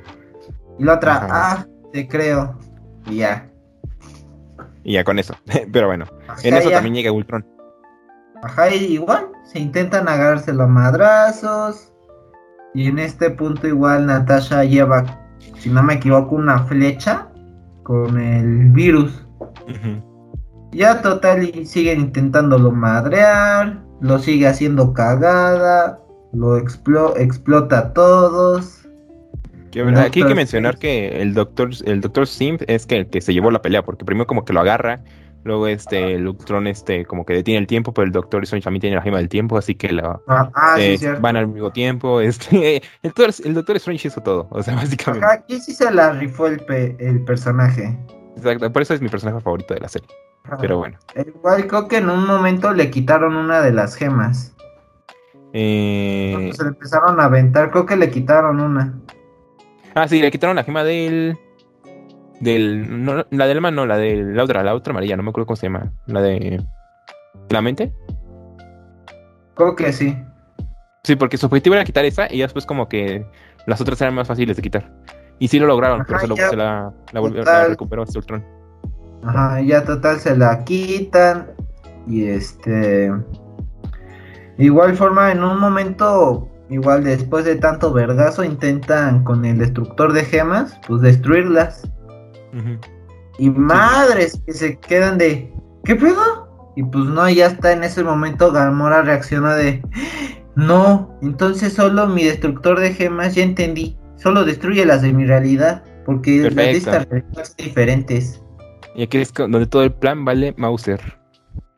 Y 0.78 0.84
la 0.84 0.94
otra, 0.94 1.16
Ajá. 1.16 1.28
ah, 1.30 1.66
te 1.92 2.06
creo. 2.06 2.58
Y 3.06 3.16
ya. 3.16 3.50
Y 4.84 4.92
ya 4.92 5.04
con 5.04 5.18
eso. 5.18 5.34
pero 5.72 5.86
bueno, 5.86 6.04
Ajá, 6.28 6.40
en 6.42 6.54
eso 6.54 6.68
ya. 6.68 6.76
también 6.76 6.94
llega 6.96 7.10
Ultron. 7.10 7.46
Ajá, 8.42 8.68
y 8.72 8.92
igual, 8.92 9.28
se 9.44 9.58
intentan 9.58 10.06
agarrarse 10.06 10.52
los 10.52 10.68
madrazos. 10.68 11.92
Y 12.78 12.86
en 12.86 13.00
este 13.00 13.30
punto 13.30 13.66
igual 13.66 14.06
Natasha 14.06 14.62
lleva, 14.62 15.04
si 15.58 15.68
no 15.68 15.82
me 15.82 15.94
equivoco, 15.94 16.36
una 16.36 16.60
flecha 16.60 17.26
con 17.82 18.20
el 18.20 18.68
virus. 18.68 19.26
Ya 20.70 21.02
total 21.02 21.42
y 21.42 21.66
siguen 21.66 21.98
intentándolo 22.02 22.70
madrear, 22.70 23.82
lo 24.00 24.20
sigue 24.20 24.46
haciendo 24.46 24.92
cagada, 24.92 25.98
lo 26.32 26.56
explo- 26.56 27.14
explota 27.16 27.78
a 27.80 27.92
todos. 27.94 28.86
Que, 29.72 29.82
aquí 29.82 30.22
hay 30.22 30.28
que 30.28 30.34
mencionar 30.36 30.78
que 30.78 31.20
el 31.20 31.34
doctor, 31.34 31.70
el 31.84 32.00
doctor 32.00 32.28
Sim 32.28 32.58
es 32.68 32.86
que 32.86 32.98
el 32.98 33.08
que 33.08 33.20
se 33.20 33.34
llevó 33.34 33.50
la 33.50 33.60
pelea, 33.60 33.84
porque 33.84 34.04
primero 34.04 34.28
como 34.28 34.44
que 34.44 34.52
lo 34.52 34.60
agarra, 34.60 35.00
luego 35.44 35.66
este 35.66 36.14
el 36.14 36.26
Ultron 36.28 36.66
este 36.66 37.04
como 37.06 37.24
que 37.24 37.32
detiene 37.34 37.58
el 37.60 37.66
tiempo, 37.66 37.92
pero 37.94 38.04
el 38.06 38.12
doctor 38.12 38.42
Strange 38.44 38.64
también 38.64 38.80
tiene 38.82 38.96
la 38.96 39.02
gema 39.02 39.18
del 39.18 39.28
tiempo, 39.28 39.56
así 39.56 39.74
que 39.74 39.92
la, 39.92 40.20
Ah, 40.28 40.50
ah, 40.54 40.74
sí, 40.76 40.98
eh, 41.04 41.16
van 41.20 41.36
al 41.36 41.48
mismo 41.48 41.70
tiempo. 41.72 42.20
Este, 42.28 42.76
el, 42.76 42.82
doctor, 43.02 43.30
el 43.44 43.54
doctor 43.54 43.76
Strange 43.76 44.08
hizo 44.08 44.20
todo, 44.20 44.46
o 44.50 44.62
sea, 44.62 44.74
básicamente. 44.76 45.26
Aquí 45.26 45.60
sí 45.60 45.72
se 45.74 45.90
la 45.90 46.12
rifó 46.12 46.46
el, 46.46 46.60
pe- 46.60 46.96
el 46.98 47.22
personaje. 47.24 47.98
Exacto, 48.36 48.72
por 48.72 48.82
eso 48.82 48.94
es 48.94 49.00
mi 49.00 49.08
personaje 49.08 49.40
favorito 49.40 49.74
de 49.74 49.80
la 49.80 49.88
serie. 49.88 50.08
Pero 50.60 50.78
bueno. 50.78 50.96
Igual 51.14 51.66
creo 51.66 51.88
que 51.88 51.98
en 51.98 52.08
un 52.08 52.24
momento 52.26 52.72
le 52.72 52.90
quitaron 52.90 53.36
una 53.36 53.60
de 53.60 53.72
las 53.72 53.94
gemas. 53.96 54.54
Eh, 55.52 56.50
se 56.54 56.62
le 56.62 56.68
empezaron 56.70 57.18
a 57.20 57.24
aventar, 57.24 57.70
creo 57.70 57.86
que 57.86 57.96
le 57.96 58.10
quitaron 58.10 58.60
una. 58.60 58.94
ah, 59.94 60.06
sí, 60.08 60.20
le 60.20 60.30
quitaron 60.30 60.56
la 60.56 60.64
gema 60.64 60.84
del. 60.84 61.36
Del. 62.40 63.04
No, 63.04 63.24
la 63.30 63.46
del 63.46 63.60
man, 63.60 63.74
no, 63.74 63.86
la 63.86 63.96
de 63.96 64.16
la 64.16 64.44
otra, 64.44 64.62
la 64.62 64.74
otra 64.74 64.92
amarilla, 64.92 65.16
no 65.16 65.22
me 65.22 65.30
acuerdo 65.30 65.46
cómo 65.46 65.56
se 65.56 65.66
llama. 65.66 65.92
La 66.06 66.22
de. 66.22 66.62
¿La 67.50 67.60
mente? 67.62 67.92
Creo 69.54 69.74
que 69.74 69.92
sí. 69.92 70.16
Sí, 71.04 71.16
porque 71.16 71.36
su 71.36 71.46
objetivo 71.46 71.74
era 71.74 71.84
quitar 71.84 72.04
esa 72.04 72.32
y 72.32 72.38
ya 72.38 72.44
después 72.44 72.66
como 72.66 72.88
que 72.88 73.24
las 73.66 73.80
otras 73.80 74.00
eran 74.02 74.14
más 74.14 74.28
fáciles 74.28 74.56
de 74.56 74.62
quitar. 74.62 74.92
Y 75.38 75.48
sí 75.48 75.58
lo 75.58 75.66
lograron, 75.66 76.04
pero 76.06 76.16
Ajá, 76.16 76.22
se, 76.22 76.28
lo- 76.28 76.36
ya, 76.36 76.50
se 76.50 76.56
la, 76.56 76.92
la 77.12 77.20
volvió- 77.20 77.44
la 77.44 77.66
recuperó 77.68 78.02
este 78.02 78.18
Ultron. 78.18 78.44
Ajá, 79.24 79.60
ya 79.60 79.84
total 79.84 80.18
se 80.18 80.36
la 80.36 80.64
quitan. 80.64 81.46
Y 82.06 82.24
este. 82.26 83.12
Igual 84.58 84.96
forma, 84.96 85.30
en 85.32 85.42
un 85.44 85.58
momento, 85.60 86.48
igual 86.68 87.04
después 87.04 87.44
de 87.44 87.56
tanto 87.56 87.92
vergazo, 87.92 88.42
intentan 88.44 89.22
con 89.24 89.44
el 89.44 89.58
destructor 89.58 90.12
de 90.12 90.24
gemas, 90.24 90.78
pues 90.86 91.00
destruirlas. 91.02 91.88
Y 93.38 93.50
madres 93.50 94.40
que 94.46 94.52
se 94.52 94.78
quedan 94.78 95.18
de. 95.18 95.52
¿Qué 95.84 95.94
pedo? 95.94 96.72
Y 96.76 96.82
pues 96.82 97.04
no, 97.04 97.28
ya 97.28 97.46
está 97.46 97.72
en 97.72 97.84
ese 97.84 98.04
momento 98.04 98.52
Gamora 98.52 99.02
reacciona 99.02 99.54
de. 99.54 99.82
No, 100.56 101.16
entonces 101.22 101.72
solo 101.72 102.06
mi 102.06 102.24
destructor 102.24 102.80
de 102.80 102.92
gemas, 102.92 103.34
ya 103.34 103.42
entendí. 103.44 103.96
Solo 104.16 104.44
destruye 104.44 104.84
las 104.84 105.02
de 105.02 105.12
mi 105.12 105.24
realidad. 105.24 105.84
Porque 106.04 106.38
las 106.38 106.54
de 106.54 106.56
Perfecto. 106.56 106.90
esta 106.90 107.04
realidad 107.04 107.44
son 107.44 107.56
diferentes. 107.58 108.42
Y 108.94 109.02
aquí 109.04 109.18
es 109.18 109.32
donde 109.32 109.66
todo 109.66 109.84
el 109.84 109.92
plan 109.92 110.24
vale 110.24 110.54
Mauser. 110.56 111.00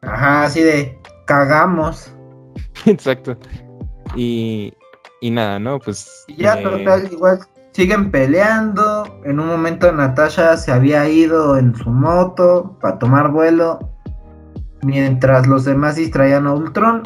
Ajá, 0.02 0.44
así 0.44 0.62
de. 0.62 0.98
Cagamos. 1.26 2.14
Exacto. 2.86 3.36
Y, 4.16 4.72
y 5.20 5.30
nada, 5.30 5.58
¿no? 5.58 5.78
Pues. 5.78 6.24
Y 6.28 6.36
ya 6.36 6.58
eh, 6.58 6.62
total, 6.62 7.08
igual 7.12 7.40
siguen 7.72 8.10
peleando. 8.10 9.20
En 9.24 9.40
un 9.40 9.46
momento 9.46 9.92
Natasha 9.92 10.56
se 10.56 10.72
había 10.72 11.08
ido 11.08 11.56
en 11.56 11.74
su 11.74 11.90
moto 11.90 12.76
para 12.80 12.98
tomar 12.98 13.30
vuelo. 13.30 13.78
Mientras 14.82 15.46
los 15.46 15.64
demás 15.64 15.96
distraían 15.96 16.46
a 16.46 16.54
Ultron. 16.54 17.02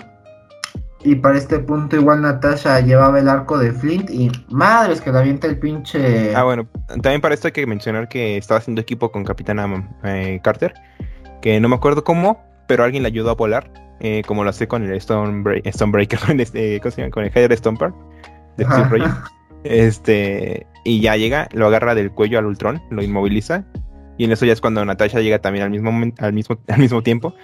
Y 1.03 1.17
para 1.17 1.37
este 1.37 1.59
punto 1.59 1.97
igual 1.97 2.23
Natasha 2.23 2.81
llevaba 2.81 3.19
el 3.19 3.29
arco 3.29 3.59
de 3.59 3.73
Flint. 3.73 4.11
Y 4.11 4.31
madres 4.49 5.01
que 5.01 5.13
le 5.13 5.19
avienta 5.19 5.47
el 5.47 5.59
pinche... 5.59 6.35
Ah, 6.35 6.45
bueno, 6.45 6.67
también 7.03 7.21
para 7.21 7.35
esto 7.35 7.49
hay 7.49 7.53
que 7.53 7.67
mencionar 7.67 8.09
que 8.09 8.39
estaba 8.39 8.59
haciendo 8.59 8.81
equipo 8.81 9.13
con 9.13 9.25
Capitana 9.25 9.67
eh, 10.05 10.41
Carter, 10.43 10.73
que 11.43 11.61
no 11.61 11.69
me 11.69 11.77
acuerdo 11.77 12.05
cómo, 12.05 12.43
pero 12.67 12.85
alguien 12.85 13.03
le 13.03 13.09
ayudó 13.09 13.31
a 13.31 13.35
volar, 13.35 13.71
eh, 14.01 14.23
como 14.27 14.45
lo 14.45 14.51
hace 14.51 14.67
con 14.67 14.83
el 14.83 14.99
Stonebreaker, 14.99 16.19
con, 16.27 16.41
este, 16.41 16.81
con 17.11 17.25
el 17.25 17.31
Heather 17.31 17.55
Stomper 17.55 17.93
de 18.57 18.65
Steel 18.65 19.03
Ajá. 19.03 19.25
Este, 19.65 20.67
y 20.85 21.01
ya 21.01 21.17
llega, 21.17 21.49
lo 21.53 21.67
agarra 21.67 21.95
del 21.95 22.13
cuello 22.13 22.39
al 22.39 22.47
Ultron, 22.47 22.83
lo 22.91 23.03
inmoviliza, 23.03 23.65
y 24.19 24.25
en 24.25 24.33
eso 24.33 24.47
ya 24.47 24.53
es 24.53 24.61
cuando 24.61 24.85
Natasha 24.85 25.21
llega 25.21 25.41
también 25.41 25.65
al 25.65 25.71
mismo, 25.71 25.91
al 26.19 26.33
mismo, 26.33 26.59
al 26.69 26.79
mismo 26.79 27.03
tiempo, 27.03 27.35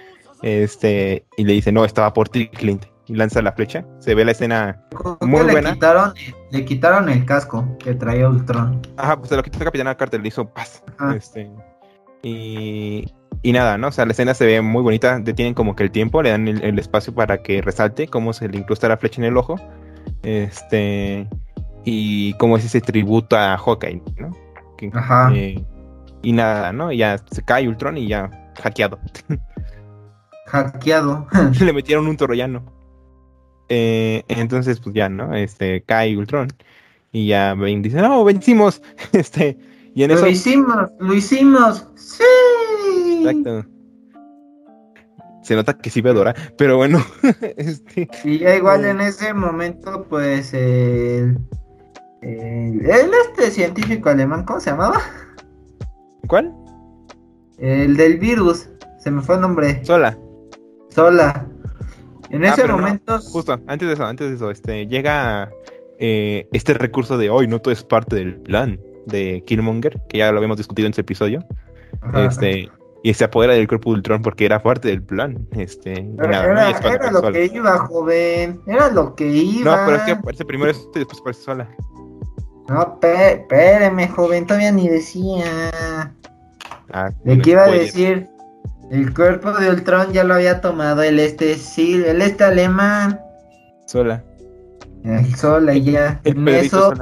este, 0.43 1.25
y 1.37 1.43
le 1.43 1.53
dice, 1.53 1.71
no, 1.71 1.83
estaba 1.83 2.13
por 2.13 2.29
ti, 2.29 2.47
Clint, 2.47 2.85
y 3.07 3.15
lanza 3.15 3.41
la 3.41 3.51
flecha, 3.51 3.85
se 3.99 4.15
ve 4.15 4.23
la 4.23 4.31
escena 4.31 4.85
muy 5.19 5.43
le 5.43 5.51
buena. 5.51 5.73
Quitaron, 5.73 6.13
le 6.51 6.65
quitaron 6.65 7.09
el 7.09 7.25
casco 7.25 7.77
que 7.79 7.95
traía 7.95 8.29
Ultron. 8.29 8.81
Ajá, 8.97 9.17
pues 9.17 9.29
se 9.29 9.35
lo 9.35 9.43
quitó 9.43 9.59
Capitana 9.59 9.97
Carter, 9.97 10.21
le 10.21 10.27
hizo 10.27 10.47
paz. 10.47 10.83
Ajá. 10.97 11.15
Este, 11.15 11.51
y, 12.21 13.11
y 13.41 13.51
nada, 13.51 13.79
¿no? 13.79 13.87
O 13.87 13.91
sea, 13.91 14.05
la 14.05 14.11
escena 14.11 14.35
se 14.35 14.45
ve 14.45 14.61
muy 14.61 14.83
bonita, 14.83 15.19
detienen 15.19 15.55
como 15.55 15.75
que 15.75 15.83
el 15.83 15.91
tiempo, 15.91 16.21
le 16.21 16.29
dan 16.29 16.47
el, 16.47 16.63
el 16.63 16.77
espacio 16.77 17.13
para 17.13 17.41
que 17.41 17.61
resalte 17.61 18.07
cómo 18.07 18.33
se 18.33 18.47
le 18.47 18.59
incrusta 18.59 18.87
la 18.87 18.97
flecha 18.97 19.21
en 19.21 19.25
el 19.25 19.37
ojo. 19.37 19.55
Este, 20.23 21.27
y 21.83 22.33
cómo 22.33 22.57
es 22.57 22.65
ese 22.65 22.81
tributo 22.81 23.37
a 23.37 23.57
Hawkeye, 23.57 24.01
¿no? 24.17 24.31
Que- 24.77 24.91
Ajá. 24.93 25.31
eh, 25.33 25.63
y 26.21 26.33
nada, 26.33 26.71
¿no? 26.73 26.91
Y 26.91 26.97
ya 26.97 27.17
se 27.31 27.41
cae 27.43 27.67
Ultron 27.67 27.97
y 27.97 28.07
ya 28.07 28.29
hackeado. 28.61 28.99
Hackeado. 30.47 31.27
le 31.61 31.73
metieron 31.73 32.07
un 32.07 32.17
troyano. 32.17 32.63
Eh, 33.69 34.23
entonces, 34.27 34.79
pues 34.79 34.93
ya, 34.95 35.07
¿no? 35.09 35.33
Este, 35.33 35.81
cae 35.83 36.17
Ultron. 36.17 36.49
Y 37.13 37.27
ya 37.27 37.53
ven, 37.53 37.81
dice, 37.81 37.97
no, 38.01 38.23
vencimos. 38.23 38.81
Este, 39.13 39.57
y 39.93 40.03
en 40.03 40.09
lo 40.11 40.15
eso. 40.17 40.27
hicimos, 40.27 40.89
lo 40.99 41.13
hicimos. 41.13 41.87
Sí. 41.95 42.23
Exacto. 43.25 43.65
Se 45.43 45.55
nota 45.55 45.73
que 45.77 45.89
sí 45.89 46.01
ve 46.01 46.13
Dora, 46.13 46.35
pero 46.57 46.77
bueno, 46.77 47.03
este, 47.57 48.07
Y 48.23 48.37
ya 48.39 48.55
igual 48.55 48.85
Eh. 48.85 48.91
en 48.91 49.01
ese 49.01 49.33
momento, 49.33 50.05
pues 50.07 50.53
el, 50.53 51.37
el, 52.21 52.85
el 52.85 53.11
este 53.29 53.51
científico 53.51 54.09
alemán, 54.09 54.43
¿cómo 54.45 54.59
se 54.59 54.69
llamaba? 54.71 55.01
¿cuál? 56.27 56.53
El 57.57 57.95
del 57.97 58.17
virus, 58.19 58.69
se 58.99 59.11
me 59.11 59.21
fue 59.21 59.35
el 59.35 59.41
nombre, 59.41 59.83
Sola. 59.85 60.17
Sola. 60.89 61.45
En 62.29 62.45
Ah, 62.45 62.49
ese 62.49 62.67
no, 62.67 62.77
momento, 62.77 63.19
Justo, 63.19 63.59
antes 63.67 63.87
de 63.87 63.93
eso, 63.93 64.05
antes 64.05 64.29
de 64.29 64.35
eso, 64.35 64.51
este, 64.51 64.87
llega 64.87 65.51
eh, 65.99 66.47
este 66.53 66.73
recurso 66.73 67.17
de 67.17 67.29
hoy, 67.29 67.47
no 67.47 67.59
todo 67.59 67.73
es 67.73 67.83
parte 67.83 68.15
del 68.15 68.37
plan 68.39 68.79
de 69.05 69.43
Killmonger, 69.45 70.01
que 70.07 70.19
ya 70.19 70.31
lo 70.31 70.37
habíamos 70.37 70.57
discutido 70.57 70.85
en 70.85 70.91
ese 70.93 71.01
episodio, 71.01 71.43
Ajá. 72.01 72.25
este, 72.25 72.69
y 73.03 73.13
se 73.13 73.23
apodera 73.25 73.53
del 73.53 73.67
cuerpo 73.67 73.89
de 73.91 73.95
Ultron 73.97 74.21
porque 74.21 74.45
era 74.45 74.61
parte 74.63 74.87
del 74.87 75.03
plan, 75.03 75.45
este, 75.51 76.07
era, 76.19 76.45
era- 76.45 77.11
lo 77.11 77.31
que 77.31 77.45
iba, 77.53 77.77
joven, 77.79 78.61
era 78.65 78.89
lo 78.91 79.13
que 79.15 79.27
iba. 79.27 79.75
No, 79.75 79.85
pero 79.85 79.97
es 79.97 80.03
que 80.03 80.11
aparece 80.11 80.45
primero 80.45 80.71
esto 80.71 80.89
y 80.95 80.99
después 80.99 81.19
aparece 81.19 81.41
Sola. 81.43 81.67
No, 82.71 82.97
espéreme, 83.01 84.07
joven, 84.07 84.47
todavía 84.47 84.71
ni 84.71 84.87
decía. 84.87 85.73
Ah, 86.93 87.11
¿De 87.25 87.37
qué 87.39 87.51
iba 87.51 87.65
a 87.65 87.67
decir? 87.67 88.29
El 88.89 89.13
cuerpo 89.13 89.51
de 89.51 89.69
Ultron 89.69 90.13
ya 90.13 90.23
lo 90.23 90.35
había 90.35 90.61
tomado 90.61 91.03
el 91.03 91.19
este, 91.19 91.55
sí, 91.55 92.01
el 92.05 92.21
este 92.21 92.45
alemán. 92.45 93.19
Sola. 93.87 94.23
El 95.03 95.35
Sola 95.35 95.75
ya. 95.75 96.21
El 96.23 96.37
En 96.37 96.47
eso. 96.47 96.93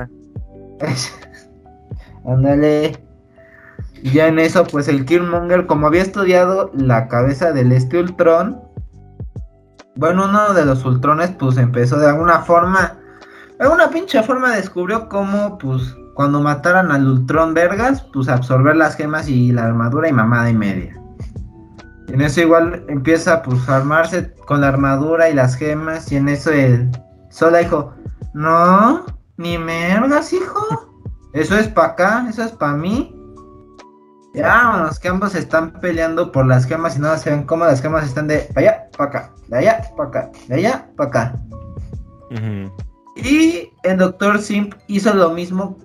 Ándale. 2.25 2.97
Ya 4.01 4.27
en 4.27 4.39
eso, 4.39 4.63
pues 4.63 4.87
el 4.87 5.05
Killmonger, 5.05 5.67
como 5.67 5.85
había 5.85 6.01
estudiado 6.01 6.71
la 6.73 7.07
cabeza 7.09 7.51
del 7.51 7.71
este 7.73 7.99
Ultron, 7.99 8.59
bueno, 9.95 10.25
uno 10.25 10.53
de 10.53 10.65
los 10.65 10.83
Ultrones, 10.85 11.31
pues 11.31 11.57
empezó 11.57 11.99
de 11.99 12.07
alguna 12.07 12.39
forma, 12.39 12.98
de 13.59 13.65
alguna 13.65 13.89
pinche 13.89 14.23
forma 14.23 14.55
descubrió 14.55 15.09
cómo, 15.09 15.57
pues, 15.57 15.93
cuando 16.13 16.39
mataran 16.39 16.91
al 16.91 17.05
Ultron 17.05 17.53
Vergas, 17.53 18.01
pues 18.13 18.29
absorber 18.29 18.77
las 18.77 18.95
gemas 18.95 19.27
y 19.27 19.51
la 19.51 19.65
armadura 19.65 20.07
y 20.07 20.13
mamada 20.13 20.49
y 20.49 20.53
media. 20.53 20.97
En 22.07 22.21
eso 22.21 22.39
igual 22.39 22.85
empieza, 22.87 23.41
pues, 23.41 23.67
a 23.67 23.75
armarse 23.75 24.33
con 24.47 24.61
la 24.61 24.69
armadura 24.69 25.29
y 25.29 25.33
las 25.33 25.55
gemas, 25.55 26.09
y 26.11 26.15
en 26.15 26.29
eso 26.29 26.51
el 26.51 26.89
Sola 27.29 27.59
dijo, 27.59 27.93
no, 28.33 29.05
ni 29.35 29.57
mergas, 29.57 30.31
hijo. 30.31 31.01
Eso 31.33 31.57
es 31.57 31.67
para 31.67 31.89
acá, 31.89 32.25
eso 32.29 32.43
es 32.43 32.51
para 32.53 32.73
mí. 32.73 33.13
Ya, 34.33 34.47
vámonos, 34.47 34.99
que 34.99 35.09
ambos 35.09 35.35
están 35.35 35.73
peleando 35.73 36.31
por 36.31 36.45
las 36.45 36.65
gemas 36.65 36.95
y 36.95 36.99
no 36.99 37.15
se 37.17 37.29
ven 37.29 37.43
cómo 37.43 37.65
las 37.65 37.81
gemas 37.81 38.05
están 38.05 38.27
de 38.27 38.47
allá 38.55 38.89
para 38.97 39.09
acá, 39.09 39.31
de 39.47 39.57
allá 39.57 39.81
para 39.97 40.09
acá, 40.09 40.31
de 40.47 40.55
allá 40.55 40.87
para 40.95 41.09
acá. 41.09 41.33
Ujú. 42.31 42.88
Y 43.23 43.69
el 43.83 43.97
Doctor 43.97 44.39
Simp 44.39 44.73
hizo 44.87 45.13
lo 45.13 45.31
mismo 45.31 45.77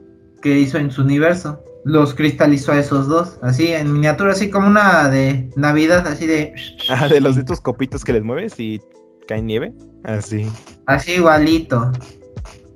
que 0.43 0.59
hizo 0.59 0.79
en 0.79 0.91
su 0.91 1.03
universo. 1.03 1.63
Los 1.85 2.15
cristalizó 2.15 2.73
a 2.73 2.79
esos 2.79 3.09
dos, 3.09 3.39
así 3.43 3.69
en 3.69 3.93
miniatura, 3.93 4.33
así 4.33 4.49
como 4.51 4.69
una 4.69 5.09
de 5.11 5.51
Navidad, 5.57 6.07
así 6.07 6.27
de. 6.27 6.55
Ah, 6.89 7.09
de 7.09 7.21
los 7.21 7.35
de 7.37 7.43
estos 7.43 7.61
copitos 7.61 8.05
que 8.05 8.13
les 8.15 8.23
mueves 8.23 8.59
y 8.59 8.81
cae 9.29 9.43
nieve. 9.43 9.75
Así. 10.05 10.47
Así 10.87 11.13
igualito. 11.13 11.93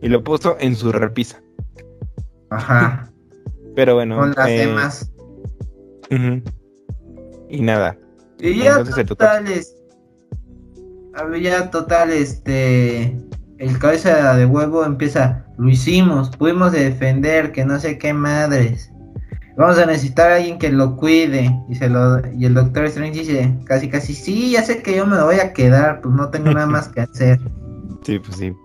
Y 0.03 0.09
lo 0.09 0.23
puso 0.23 0.57
en 0.61 0.77
su 0.77 0.93
repisa. 0.93 1.41
Ajá. 2.51 3.11
Pero 3.75 3.95
bueno. 3.95 4.19
con 4.19 4.31
las 4.37 4.49
eh, 4.49 4.59
gemas. 4.59 5.11
ujú. 6.11 6.43
Y 7.49 7.63
nada. 7.63 7.97
Y 8.41 8.59
ya 8.59 8.71
Entonces 8.73 8.99
el 8.99 9.07
total, 9.07 9.49
es- 9.49 9.75
había 11.15 11.71
total, 11.71 12.11
este, 12.11 13.17
el 13.59 13.79
cabeza 13.79 14.35
de 14.35 14.47
huevo 14.47 14.85
empieza, 14.85 15.45
lo 15.57 15.69
hicimos, 15.69 16.31
pudimos 16.31 16.73
defender, 16.73 17.53
que 17.53 17.65
no 17.65 17.79
sé 17.79 17.99
qué 17.99 18.13
madres. 18.13 18.93
Vamos 19.57 19.79
a 19.79 19.87
necesitar 19.87 20.31
a 20.31 20.37
alguien 20.37 20.59
que 20.59 20.71
lo 20.71 20.97
cuide. 20.97 21.53
Y, 21.69 21.75
se 21.75 21.89
lo, 21.89 22.21
y 22.33 22.45
el 22.45 22.55
doctor 22.55 22.85
Strange 22.85 23.19
dice, 23.19 23.59
casi 23.65 23.89
casi, 23.89 24.15
sí, 24.15 24.53
ya 24.53 24.63
sé 24.63 24.83
que 24.83 24.97
yo 24.97 25.05
me 25.05 25.21
voy 25.21 25.41
a 25.41 25.53
quedar, 25.53 26.01
pues 26.01 26.15
no 26.15 26.29
tengo 26.29 26.53
nada 26.53 26.67
más 26.67 26.89
que 26.89 27.03
hacer. 27.03 27.39
Sí, 28.05 28.19
pues 28.21 28.37
sí. 28.37 28.57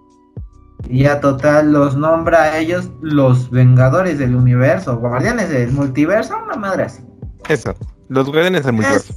Y 0.87 1.03
ya 1.03 1.19
total 1.19 1.73
los 1.73 1.97
nombra 1.97 2.43
a 2.43 2.59
ellos 2.59 2.89
los 3.01 3.49
Vengadores 3.49 4.19
del 4.19 4.35
Universo, 4.35 4.97
Guardianes 4.97 5.49
del 5.49 5.71
Multiverso, 5.71 6.35
una 6.45 6.55
madre 6.55 6.83
así. 6.83 7.03
Eso. 7.49 7.73
Los 8.09 8.27
guardianes 8.27 8.63
del 8.63 8.73
multiverso. 8.73 9.13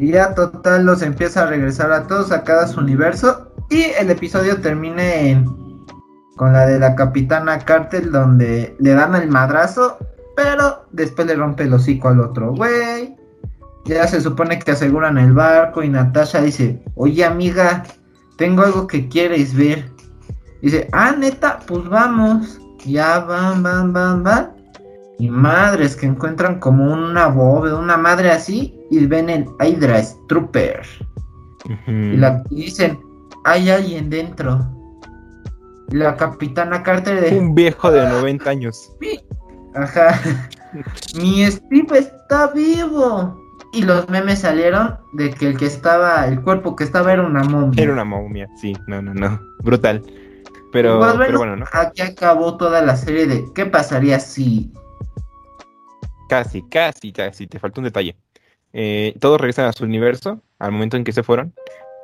Y 0.00 0.12
ya 0.12 0.34
total 0.34 0.86
los 0.86 1.02
empieza 1.02 1.42
a 1.42 1.46
regresar 1.46 1.92
a 1.92 2.06
todos 2.06 2.32
a 2.32 2.42
cada 2.42 2.66
su 2.66 2.80
universo. 2.80 3.49
Y 3.70 3.84
el 3.98 4.10
episodio 4.10 4.60
termina 4.60 5.14
en 5.14 5.46
con 6.36 6.52
la 6.52 6.66
de 6.66 6.78
la 6.78 6.96
capitana 6.96 7.58
Cartel 7.58 8.10
donde 8.10 8.74
le 8.78 8.94
dan 8.94 9.14
el 9.14 9.28
madrazo, 9.28 9.98
pero 10.34 10.86
después 10.90 11.28
le 11.28 11.34
rompe 11.34 11.64
el 11.64 11.74
hocico 11.74 12.08
al 12.08 12.20
otro 12.20 12.54
güey. 12.54 13.14
Ya 13.84 14.06
se 14.06 14.20
supone 14.20 14.58
que 14.58 14.72
aseguran 14.72 15.18
el 15.18 15.32
barco 15.32 15.82
y 15.82 15.88
Natasha 15.88 16.40
dice, 16.40 16.82
oye 16.94 17.24
amiga, 17.24 17.84
tengo 18.38 18.62
algo 18.62 18.86
que 18.86 19.08
quieres 19.08 19.54
ver. 19.54 19.90
Dice, 20.62 20.88
ah 20.92 21.14
neta, 21.16 21.60
pues 21.66 21.88
vamos. 21.88 22.58
Ya 22.86 23.20
van, 23.20 23.62
van, 23.62 23.92
van, 23.92 24.22
van. 24.22 24.52
Y 25.18 25.28
madres 25.28 25.94
que 25.94 26.06
encuentran 26.06 26.58
como 26.58 26.92
una 26.92 27.28
bóveda, 27.28 27.76
una 27.76 27.98
madre 27.98 28.30
así, 28.30 28.74
y 28.90 29.04
ven 29.06 29.28
el 29.28 29.46
Hydra 29.60 30.02
Trooper. 30.28 30.80
Ujú. 31.66 31.90
Y, 31.90 32.16
la, 32.16 32.42
y 32.48 32.64
dicen, 32.64 32.98
hay 33.44 33.70
alguien 33.70 34.10
dentro. 34.10 34.66
La 35.88 36.16
capitana 36.16 36.82
Carter 36.82 37.20
de... 37.20 37.38
Un 37.38 37.54
viejo 37.54 37.90
de 37.90 38.06
90 38.08 38.48
años. 38.50 38.92
"Mi- 39.00 39.20
Ajá. 39.74 40.20
Mi 41.16 41.44
Steve 41.50 41.98
está 41.98 42.48
vivo. 42.48 43.36
Y 43.72 43.82
los 43.82 44.08
memes 44.08 44.40
salieron 44.40 44.98
de 45.12 45.30
que 45.30 45.48
el 45.48 45.56
que 45.56 45.66
estaba, 45.66 46.26
el 46.26 46.40
cuerpo 46.42 46.74
que 46.74 46.82
estaba 46.84 47.12
era 47.12 47.22
una 47.22 47.42
momia. 47.44 47.82
Era 47.82 47.92
una 47.92 48.04
momia, 48.04 48.48
sí, 48.60 48.72
no, 48.88 49.00
no, 49.00 49.14
no. 49.14 49.40
Brutal. 49.62 50.02
Pero, 50.72 50.98
Pues 51.00 51.14
pero 51.18 51.38
bueno, 51.38 51.56
¿no? 51.56 51.66
Aquí 51.72 52.02
acabó 52.02 52.56
toda 52.56 52.82
la 52.82 52.96
serie 52.96 53.26
de 53.26 53.44
qué 53.54 53.66
pasaría 53.66 54.18
si. 54.20 54.72
Casi, 56.28 56.62
casi, 56.62 57.12
casi, 57.12 57.46
te 57.46 57.58
falta 57.58 57.80
un 57.80 57.84
detalle. 57.84 58.16
Eh, 58.72 59.14
todos 59.20 59.40
regresan 59.40 59.66
a 59.66 59.72
su 59.72 59.84
universo 59.84 60.40
al 60.60 60.70
momento 60.72 60.96
en 60.96 61.02
que 61.04 61.12
se 61.12 61.22
fueron, 61.24 61.52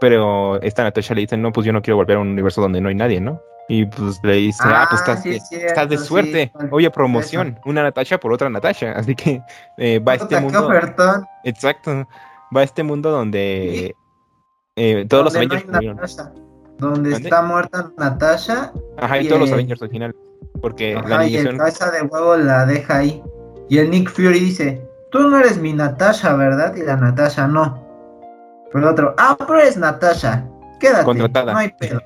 pero 0.00 0.60
esta 0.62 0.82
Natasha 0.84 1.14
le 1.14 1.22
dice, 1.22 1.36
no, 1.36 1.52
pues 1.52 1.66
yo 1.66 1.72
no 1.72 1.82
quiero 1.82 1.96
volver 1.96 2.16
a 2.16 2.20
un 2.20 2.28
universo 2.28 2.60
donde 2.60 2.80
no 2.80 2.88
hay 2.88 2.94
nadie, 2.94 3.20
¿no? 3.20 3.40
Y 3.68 3.84
pues 3.86 4.20
le 4.22 4.34
dice, 4.34 4.62
ah, 4.64 4.86
pues 4.88 5.00
estás, 5.00 5.22
sí, 5.22 5.30
de, 5.30 5.36
es 5.36 5.48
cierto, 5.48 5.66
estás 5.66 5.88
de 5.88 5.98
sí, 5.98 6.04
suerte, 6.04 6.52
fue- 6.54 6.68
oye, 6.70 6.90
promoción, 6.90 7.48
eso. 7.48 7.60
una 7.64 7.82
Natasha 7.82 8.18
por 8.18 8.32
otra 8.32 8.48
Natasha, 8.48 8.92
así 8.92 9.14
que 9.16 9.42
eh, 9.78 9.98
va 9.98 10.12
a 10.12 10.14
este 10.16 10.40
mundo, 10.40 10.66
ofertón. 10.66 11.24
exacto, 11.44 12.06
va 12.56 12.60
a 12.60 12.64
este 12.64 12.82
mundo 12.84 13.10
donde 13.10 13.96
eh, 14.76 15.06
todos 15.08 15.24
los 15.24 15.32
Donde 15.32 15.48
no 15.48 15.54
Avengers. 15.78 16.16
Natasha. 16.16 16.32
Donde 16.78 17.12
está 17.12 17.42
muerta 17.42 17.90
Natasha. 17.96 18.72
Ajá, 18.98 19.18
y 19.18 19.24
y, 19.26 19.28
todos 19.28 19.40
los 19.40 19.52
Avengers 19.52 19.80
al 19.82 19.88
final, 19.90 20.14
porque 20.60 20.94
la 20.94 21.00
Ajá, 21.00 21.26
y 21.26 21.36
el 21.36 21.48
animación, 21.48 21.58
cabeza 21.58 21.90
de 21.90 22.02
huevo 22.02 22.36
la 22.36 22.66
deja 22.66 22.98
ahí. 22.98 23.22
Y 23.68 23.78
el 23.78 23.90
Nick 23.90 24.10
Fury 24.10 24.38
dice: 24.38 24.86
Tú 25.10 25.20
no 25.28 25.38
eres 25.40 25.58
mi 25.58 25.72
Natasha, 25.72 26.34
¿verdad? 26.36 26.76
Y 26.76 26.82
la 26.82 26.96
Natasha 26.96 27.48
no. 27.48 27.84
Pero 28.72 28.84
el 28.84 28.92
otro: 28.92 29.14
Ah, 29.18 29.36
pero 29.38 29.58
eres 29.60 29.76
Natasha. 29.76 30.44
Quédate. 30.80 31.04
Contratada. 31.04 31.52
No 31.52 31.58
hay 31.58 31.72
pedo. 31.78 32.00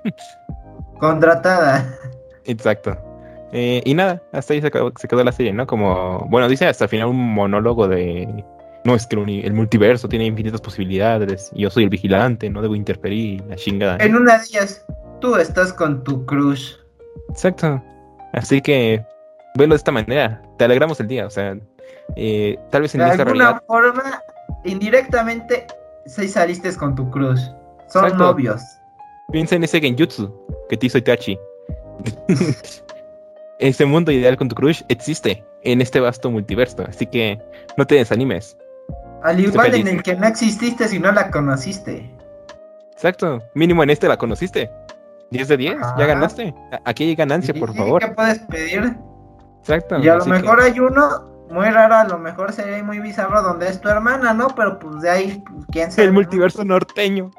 Contratada. 0.99 1.97
Exacto. 2.45 2.97
Eh, 3.53 3.83
y 3.85 3.95
nada, 3.95 4.23
hasta 4.33 4.55
ahí 4.55 4.63
se 4.63 4.71
quedó, 4.71 4.93
se 4.97 5.09
quedó 5.09 5.25
la 5.25 5.33
serie, 5.33 5.53
¿no? 5.53 5.67
Como, 5.67 6.25
bueno, 6.31 6.49
dice 6.49 6.69
hasta 6.69 6.85
el 6.85 6.91
final 6.91 7.09
un 7.09 7.35
monólogo 7.35 7.89
de, 7.89 8.45
no, 8.85 8.95
es 8.95 9.07
que 9.07 9.17
el, 9.17 9.53
multiverso 9.53 10.09
tiene 10.09 10.25
infinitas 10.25 10.61
posibilidades 10.61 11.51
y 11.55 11.63
yo 11.63 11.71
soy 11.71 11.85
el 11.85 11.91
vigilante, 11.91 12.49
no 12.49 12.63
debo 12.63 12.75
interferir, 12.75 13.45
la 13.47 13.57
chingada. 13.57 13.99
En 13.99 14.17
una 14.17 14.39
de 14.39 14.45
ellas, 14.45 14.85
tú 15.21 15.37
estás 15.37 15.73
con 15.73 16.03
tu 16.03 16.25
crush. 16.25 16.77
Exacto. 17.29 17.83
Así 18.33 18.63
que, 18.63 19.05
velo 19.57 19.75
de 19.75 19.79
esta 19.79 19.93
manera, 19.93 20.41
te 20.57 20.65
alegramos 20.65 20.99
el 21.01 21.09
día, 21.09 21.27
o 21.27 21.31
sea, 21.31 21.59
eh, 22.17 22.59
tal 22.71 22.83
vez 22.83 22.95
en 22.95 23.03
De 23.03 23.11
esta 23.11 23.23
alguna 23.23 23.45
realidad, 23.45 23.63
forma, 23.67 24.23
indirectamente, 24.65 25.67
sí 26.07 26.29
saliste 26.29 26.75
con 26.77 26.95
tu 26.95 27.11
crush. 27.11 27.41
Son 27.89 28.05
Exacto. 28.05 28.17
novios. 28.25 28.63
piensa 29.33 29.55
en 29.57 29.65
ese 29.65 29.81
genjutsu 29.81 30.33
que 30.69 30.77
te 30.77 30.87
hizo 30.87 30.99
Itachi. 30.99 31.39
ese 33.59 33.85
mundo 33.85 34.11
ideal 34.11 34.37
con 34.37 34.49
tu 34.49 34.55
crush 34.55 34.83
existe 34.89 35.45
en 35.63 35.81
este 35.81 36.01
vasto 36.01 36.31
multiverso, 36.31 36.85
así 36.89 37.07
que 37.07 37.39
no 37.77 37.87
te 37.87 37.97
desanimes. 37.97 38.57
Al 39.23 39.39
igual 39.39 39.75
en 39.75 39.87
el 39.89 40.03
que 40.03 40.15
no 40.17 40.27
exististe 40.27 40.89
si 40.89 40.99
no 40.99 41.13
la 41.13 41.31
conociste. 41.31 42.11
Exacto, 42.93 43.43
mínimo 43.55 43.83
en 43.83 43.91
este 43.91 44.09
la 44.09 44.17
conociste. 44.17 44.71
10 45.31 45.47
de 45.49 45.57
10, 45.59 45.77
Ajá. 45.81 45.95
ya 45.99 46.07
ganaste. 46.07 46.55
Aquí 46.85 47.05
hay 47.05 47.15
ganancia, 47.15 47.55
por 47.55 47.71
¿Y 47.71 47.75
favor. 47.75 48.01
¿Qué 48.03 48.09
puedes 48.13 48.39
pedir? 48.41 48.97
Exacto. 49.61 49.99
Y 50.01 50.09
a 50.09 50.15
lo 50.17 50.23
así 50.23 50.31
que- 50.31 50.39
mejor 50.41 50.61
hay 50.61 50.81
uno 50.81 51.30
muy 51.51 51.69
raro, 51.71 51.97
a 51.97 52.05
lo 52.05 52.19
mejor 52.19 52.53
sería 52.53 52.83
muy 52.83 53.01
bizarro 53.01 53.43
donde 53.43 53.69
es 53.69 53.81
tu 53.81 53.89
hermana, 53.89 54.33
¿no? 54.33 54.49
Pero 54.55 54.79
pues 54.79 55.03
de 55.03 55.11
ahí, 55.11 55.43
pues, 55.45 55.67
quién 55.71 55.91
sabe. 55.91 56.07
el 56.07 56.13
multiverso 56.13 56.65
norteño. 56.65 57.31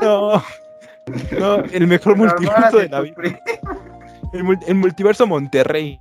no. 0.00 0.42
No, 1.38 1.56
el 1.56 1.86
mejor 1.86 2.16
multiverso 2.16 2.78
de 2.78 2.88
la 2.88 3.00
vida. 3.02 3.16
El, 4.32 4.58
el 4.66 4.74
multiverso 4.74 5.26
Monterrey. 5.26 6.00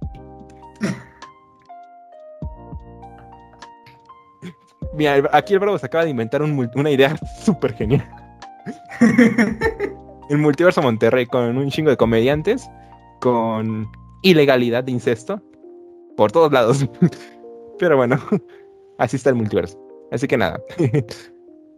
Mira, 4.93 5.30
aquí 5.34 5.53
el 5.53 5.59
Bravo 5.59 5.78
se 5.78 5.86
acaba 5.88 6.05
de 6.05 6.11
inventar 6.11 6.41
un 6.41 6.71
una 6.76 6.89
idea 6.89 7.17
súper 7.43 7.74
genial. 7.74 8.07
El 10.30 10.38
multiverso 10.38 10.82
Monterrey 10.82 11.26
con 11.26 11.57
un 11.57 11.69
chingo 11.69 11.89
de 11.89 11.97
comediantes, 11.97 12.69
con 13.19 13.91
ilegalidad 14.21 14.86
de 14.86 14.91
incesto 14.93 15.41
por 16.16 16.32
todos 16.32 16.51
lados. 16.51 16.86
Pero 17.80 17.97
bueno, 17.97 18.20
así 18.97 19.16
está 19.18 19.30
el 19.30 19.36
multiverso. 19.36 19.80
Así 20.11 20.28
que 20.28 20.38
nada. 20.38 20.61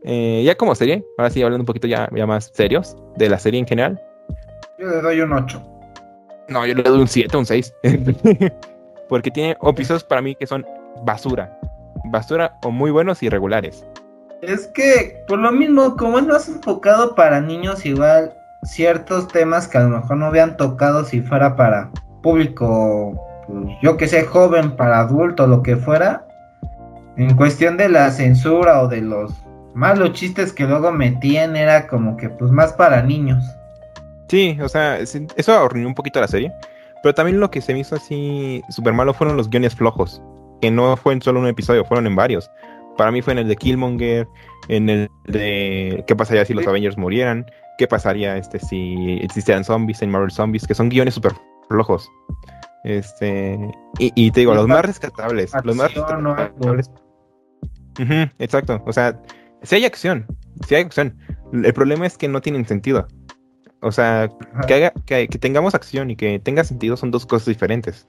Eh, 0.07 0.43
ya 0.45 0.53
como 0.53 0.75
serie, 0.75 1.03
ahora 1.17 1.31
sí 1.31 1.41
hablando 1.41 1.63
un 1.63 1.65
poquito 1.65 1.87
ya, 1.87 2.07
ya 2.15 2.27
más 2.27 2.51
serios 2.53 2.95
de 3.15 3.27
la 3.27 3.39
serie 3.39 3.59
en 3.59 3.65
general. 3.65 3.99
Yo 4.77 4.87
le 4.87 5.01
doy 5.01 5.19
un 5.21 5.33
8. 5.33 5.59
No, 6.47 6.63
yo 6.63 6.75
le 6.75 6.83
doy 6.83 7.01
un 7.01 7.07
7, 7.07 7.35
un 7.35 7.43
6. 7.43 7.73
Porque 9.09 9.31
tiene 9.31 9.57
episodios 9.63 10.03
para 10.03 10.21
mí 10.21 10.35
que 10.35 10.45
son 10.45 10.63
basura. 11.03 11.59
Basura 12.11 12.55
o 12.63 12.69
muy 12.69 12.91
buenos 12.91 13.23
y 13.23 13.29
regulares. 13.29 13.83
Es 14.43 14.67
que, 14.67 15.23
por 15.27 15.39
lo 15.39 15.51
mismo, 15.51 15.95
como 15.95 16.19
es 16.19 16.27
más 16.27 16.47
enfocado 16.49 17.15
para 17.15 17.41
niños, 17.41 17.83
igual 17.83 18.31
ciertos 18.63 19.27
temas 19.27 19.67
que 19.67 19.77
a 19.77 19.81
lo 19.81 19.89
mejor 19.89 20.17
no 20.17 20.25
habían 20.25 20.57
tocado 20.57 21.03
si 21.03 21.21
fuera 21.21 21.55
para 21.55 21.89
público, 22.21 23.15
yo 23.81 23.97
que 23.97 24.07
sé, 24.07 24.23
joven, 24.23 24.75
para 24.75 24.99
adulto, 24.99 25.47
lo 25.47 25.61
que 25.61 25.75
fuera, 25.75 26.27
en 27.17 27.35
cuestión 27.35 27.77
de 27.77 27.89
la 27.89 28.11
censura 28.11 28.81
o 28.81 28.87
de 28.87 29.01
los 29.01 29.33
malos 29.73 30.13
chistes 30.13 30.53
que 30.53 30.65
luego 30.65 30.91
metían, 30.91 31.55
era 31.55 31.87
como 31.87 32.17
que 32.17 32.29
pues 32.29 32.51
más 32.51 32.73
para 32.73 33.01
niños. 33.01 33.43
Sí, 34.29 34.57
o 34.61 34.69
sea, 34.69 34.97
eso 34.97 35.53
arruinó 35.53 35.87
un 35.87 35.95
poquito 35.95 36.19
la 36.19 36.27
serie. 36.27 36.51
Pero 37.03 37.13
también 37.13 37.39
lo 37.39 37.51
que 37.51 37.61
se 37.61 37.73
me 37.73 37.81
hizo 37.81 37.95
así 37.95 38.63
súper 38.69 38.93
malo 38.93 39.13
fueron 39.13 39.37
los 39.37 39.49
guiones 39.49 39.75
flojos. 39.75 40.21
Que 40.61 40.71
no 40.71 40.97
fue 40.97 41.13
en 41.13 41.21
solo 41.21 41.39
un 41.39 41.47
episodio, 41.47 41.85
fueron 41.85 42.07
en 42.07 42.15
varios. 42.15 42.49
Para 42.97 43.11
mí 43.11 43.21
fue 43.21 43.33
en 43.33 43.39
el 43.39 43.47
de 43.47 43.55
Killmonger, 43.55 44.27
en 44.69 44.89
el 44.89 45.09
de 45.25 46.03
qué 46.07 46.15
pasaría 46.15 46.45
si 46.45 46.55
los. 46.55 46.65
Avengers 46.65 46.97
murieran, 46.97 47.45
qué 47.77 47.87
pasaría 47.87 48.37
este 48.37 48.57
si 48.57 49.19
existieran 49.21 49.63
zombies 49.63 50.01
en 50.01 50.09
Marvel 50.09 50.31
Zombies, 50.31 50.65
que 50.65 50.73
son 50.73 50.89
guiones 50.89 51.13
súper 51.13 51.33
flojos. 51.67 52.09
Este, 52.85 53.57
y, 53.97 54.13
y 54.15 54.31
te 54.31 54.41
digo, 54.41 54.53
los 54.53 54.67
más 54.67 54.85
rescatables, 54.85 55.51
los 55.63 55.75
más 55.75 55.93
rescatables. 55.93 56.91
Ujú, 57.99 58.29
exacto, 58.39 58.81
o 58.85 58.93
sea, 58.93 59.19
si 59.63 59.75
hay 59.75 59.85
acción, 59.85 60.25
si 60.67 60.75
hay 60.75 60.83
acción. 60.83 61.17
El 61.51 61.73
problema 61.73 62.05
es 62.05 62.17
que 62.17 62.27
no 62.27 62.41
tienen 62.41 62.65
sentido. 62.65 63.07
O 63.81 63.91
sea, 63.91 64.29
que, 64.67 64.73
haga, 64.73 64.93
que, 65.05 65.27
que 65.27 65.37
tengamos 65.37 65.75
acción 65.75 66.11
y 66.11 66.15
que 66.15 66.39
tenga 66.39 66.63
sentido 66.63 66.95
son 66.95 67.11
dos 67.11 67.25
cosas 67.25 67.47
diferentes. 67.47 68.07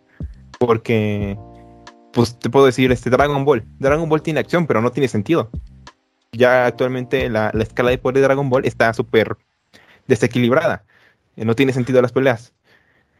Porque, 0.59 1.39
pues 2.13 2.39
te 2.39 2.49
puedo 2.49 2.67
decir, 2.67 2.93
este 2.93 3.11
Dragon 3.11 3.45
Ball. 3.45 3.65
Dragon 3.79 4.09
Ball 4.09 4.23
tiene 4.23 4.41
acción, 4.41 4.67
pero 4.67 4.81
no 4.81 4.91
tiene 4.91 5.09
sentido. 5.09 5.51
Ya 6.33 6.67
actualmente 6.67 7.29
la, 7.29 7.51
la 7.53 7.63
escala 7.63 7.91
de 7.91 7.99
poder 7.99 8.17
de 8.17 8.23
Dragon 8.23 8.49
Ball 8.49 8.65
está 8.65 8.93
súper 8.95 9.37
desequilibrada. 10.07 10.85
No 11.37 11.55
tiene 11.55 11.73
sentido 11.73 12.01
las 12.01 12.13
peleas. 12.13 12.55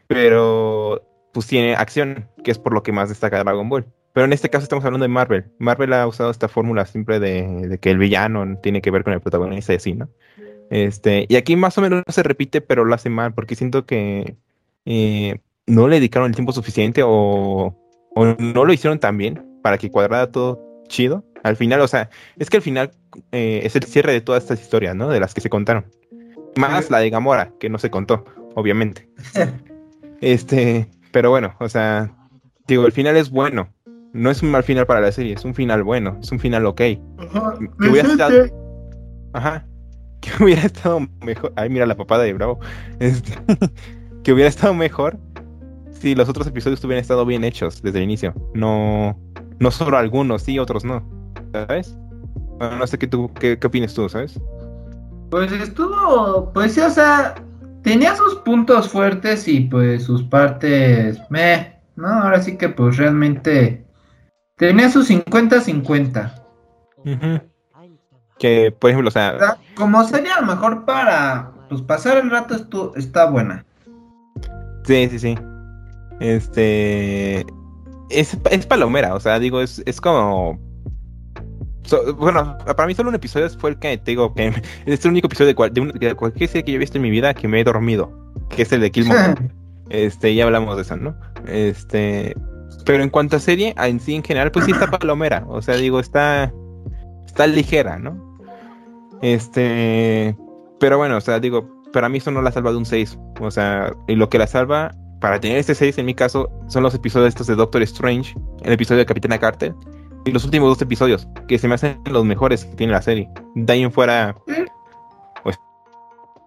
Pero, 0.07 1.03
pues 1.37 1.45
tiene 1.45 1.75
acción, 1.75 2.27
que 2.43 2.49
es 2.49 2.57
por 2.57 2.73
lo 2.73 2.81
que 2.81 2.91
más 2.91 3.09
destaca 3.09 3.43
Dragon 3.43 3.69
Ball. 3.69 3.85
Pero 4.11 4.25
en 4.25 4.33
este 4.33 4.49
caso 4.49 4.63
estamos 4.63 4.83
hablando 4.83 5.03
de 5.03 5.09
Marvel. 5.09 5.45
Marvel 5.59 5.93
ha 5.93 6.07
usado 6.07 6.31
esta 6.31 6.47
fórmula 6.47 6.83
siempre 6.87 7.19
de, 7.19 7.67
de 7.67 7.77
que 7.77 7.91
el 7.91 7.99
villano 7.99 8.57
tiene 8.63 8.81
que 8.81 8.89
ver 8.89 9.03
con 9.03 9.13
el 9.13 9.21
protagonista 9.21 9.71
y 9.71 9.75
así, 9.75 9.93
¿no? 9.93 10.09
Este, 10.71 11.27
y 11.29 11.35
aquí 11.35 11.55
más 11.55 11.77
o 11.77 11.81
menos 11.81 12.01
se 12.07 12.23
repite, 12.23 12.59
pero 12.61 12.85
lo 12.85 12.95
hace 12.95 13.11
mal, 13.11 13.35
porque 13.35 13.53
siento 13.53 13.85
que 13.85 14.35
eh, 14.85 15.37
no 15.67 15.87
le 15.87 15.97
dedicaron 15.97 16.27
el 16.27 16.33
tiempo 16.33 16.53
suficiente 16.53 17.03
o, 17.05 17.77
o 18.15 18.25
no 18.39 18.65
lo 18.65 18.73
hicieron 18.73 18.97
tan 18.97 19.15
bien 19.19 19.45
para 19.61 19.77
que 19.77 19.91
cuadrara 19.91 20.31
todo 20.31 20.59
chido. 20.87 21.23
Al 21.43 21.55
final, 21.55 21.81
o 21.81 21.87
sea, 21.87 22.09
es 22.39 22.49
que 22.49 22.57
al 22.57 22.63
final 22.63 22.89
eh, 23.31 23.61
es 23.63 23.75
el 23.75 23.83
cierre 23.83 24.11
de 24.11 24.21
todas 24.21 24.41
estas 24.41 24.59
historias, 24.59 24.95
¿no? 24.95 25.07
De 25.09 25.19
las 25.19 25.35
que 25.35 25.41
se 25.41 25.51
contaron. 25.51 25.85
Más 26.55 26.89
la 26.89 26.97
de 26.97 27.11
Gamora, 27.11 27.51
que 27.59 27.69
no 27.69 27.77
se 27.77 27.91
contó, 27.91 28.25
obviamente. 28.55 29.07
Este, 30.19 30.87
pero 31.11 31.29
bueno, 31.29 31.53
o 31.59 31.69
sea, 31.69 32.11
digo, 32.67 32.85
el 32.85 32.91
final 32.91 33.15
es 33.17 33.29
bueno. 33.29 33.69
No 34.13 34.31
es 34.31 34.41
un 34.41 34.49
mal 34.51 34.63
final 34.63 34.85
para 34.87 35.01
la 35.01 35.11
serie, 35.11 35.33
es 35.33 35.45
un 35.45 35.53
final 35.53 35.83
bueno, 35.83 36.17
es 36.21 36.31
un 36.31 36.39
final 36.39 36.65
ok. 36.65 36.77
Que 36.77 36.99
hubiera 37.89 38.09
estado- 38.09 38.45
Ajá. 39.33 39.65
Que 40.19 40.43
hubiera 40.43 40.63
estado 40.63 40.99
mejor. 41.23 41.53
Ay, 41.55 41.69
mira 41.69 41.85
la 41.85 41.95
papada 41.95 42.23
de 42.23 42.33
Bravo. 42.33 42.59
Este, 42.99 43.33
que 44.23 44.33
hubiera 44.33 44.49
estado 44.49 44.73
mejor 44.73 45.17
si 45.91 46.15
los 46.15 46.27
otros 46.27 46.47
episodios 46.47 46.83
hubieran 46.83 47.01
estado 47.01 47.23
bien 47.25 47.43
hechos 47.43 47.81
desde 47.83 47.99
el 47.99 48.05
inicio. 48.05 48.33
No, 48.55 49.15
no 49.59 49.71
solo 49.71 49.95
algunos, 49.97 50.41
sí, 50.41 50.57
otros 50.57 50.83
no. 50.83 51.03
¿Sabes? 51.53 51.95
Bueno, 52.57 52.77
no 52.77 52.87
sé 52.87 52.97
qué 52.97 53.05
tú, 53.07 53.31
qué, 53.39 53.59
qué 53.59 53.67
opinas 53.67 53.93
tú, 53.93 54.09
¿sabes? 54.09 54.39
Pues 55.29 55.51
estuvo, 55.51 56.51
pues 56.53 56.73
sí, 56.73 56.81
o 56.81 56.89
sea, 56.89 57.35
tenía 57.87 58.15
sus 58.15 58.35
puntos 58.35 58.89
fuertes 58.89 59.47
y 59.47 59.61
pues 59.61 60.03
sus 60.03 60.23
partes, 60.23 61.19
meh, 61.29 61.79
¿no? 61.95 62.07
Ahora 62.07 62.41
sí 62.41 62.57
que 62.57 62.67
pues 62.69 62.97
realmente 62.97 63.85
tenía 64.57 64.89
sus 64.89 65.09
50-50. 65.09 66.33
Ujú. 67.05 67.41
Que, 68.37 68.71
por 68.77 68.89
ejemplo, 68.91 69.07
o 69.07 69.11
sea, 69.11 69.33
O 69.35 69.39
sea, 69.39 69.57
Como 69.75 70.03
sería 70.03 70.35
a 70.35 70.41
lo 70.41 70.47
mejor 70.47 70.85
para 70.85 71.51
pues 71.69 71.81
pasar 71.81 72.17
el 72.17 72.29
rato 72.29 72.55
estu- 72.55 72.91
está 72.97 73.25
buena. 73.29 73.65
sí, 74.83 75.07
sí, 75.09 75.19
sí. 75.19 75.37
Este. 76.19 77.45
Es, 78.09 78.37
es 78.51 78.65
palomera, 78.65 79.13
o 79.15 79.19
sea, 79.19 79.39
digo, 79.39 79.61
es, 79.61 79.81
es 79.85 79.99
como. 80.01 80.59
So- 81.87 82.13
bueno, 82.15 82.57
para 82.65 82.85
mí 82.85 82.93
solo 82.93 83.09
un 83.09 83.15
episodio 83.15 83.49
fue 83.49 83.71
el 83.71 83.79
que 83.79 83.97
te 83.97 84.11
digo 84.11 84.33
que 84.35 84.53
es 84.85 85.03
el 85.05 85.11
único 85.11 85.25
episodio 85.27 85.47
de, 85.47 85.55
cual- 85.55 85.73
de, 85.73 85.81
un- 85.81 85.89
de 85.91 86.13
cualquier 86.13 86.47
serie 86.49 86.63
que 86.63 86.71
yo 86.73 86.75
he 86.75 86.79
visto 86.79 86.97
en 86.97 87.01
mi 87.01 87.09
vida 87.09 87.33
que 87.33 87.47
me 87.47 87.59
he 87.59 87.63
dormido, 87.63 88.11
que 88.49 88.61
es 88.61 88.71
el 88.71 88.81
de 88.81 88.91
Killmonger. 88.91 89.51
Este, 89.89 90.35
ya 90.35 90.43
hablamos 90.43 90.75
de 90.75 90.81
eso, 90.81 90.97
¿no? 90.97 91.15
Este, 91.47 92.35
pero 92.85 93.03
en 93.03 93.09
cuanto 93.09 93.37
a 93.37 93.39
serie, 93.39 93.73
en 93.77 94.01
sí 94.01 94.15
en 94.15 94.21
general, 94.23 94.51
pues 94.51 94.65
sí 94.65 94.71
está 94.71 94.91
palomera. 94.91 95.45
O 95.47 95.61
sea, 95.61 95.75
digo, 95.77 96.01
está, 96.01 96.51
está 97.25 97.47
ligera, 97.47 97.97
¿no? 97.97 98.37
Este, 99.21 100.35
pero 100.79 100.97
bueno, 100.97 101.17
o 101.17 101.21
sea, 101.21 101.39
digo, 101.39 101.69
para 101.93 102.09
mí 102.09 102.17
eso 102.17 102.31
no 102.31 102.41
la 102.41 102.51
salva 102.51 102.71
de 102.71 102.77
un 102.77 102.85
6. 102.85 103.17
O 103.39 103.49
sea, 103.51 103.93
y 104.07 104.15
lo 104.15 104.29
que 104.29 104.37
la 104.37 104.47
salva, 104.47 104.91
para 105.21 105.39
tener 105.39 105.57
este 105.57 105.73
6 105.73 105.97
en 105.99 106.05
mi 106.05 106.13
caso, 106.13 106.49
son 106.67 106.83
los 106.83 106.93
episodios 106.93 107.29
estos 107.29 107.47
de 107.47 107.55
Doctor 107.55 107.81
Strange, 107.83 108.35
el 108.63 108.73
episodio 108.73 108.99
de 108.99 109.05
Capitana 109.05 109.39
Carter, 109.39 109.73
y 110.25 110.31
los 110.31 110.43
últimos 110.45 110.69
dos 110.69 110.81
episodios, 110.81 111.27
que 111.47 111.57
se 111.57 111.67
me 111.67 111.75
hacen 111.75 112.01
los 112.05 112.25
mejores 112.25 112.65
que 112.65 112.75
tiene 112.75 112.93
la 112.93 113.01
serie. 113.01 113.29
De 113.55 113.73
ahí 113.73 113.83
en 113.83 113.91
fuera, 113.91 114.35
pues, 115.43 115.59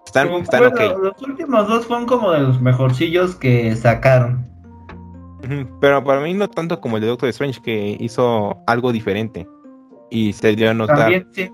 están, 0.07 0.29
están 0.35 0.61
bueno, 0.61 0.75
ok. 0.75 1.03
Los 1.03 1.23
últimos 1.23 1.68
dos 1.68 1.87
fueron 1.87 2.07
como 2.07 2.33
de 2.33 2.41
los 2.41 2.61
mejorcillos 2.61 3.37
que 3.37 3.75
sacaron. 3.77 4.49
Pero 5.81 6.05
para 6.05 6.21
mí 6.21 6.35
no 6.35 6.49
tanto 6.49 6.81
como 6.81 6.97
el 6.97 7.03
de 7.03 7.09
Doctor 7.09 7.29
Strange, 7.31 7.61
que 7.62 7.97
hizo 7.99 8.62
algo 8.66 8.93
diferente. 8.93 9.49
Y 10.11 10.33
se 10.33 10.55
dio 10.55 10.71
a 10.71 10.75
notar. 10.75 10.99
También 10.99 11.27
sí. 11.33 11.51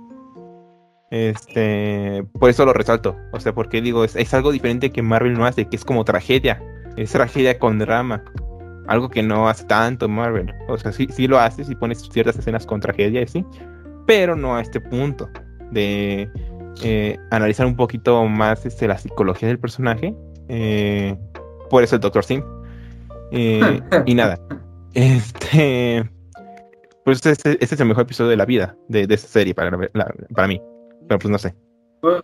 Este, 1.11 2.25
por 2.39 2.51
eso 2.51 2.64
lo 2.64 2.73
resalto. 2.73 3.17
O 3.33 3.41
sea, 3.41 3.55
porque 3.55 3.81
digo, 3.81 4.05
es, 4.05 4.17
es 4.17 4.35
algo 4.35 4.51
diferente 4.51 4.91
que 4.91 5.03
Marvel 5.03 5.35
no 5.35 5.47
hace, 5.47 5.69
que 5.69 5.77
es 5.77 5.85
como 5.85 6.05
tragedia. 6.05 6.62
Es 6.97 7.12
tragedia 7.12 7.59
con 7.59 7.79
drama. 7.79 8.25
Algo 8.89 9.09
que 9.09 9.22
no 9.22 9.49
hace 9.49 9.64
tanto 9.64 10.09
Marvel. 10.09 10.53
O 10.68 10.78
sea, 10.78 10.93
sí, 10.93 11.09
sí 11.11 11.26
lo 11.26 11.39
hace, 11.39 11.64
si 11.64 11.74
pones 11.74 12.01
ciertas 12.11 12.39
escenas 12.39 12.64
con 12.66 12.80
tragedia 12.80 13.22
y 13.22 13.26
sí. 13.26 13.45
Pero 14.07 14.37
no 14.37 14.57
a 14.57 14.61
este 14.62 14.80
punto 14.80 15.28
de 15.72 16.30
eh, 16.82 17.18
analizar 17.30 17.66
un 17.66 17.74
poquito 17.76 18.24
más 18.26 18.64
este, 18.64 18.87
la 18.87 18.97
psicología 18.99 19.49
del 19.49 19.59
personaje. 19.59 20.14
Eh, 20.49 21.16
por 21.70 21.82
eso 21.82 21.97
el 21.97 22.01
Doctor 22.01 22.24
Sim. 22.24 22.43
Eh, 23.32 23.80
y 24.07 24.14
nada. 24.14 24.39
Este. 24.95 26.09
Pues 27.05 27.24
este, 27.26 27.53
este 27.62 27.74
es 27.74 27.80
el 27.80 27.87
mejor 27.87 28.05
episodio 28.05 28.30
de 28.30 28.37
la 28.39 28.47
vida 28.47 28.74
de, 28.89 29.07
de 29.07 29.14
esta 29.14 29.28
serie 29.28 29.55
para, 29.55 29.70
la- 29.93 30.14
para 30.34 30.49
mí. 30.49 30.61
Pero 31.07 31.18
pues 31.18 31.30
no 31.30 31.39
sé. 31.39 31.55
Pues, 32.01 32.22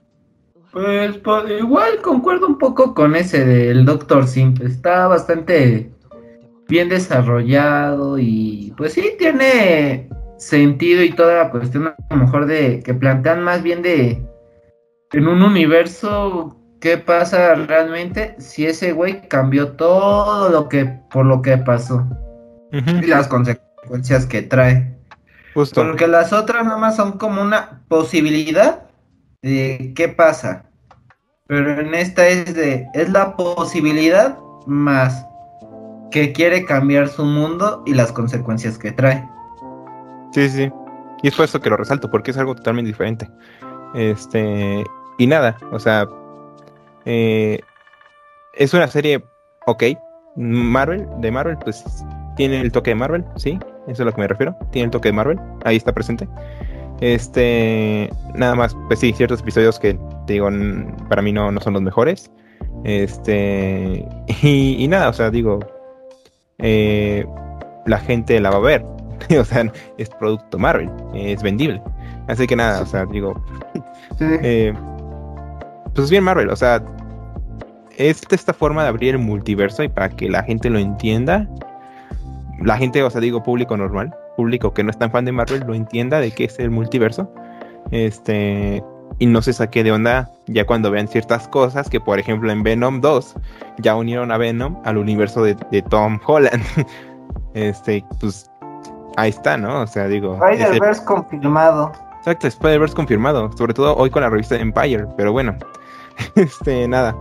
pues, 0.73 1.19
pues, 1.19 1.51
igual 1.61 2.01
concuerdo 2.03 2.47
un 2.47 2.57
poco 2.59 2.95
con 2.95 3.15
ese 3.15 3.45
del 3.45 3.85
Doctor 3.85 4.27
Simp. 4.27 4.63
Está 4.63 5.07
bastante 5.07 5.93
bien 6.73 6.89
desarrollado 6.89 8.19
y 8.19 8.73
pues 8.79 8.95
sí 8.95 9.15
tiene 9.19 10.09
sentido 10.39 11.03
y 11.03 11.13
toda 11.13 11.45
la 11.45 11.51
cuestión 11.51 11.89
a 11.89 11.97
lo 12.09 12.17
mejor 12.17 12.47
de 12.47 12.83
que 12.83 12.95
plantean 12.95 13.45
más 13.45 13.63
bien 13.63 13.83
de 13.83 14.27
en 15.13 15.29
un 15.29 15.43
universo 15.43 16.57
qué 16.81 16.97
pasa 16.97 17.55
realmente 17.57 18.37
si 18.39 18.65
ese 18.65 18.93
güey 18.93 19.29
cambió 19.29 19.73
todo 19.73 20.49
lo 20.49 20.71
que 20.71 20.87
por 21.11 21.27
lo 21.27 21.43
que 21.43 21.59
pasó 21.59 22.07
y 22.73 23.07
las 23.07 23.29
consecuencias 23.29 24.25
que 24.25 24.41
trae. 24.41 24.97
Justo. 25.53 25.83
Porque 25.83 26.07
las 26.07 26.33
otras 26.33 26.65
nomás 26.65 26.97
son 26.97 27.19
como 27.19 27.43
una 27.43 27.83
posibilidad 27.89 28.85
de 29.43 29.93
qué 29.95 30.09
pasa. 30.09 30.71
Pero 31.47 31.79
en 31.79 31.95
esta 31.95 32.27
es 32.29 32.55
de 32.55 32.87
es 32.95 33.11
la 33.11 33.37
posibilidad 33.37 34.39
más 34.65 35.27
que 36.13 36.33
quiere 36.33 36.65
cambiar 36.65 37.09
su 37.09 37.25
mundo 37.25 37.83
y 37.87 37.95
las 37.95 38.13
consecuencias 38.13 38.79
que 38.79 38.93
trae. 38.93 39.29
Sí, 40.33 40.49
sí. 40.49 40.71
Y 41.23 41.29
es 41.29 41.35
por 41.35 41.45
eso 41.45 41.61
que 41.61 41.71
lo 41.71 41.77
resalto, 41.77 42.11
porque 42.11 42.31
es 42.31 42.39
algo 42.39 42.55
totalmente 42.55 42.89
diferente. 42.89 43.29
Este. 43.95 44.85
Y 45.19 45.27
nada, 45.27 45.57
o 45.73 45.79
sea. 45.81 46.07
eh, 47.05 47.59
es 48.55 48.75
una 48.75 48.87
serie 48.87 49.25
ok. 49.67 49.85
Marvel, 50.37 51.07
de 51.19 51.31
Marvel, 51.31 51.59
pues 51.59 51.85
tiene 52.37 52.61
el 52.61 52.73
toque 52.73 52.91
de 52.91 52.95
Marvel, 52.95 53.25
sí, 53.37 53.59
eso 53.83 53.93
es 53.93 54.01
a 54.01 54.05
lo 54.05 54.13
que 54.13 54.21
me 54.23 54.29
refiero. 54.29 54.57
Tiene 54.71 54.87
el 54.87 54.91
toque 54.91 55.09
de 55.09 55.13
Marvel, 55.13 55.39
ahí 55.65 55.77
está 55.77 55.93
presente. 55.93 56.27
Este, 57.01 58.09
nada 58.35 58.55
más, 58.55 58.75
pues 58.89 59.01
sí, 59.01 59.13
ciertos 59.13 59.41
episodios 59.41 59.79
que 59.79 59.99
te 60.27 60.35
digo, 60.35 60.49
para 61.09 61.21
mí 61.21 61.33
no, 61.33 61.51
no 61.51 61.61
son 61.61 61.75
los 61.75 61.83
mejores. 61.83 62.31
Este, 62.85 64.09
y, 64.43 64.83
y 64.83 64.89
nada, 64.89 65.11
o 65.11 65.13
sea, 65.13 65.31
digo, 65.31 65.61
eh, 66.63 67.27
la 67.87 67.99
gente 67.99 68.41
la 68.41 68.51
va 68.51 68.57
a 68.57 68.61
ver. 68.61 68.85
o 69.39 69.45
sea, 69.45 69.71
es 69.99 70.09
producto 70.11 70.59
Marvel, 70.59 70.91
es 71.15 71.43
vendible. 71.43 71.83
Así 72.29 72.47
que 72.47 72.57
nada, 72.57 72.83
o 72.83 72.87
sea, 72.87 73.05
digo, 73.07 73.35
eh, 74.21 74.73
pues 75.95 76.11
bien 76.11 76.25
Marvel, 76.25 76.51
o 76.51 76.57
sea, 76.57 76.83
es 77.97 78.23
esta 78.31 78.53
forma 78.53 78.83
de 78.83 78.89
abrir 78.89 79.15
el 79.15 79.21
multiverso 79.21 79.83
y 79.83 79.89
para 79.89 80.09
que 80.09 80.29
la 80.29 80.43
gente 80.43 80.71
lo 80.71 80.79
entienda, 80.79 81.49
la 82.61 82.79
gente, 82.79 83.03
o 83.03 83.11
sea, 83.11 83.21
digo 83.21 83.43
público 83.43 83.77
normal, 83.77 84.15
público 84.37 84.73
que 84.73 84.85
no 84.85 84.91
es 84.91 84.99
tan 84.99 85.11
fan 85.11 85.25
de 85.25 85.33
Marvel, 85.33 85.65
lo 85.67 85.75
entienda 85.75 86.21
de 86.21 86.31
qué 86.31 86.45
es 86.45 86.59
el 86.59 86.71
multiverso, 86.71 87.33
este, 87.91 88.83
y 89.23 89.27
no 89.27 89.41
se 89.41 89.53
saque 89.53 89.85
de 89.85 89.93
onda 89.93 90.29
ya 90.49 90.67
cuando 90.67 90.91
vean 90.91 91.07
ciertas 91.07 91.47
cosas, 91.47 91.89
que 91.89 92.01
por 92.01 92.19
ejemplo 92.19 92.51
en 92.51 92.65
Venom 92.65 93.01
2 93.01 93.37
ya 93.79 93.95
unieron 93.95 94.33
a 94.33 94.37
Venom 94.37 94.79
al 94.85 94.97
universo 94.97 95.45
de, 95.45 95.57
de 95.71 95.81
Tom 95.81 96.19
Holland, 96.27 96.61
este, 97.55 98.05
pues 98.19 98.51
ahí 99.17 99.31
está, 99.31 99.57
¿no? 99.57 99.83
O 99.83 99.87
sea, 99.87 100.09
digo, 100.09 100.45
el- 100.45 100.55
Spider-Verse 100.61 101.05
confirmado. 101.05 101.93
Exacto, 102.19 102.49
Spider-Verse 102.49 102.97
confirmado, 102.97 103.53
sobre 103.57 103.75
todo 103.75 103.95
hoy 103.95 104.11
con 104.11 104.23
la 104.23 104.29
revista 104.29 104.57
Empire, 104.57 105.07
pero 105.17 105.31
bueno, 105.31 105.55
este, 106.35 106.89
nada. 106.89 107.17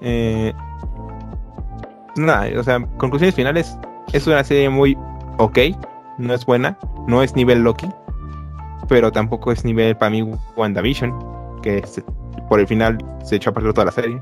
Eh, 0.00 0.50
nada, 2.16 2.46
o 2.58 2.62
sea, 2.62 2.80
conclusiones 2.96 3.34
finales, 3.34 3.76
es 4.14 4.26
una 4.26 4.42
serie 4.44 4.70
muy 4.70 4.96
ok, 5.36 5.58
no 6.16 6.32
es 6.32 6.46
buena, 6.46 6.78
no 7.06 7.22
es 7.22 7.36
nivel 7.36 7.62
Loki, 7.64 7.90
pero 8.88 9.12
tampoco 9.12 9.52
es 9.52 9.62
nivel 9.62 9.94
para 9.94 10.08
mí 10.10 10.26
WandaVision, 10.56 11.33
que 11.64 11.84
se- 11.86 12.04
por 12.48 12.60
el 12.60 12.66
final 12.66 12.98
se 13.24 13.36
echó 13.36 13.50
a 13.50 13.52
perder 13.54 13.72
toda 13.72 13.86
la 13.86 13.92
serie. 13.92 14.20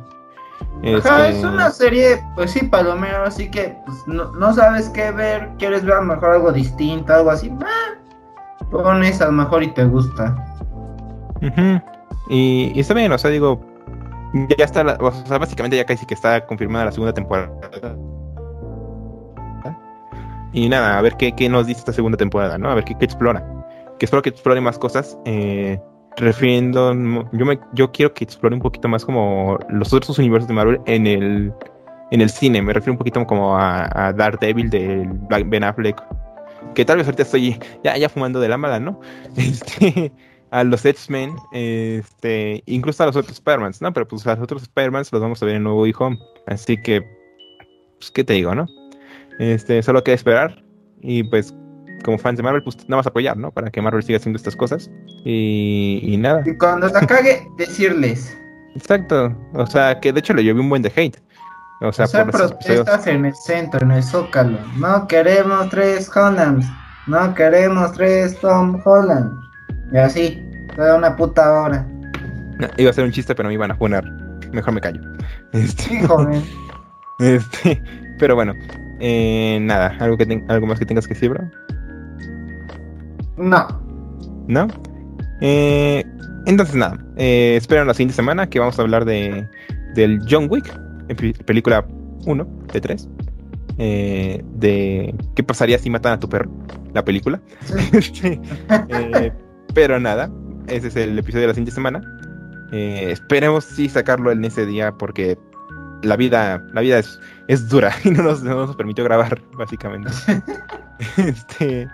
Ajá, 0.96 1.26
Este, 1.26 1.38
es 1.38 1.44
una 1.44 1.70
serie, 1.70 2.22
pues 2.36 2.52
sí, 2.52 2.64
palomero, 2.66 3.24
así 3.24 3.50
que 3.50 3.76
pues, 3.84 3.98
no, 4.06 4.30
no 4.32 4.54
sabes 4.54 4.88
qué 4.90 5.10
ver, 5.10 5.50
quieres 5.58 5.84
ver 5.84 5.94
a 5.94 6.00
lo 6.00 6.06
mejor 6.06 6.30
algo 6.30 6.52
distinto, 6.52 7.12
algo 7.12 7.30
así, 7.30 7.52
ah, 7.62 7.98
pones 8.70 9.20
a 9.20 9.26
lo 9.26 9.32
mejor 9.32 9.62
y 9.64 9.68
te 9.74 9.84
gusta. 9.84 10.36
Y, 12.28 12.72
y 12.74 12.80
está 12.80 12.94
bien, 12.94 13.10
o 13.12 13.18
sea, 13.18 13.30
digo, 13.30 13.60
ya 14.56 14.64
está, 14.64 14.84
la- 14.84 14.96
o 15.00 15.10
sea, 15.10 15.38
básicamente 15.38 15.76
ya 15.76 15.84
casi 15.84 16.06
que 16.06 16.14
está 16.14 16.46
confirmada 16.46 16.86
la 16.86 16.92
segunda 16.92 17.12
temporada. 17.12 17.50
Y 20.54 20.68
nada, 20.68 20.98
a 20.98 21.02
ver 21.02 21.16
qué, 21.16 21.32
qué 21.34 21.48
nos 21.48 21.66
dice 21.66 21.80
esta 21.80 21.92
segunda 21.94 22.18
temporada, 22.18 22.58
¿no? 22.58 22.70
A 22.70 22.74
ver 22.74 22.84
qué, 22.84 22.94
qué 22.98 23.06
explora. 23.06 23.42
Que 23.98 24.04
espero 24.04 24.20
que 24.22 24.28
explore 24.28 24.60
más 24.60 24.78
cosas. 24.78 25.16
Eh, 25.24 25.80
refiriendo, 26.16 26.92
yo, 27.32 27.46
me, 27.46 27.58
yo 27.72 27.90
quiero 27.92 28.12
que 28.14 28.24
explore 28.24 28.54
un 28.54 28.62
poquito 28.62 28.88
más 28.88 29.04
como 29.04 29.58
los 29.68 29.92
otros 29.92 30.18
universos 30.18 30.48
de 30.48 30.54
Marvel 30.54 30.80
en 30.86 31.06
el, 31.06 31.52
en 32.10 32.20
el 32.20 32.30
cine. 32.30 32.62
Me 32.62 32.72
refiero 32.72 32.92
un 32.92 32.98
poquito 32.98 33.26
como 33.26 33.56
a, 33.56 33.88
a 33.92 34.12
Daredevil 34.12 34.70
de 34.70 35.08
Ben 35.46 35.64
Affleck. 35.64 36.02
Que 36.74 36.84
tal 36.84 36.98
vez 36.98 37.06
ahorita 37.06 37.22
estoy 37.22 37.58
ya, 37.82 37.96
ya 37.96 38.08
fumando 38.08 38.40
de 38.40 38.48
la 38.48 38.56
¿no? 38.80 39.00
Este, 39.36 40.12
a 40.52 40.64
los 40.64 40.84
X-Men, 40.84 41.34
este, 41.52 42.62
incluso 42.66 43.02
a 43.02 43.06
los 43.06 43.16
otros 43.16 43.32
Spider-Man, 43.32 43.72
¿no? 43.80 43.92
Pero 43.92 44.06
pues 44.06 44.26
a 44.26 44.34
los 44.34 44.44
otros 44.44 44.62
Spider-Man 44.62 45.04
los 45.10 45.20
vamos 45.20 45.42
a 45.42 45.46
ver 45.46 45.56
en 45.56 45.62
Nuevo 45.64 45.84
Home. 45.98 46.18
Así 46.46 46.76
que, 46.76 47.02
pues, 47.98 48.10
¿qué 48.10 48.22
te 48.22 48.34
digo, 48.34 48.54
no? 48.54 48.66
Este, 49.38 49.82
solo 49.82 50.04
queda 50.04 50.14
esperar. 50.14 50.62
Y 51.00 51.24
pues, 51.24 51.54
como 52.02 52.18
fans 52.18 52.36
de 52.36 52.42
Marvel, 52.42 52.62
pues 52.62 52.76
nada 52.88 52.96
más 52.98 53.06
apoyar, 53.06 53.36
¿no? 53.36 53.50
Para 53.50 53.70
que 53.70 53.80
Marvel 53.82 54.02
siga 54.02 54.18
haciendo 54.18 54.36
estas 54.36 54.56
cosas. 54.56 54.90
Y, 55.24 56.00
y 56.02 56.16
nada. 56.16 56.42
Y 56.44 56.56
cuando 56.56 56.88
la 56.88 57.00
cague, 57.06 57.46
decirles. 57.58 58.36
Exacto. 58.74 59.34
O 59.54 59.66
sea, 59.66 60.00
que 60.00 60.12
de 60.12 60.20
hecho 60.20 60.34
le 60.34 60.44
llovió 60.44 60.62
un 60.62 60.68
buen 60.68 60.82
de 60.82 60.92
hate. 60.94 61.18
O 61.80 61.92
sea, 61.92 62.06
por 62.06 62.40
los 62.40 62.52
episodios. 62.52 62.84
protestas 62.84 63.06
en 63.08 63.24
el 63.24 63.34
centro, 63.34 63.80
en 63.82 63.90
el 63.90 64.02
Zócalo. 64.04 64.58
No 64.76 65.06
queremos 65.08 65.68
tres 65.68 66.08
Hollands. 66.14 66.66
No 67.08 67.34
queremos 67.34 67.92
tres 67.92 68.38
Tom 68.40 68.80
Holland. 68.84 69.32
Y 69.92 69.96
así, 69.98 70.40
toda 70.76 70.96
una 70.96 71.16
puta 71.16 71.52
hora. 71.52 71.86
Iba 72.76 72.90
a 72.90 72.92
ser 72.92 73.04
un 73.04 73.10
chiste, 73.10 73.34
pero 73.34 73.48
me 73.48 73.54
iban 73.54 73.72
a 73.72 73.74
funar. 73.74 74.04
mejor 74.52 74.72
me 74.74 74.80
callo. 74.80 75.00
Este, 75.52 75.94
Híjole. 75.96 76.40
este, 77.18 77.82
pero 78.18 78.34
bueno, 78.36 78.54
eh, 79.00 79.58
nada, 79.60 79.94
¿algo, 80.00 80.16
que 80.16 80.24
ten- 80.24 80.44
¿algo 80.48 80.66
más 80.66 80.78
que 80.78 80.86
tengas 80.86 81.06
que 81.06 81.14
decir, 81.14 81.28
bro? 81.30 81.42
No. 83.36 83.66
¿No? 84.48 84.68
Eh, 85.40 86.04
entonces 86.46 86.74
nada, 86.76 86.98
eh, 87.16 87.56
esperen 87.56 87.86
la 87.86 87.94
siguiente 87.94 88.14
semana 88.14 88.48
que 88.48 88.58
vamos 88.58 88.78
a 88.78 88.82
hablar 88.82 89.04
de 89.04 89.48
del 89.94 90.20
John 90.28 90.46
Wick, 90.50 90.72
película 91.46 91.86
1 92.26 92.46
de 92.72 92.80
3. 92.80 93.08
eh, 93.78 94.42
de 94.54 95.14
qué 95.34 95.42
pasaría 95.42 95.78
si 95.78 95.90
matan 95.90 96.12
a 96.14 96.20
tu 96.20 96.28
perro, 96.28 96.50
la 96.94 97.04
película. 97.04 97.40
Sí. 97.60 97.90
Este, 97.92 98.40
eh, 98.88 99.32
pero 99.74 99.98
nada, 99.98 100.30
ese 100.68 100.88
es 100.88 100.96
el 100.96 101.18
episodio 101.18 101.42
de 101.42 101.48
la 101.48 101.54
siguiente 101.54 101.72
semana. 101.72 102.00
Eh, 102.72 103.10
esperemos 103.12 103.64
sí 103.64 103.88
sacarlo 103.88 104.30
en 104.30 104.44
ese 104.44 104.64
día 104.66 104.92
porque 104.92 105.38
la 106.02 106.16
vida, 106.16 106.62
la 106.72 106.80
vida 106.80 106.98
es, 106.98 107.18
es 107.48 107.68
dura 107.68 107.92
y 108.04 108.10
no 108.10 108.22
nos, 108.22 108.42
no 108.42 108.66
nos 108.66 108.76
permitió 108.76 109.04
grabar, 109.04 109.40
básicamente. 109.56 110.10
este, 111.16 111.88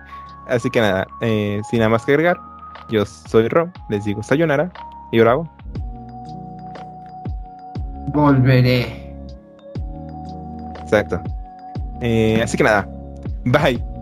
así 0.49 0.71
que 0.71 0.81
nada, 0.81 1.07
eh, 1.21 1.61
sin 1.69 1.81
nada 1.81 1.91
más 1.91 2.05
que 2.05 2.13
agregar, 2.13 2.37
yo 2.91 3.05
soy 3.05 3.49
Rob, 3.49 3.71
les 3.89 4.05
digo 4.05 4.23
sayonara 4.23 4.71
y 5.13 5.21
bravo. 5.21 5.49
Volveré. 8.13 9.15
Exacto. 10.81 11.21
Eh, 12.01 12.41
así 12.43 12.57
que 12.57 12.65
nada, 12.65 12.89
bye. 13.45 13.98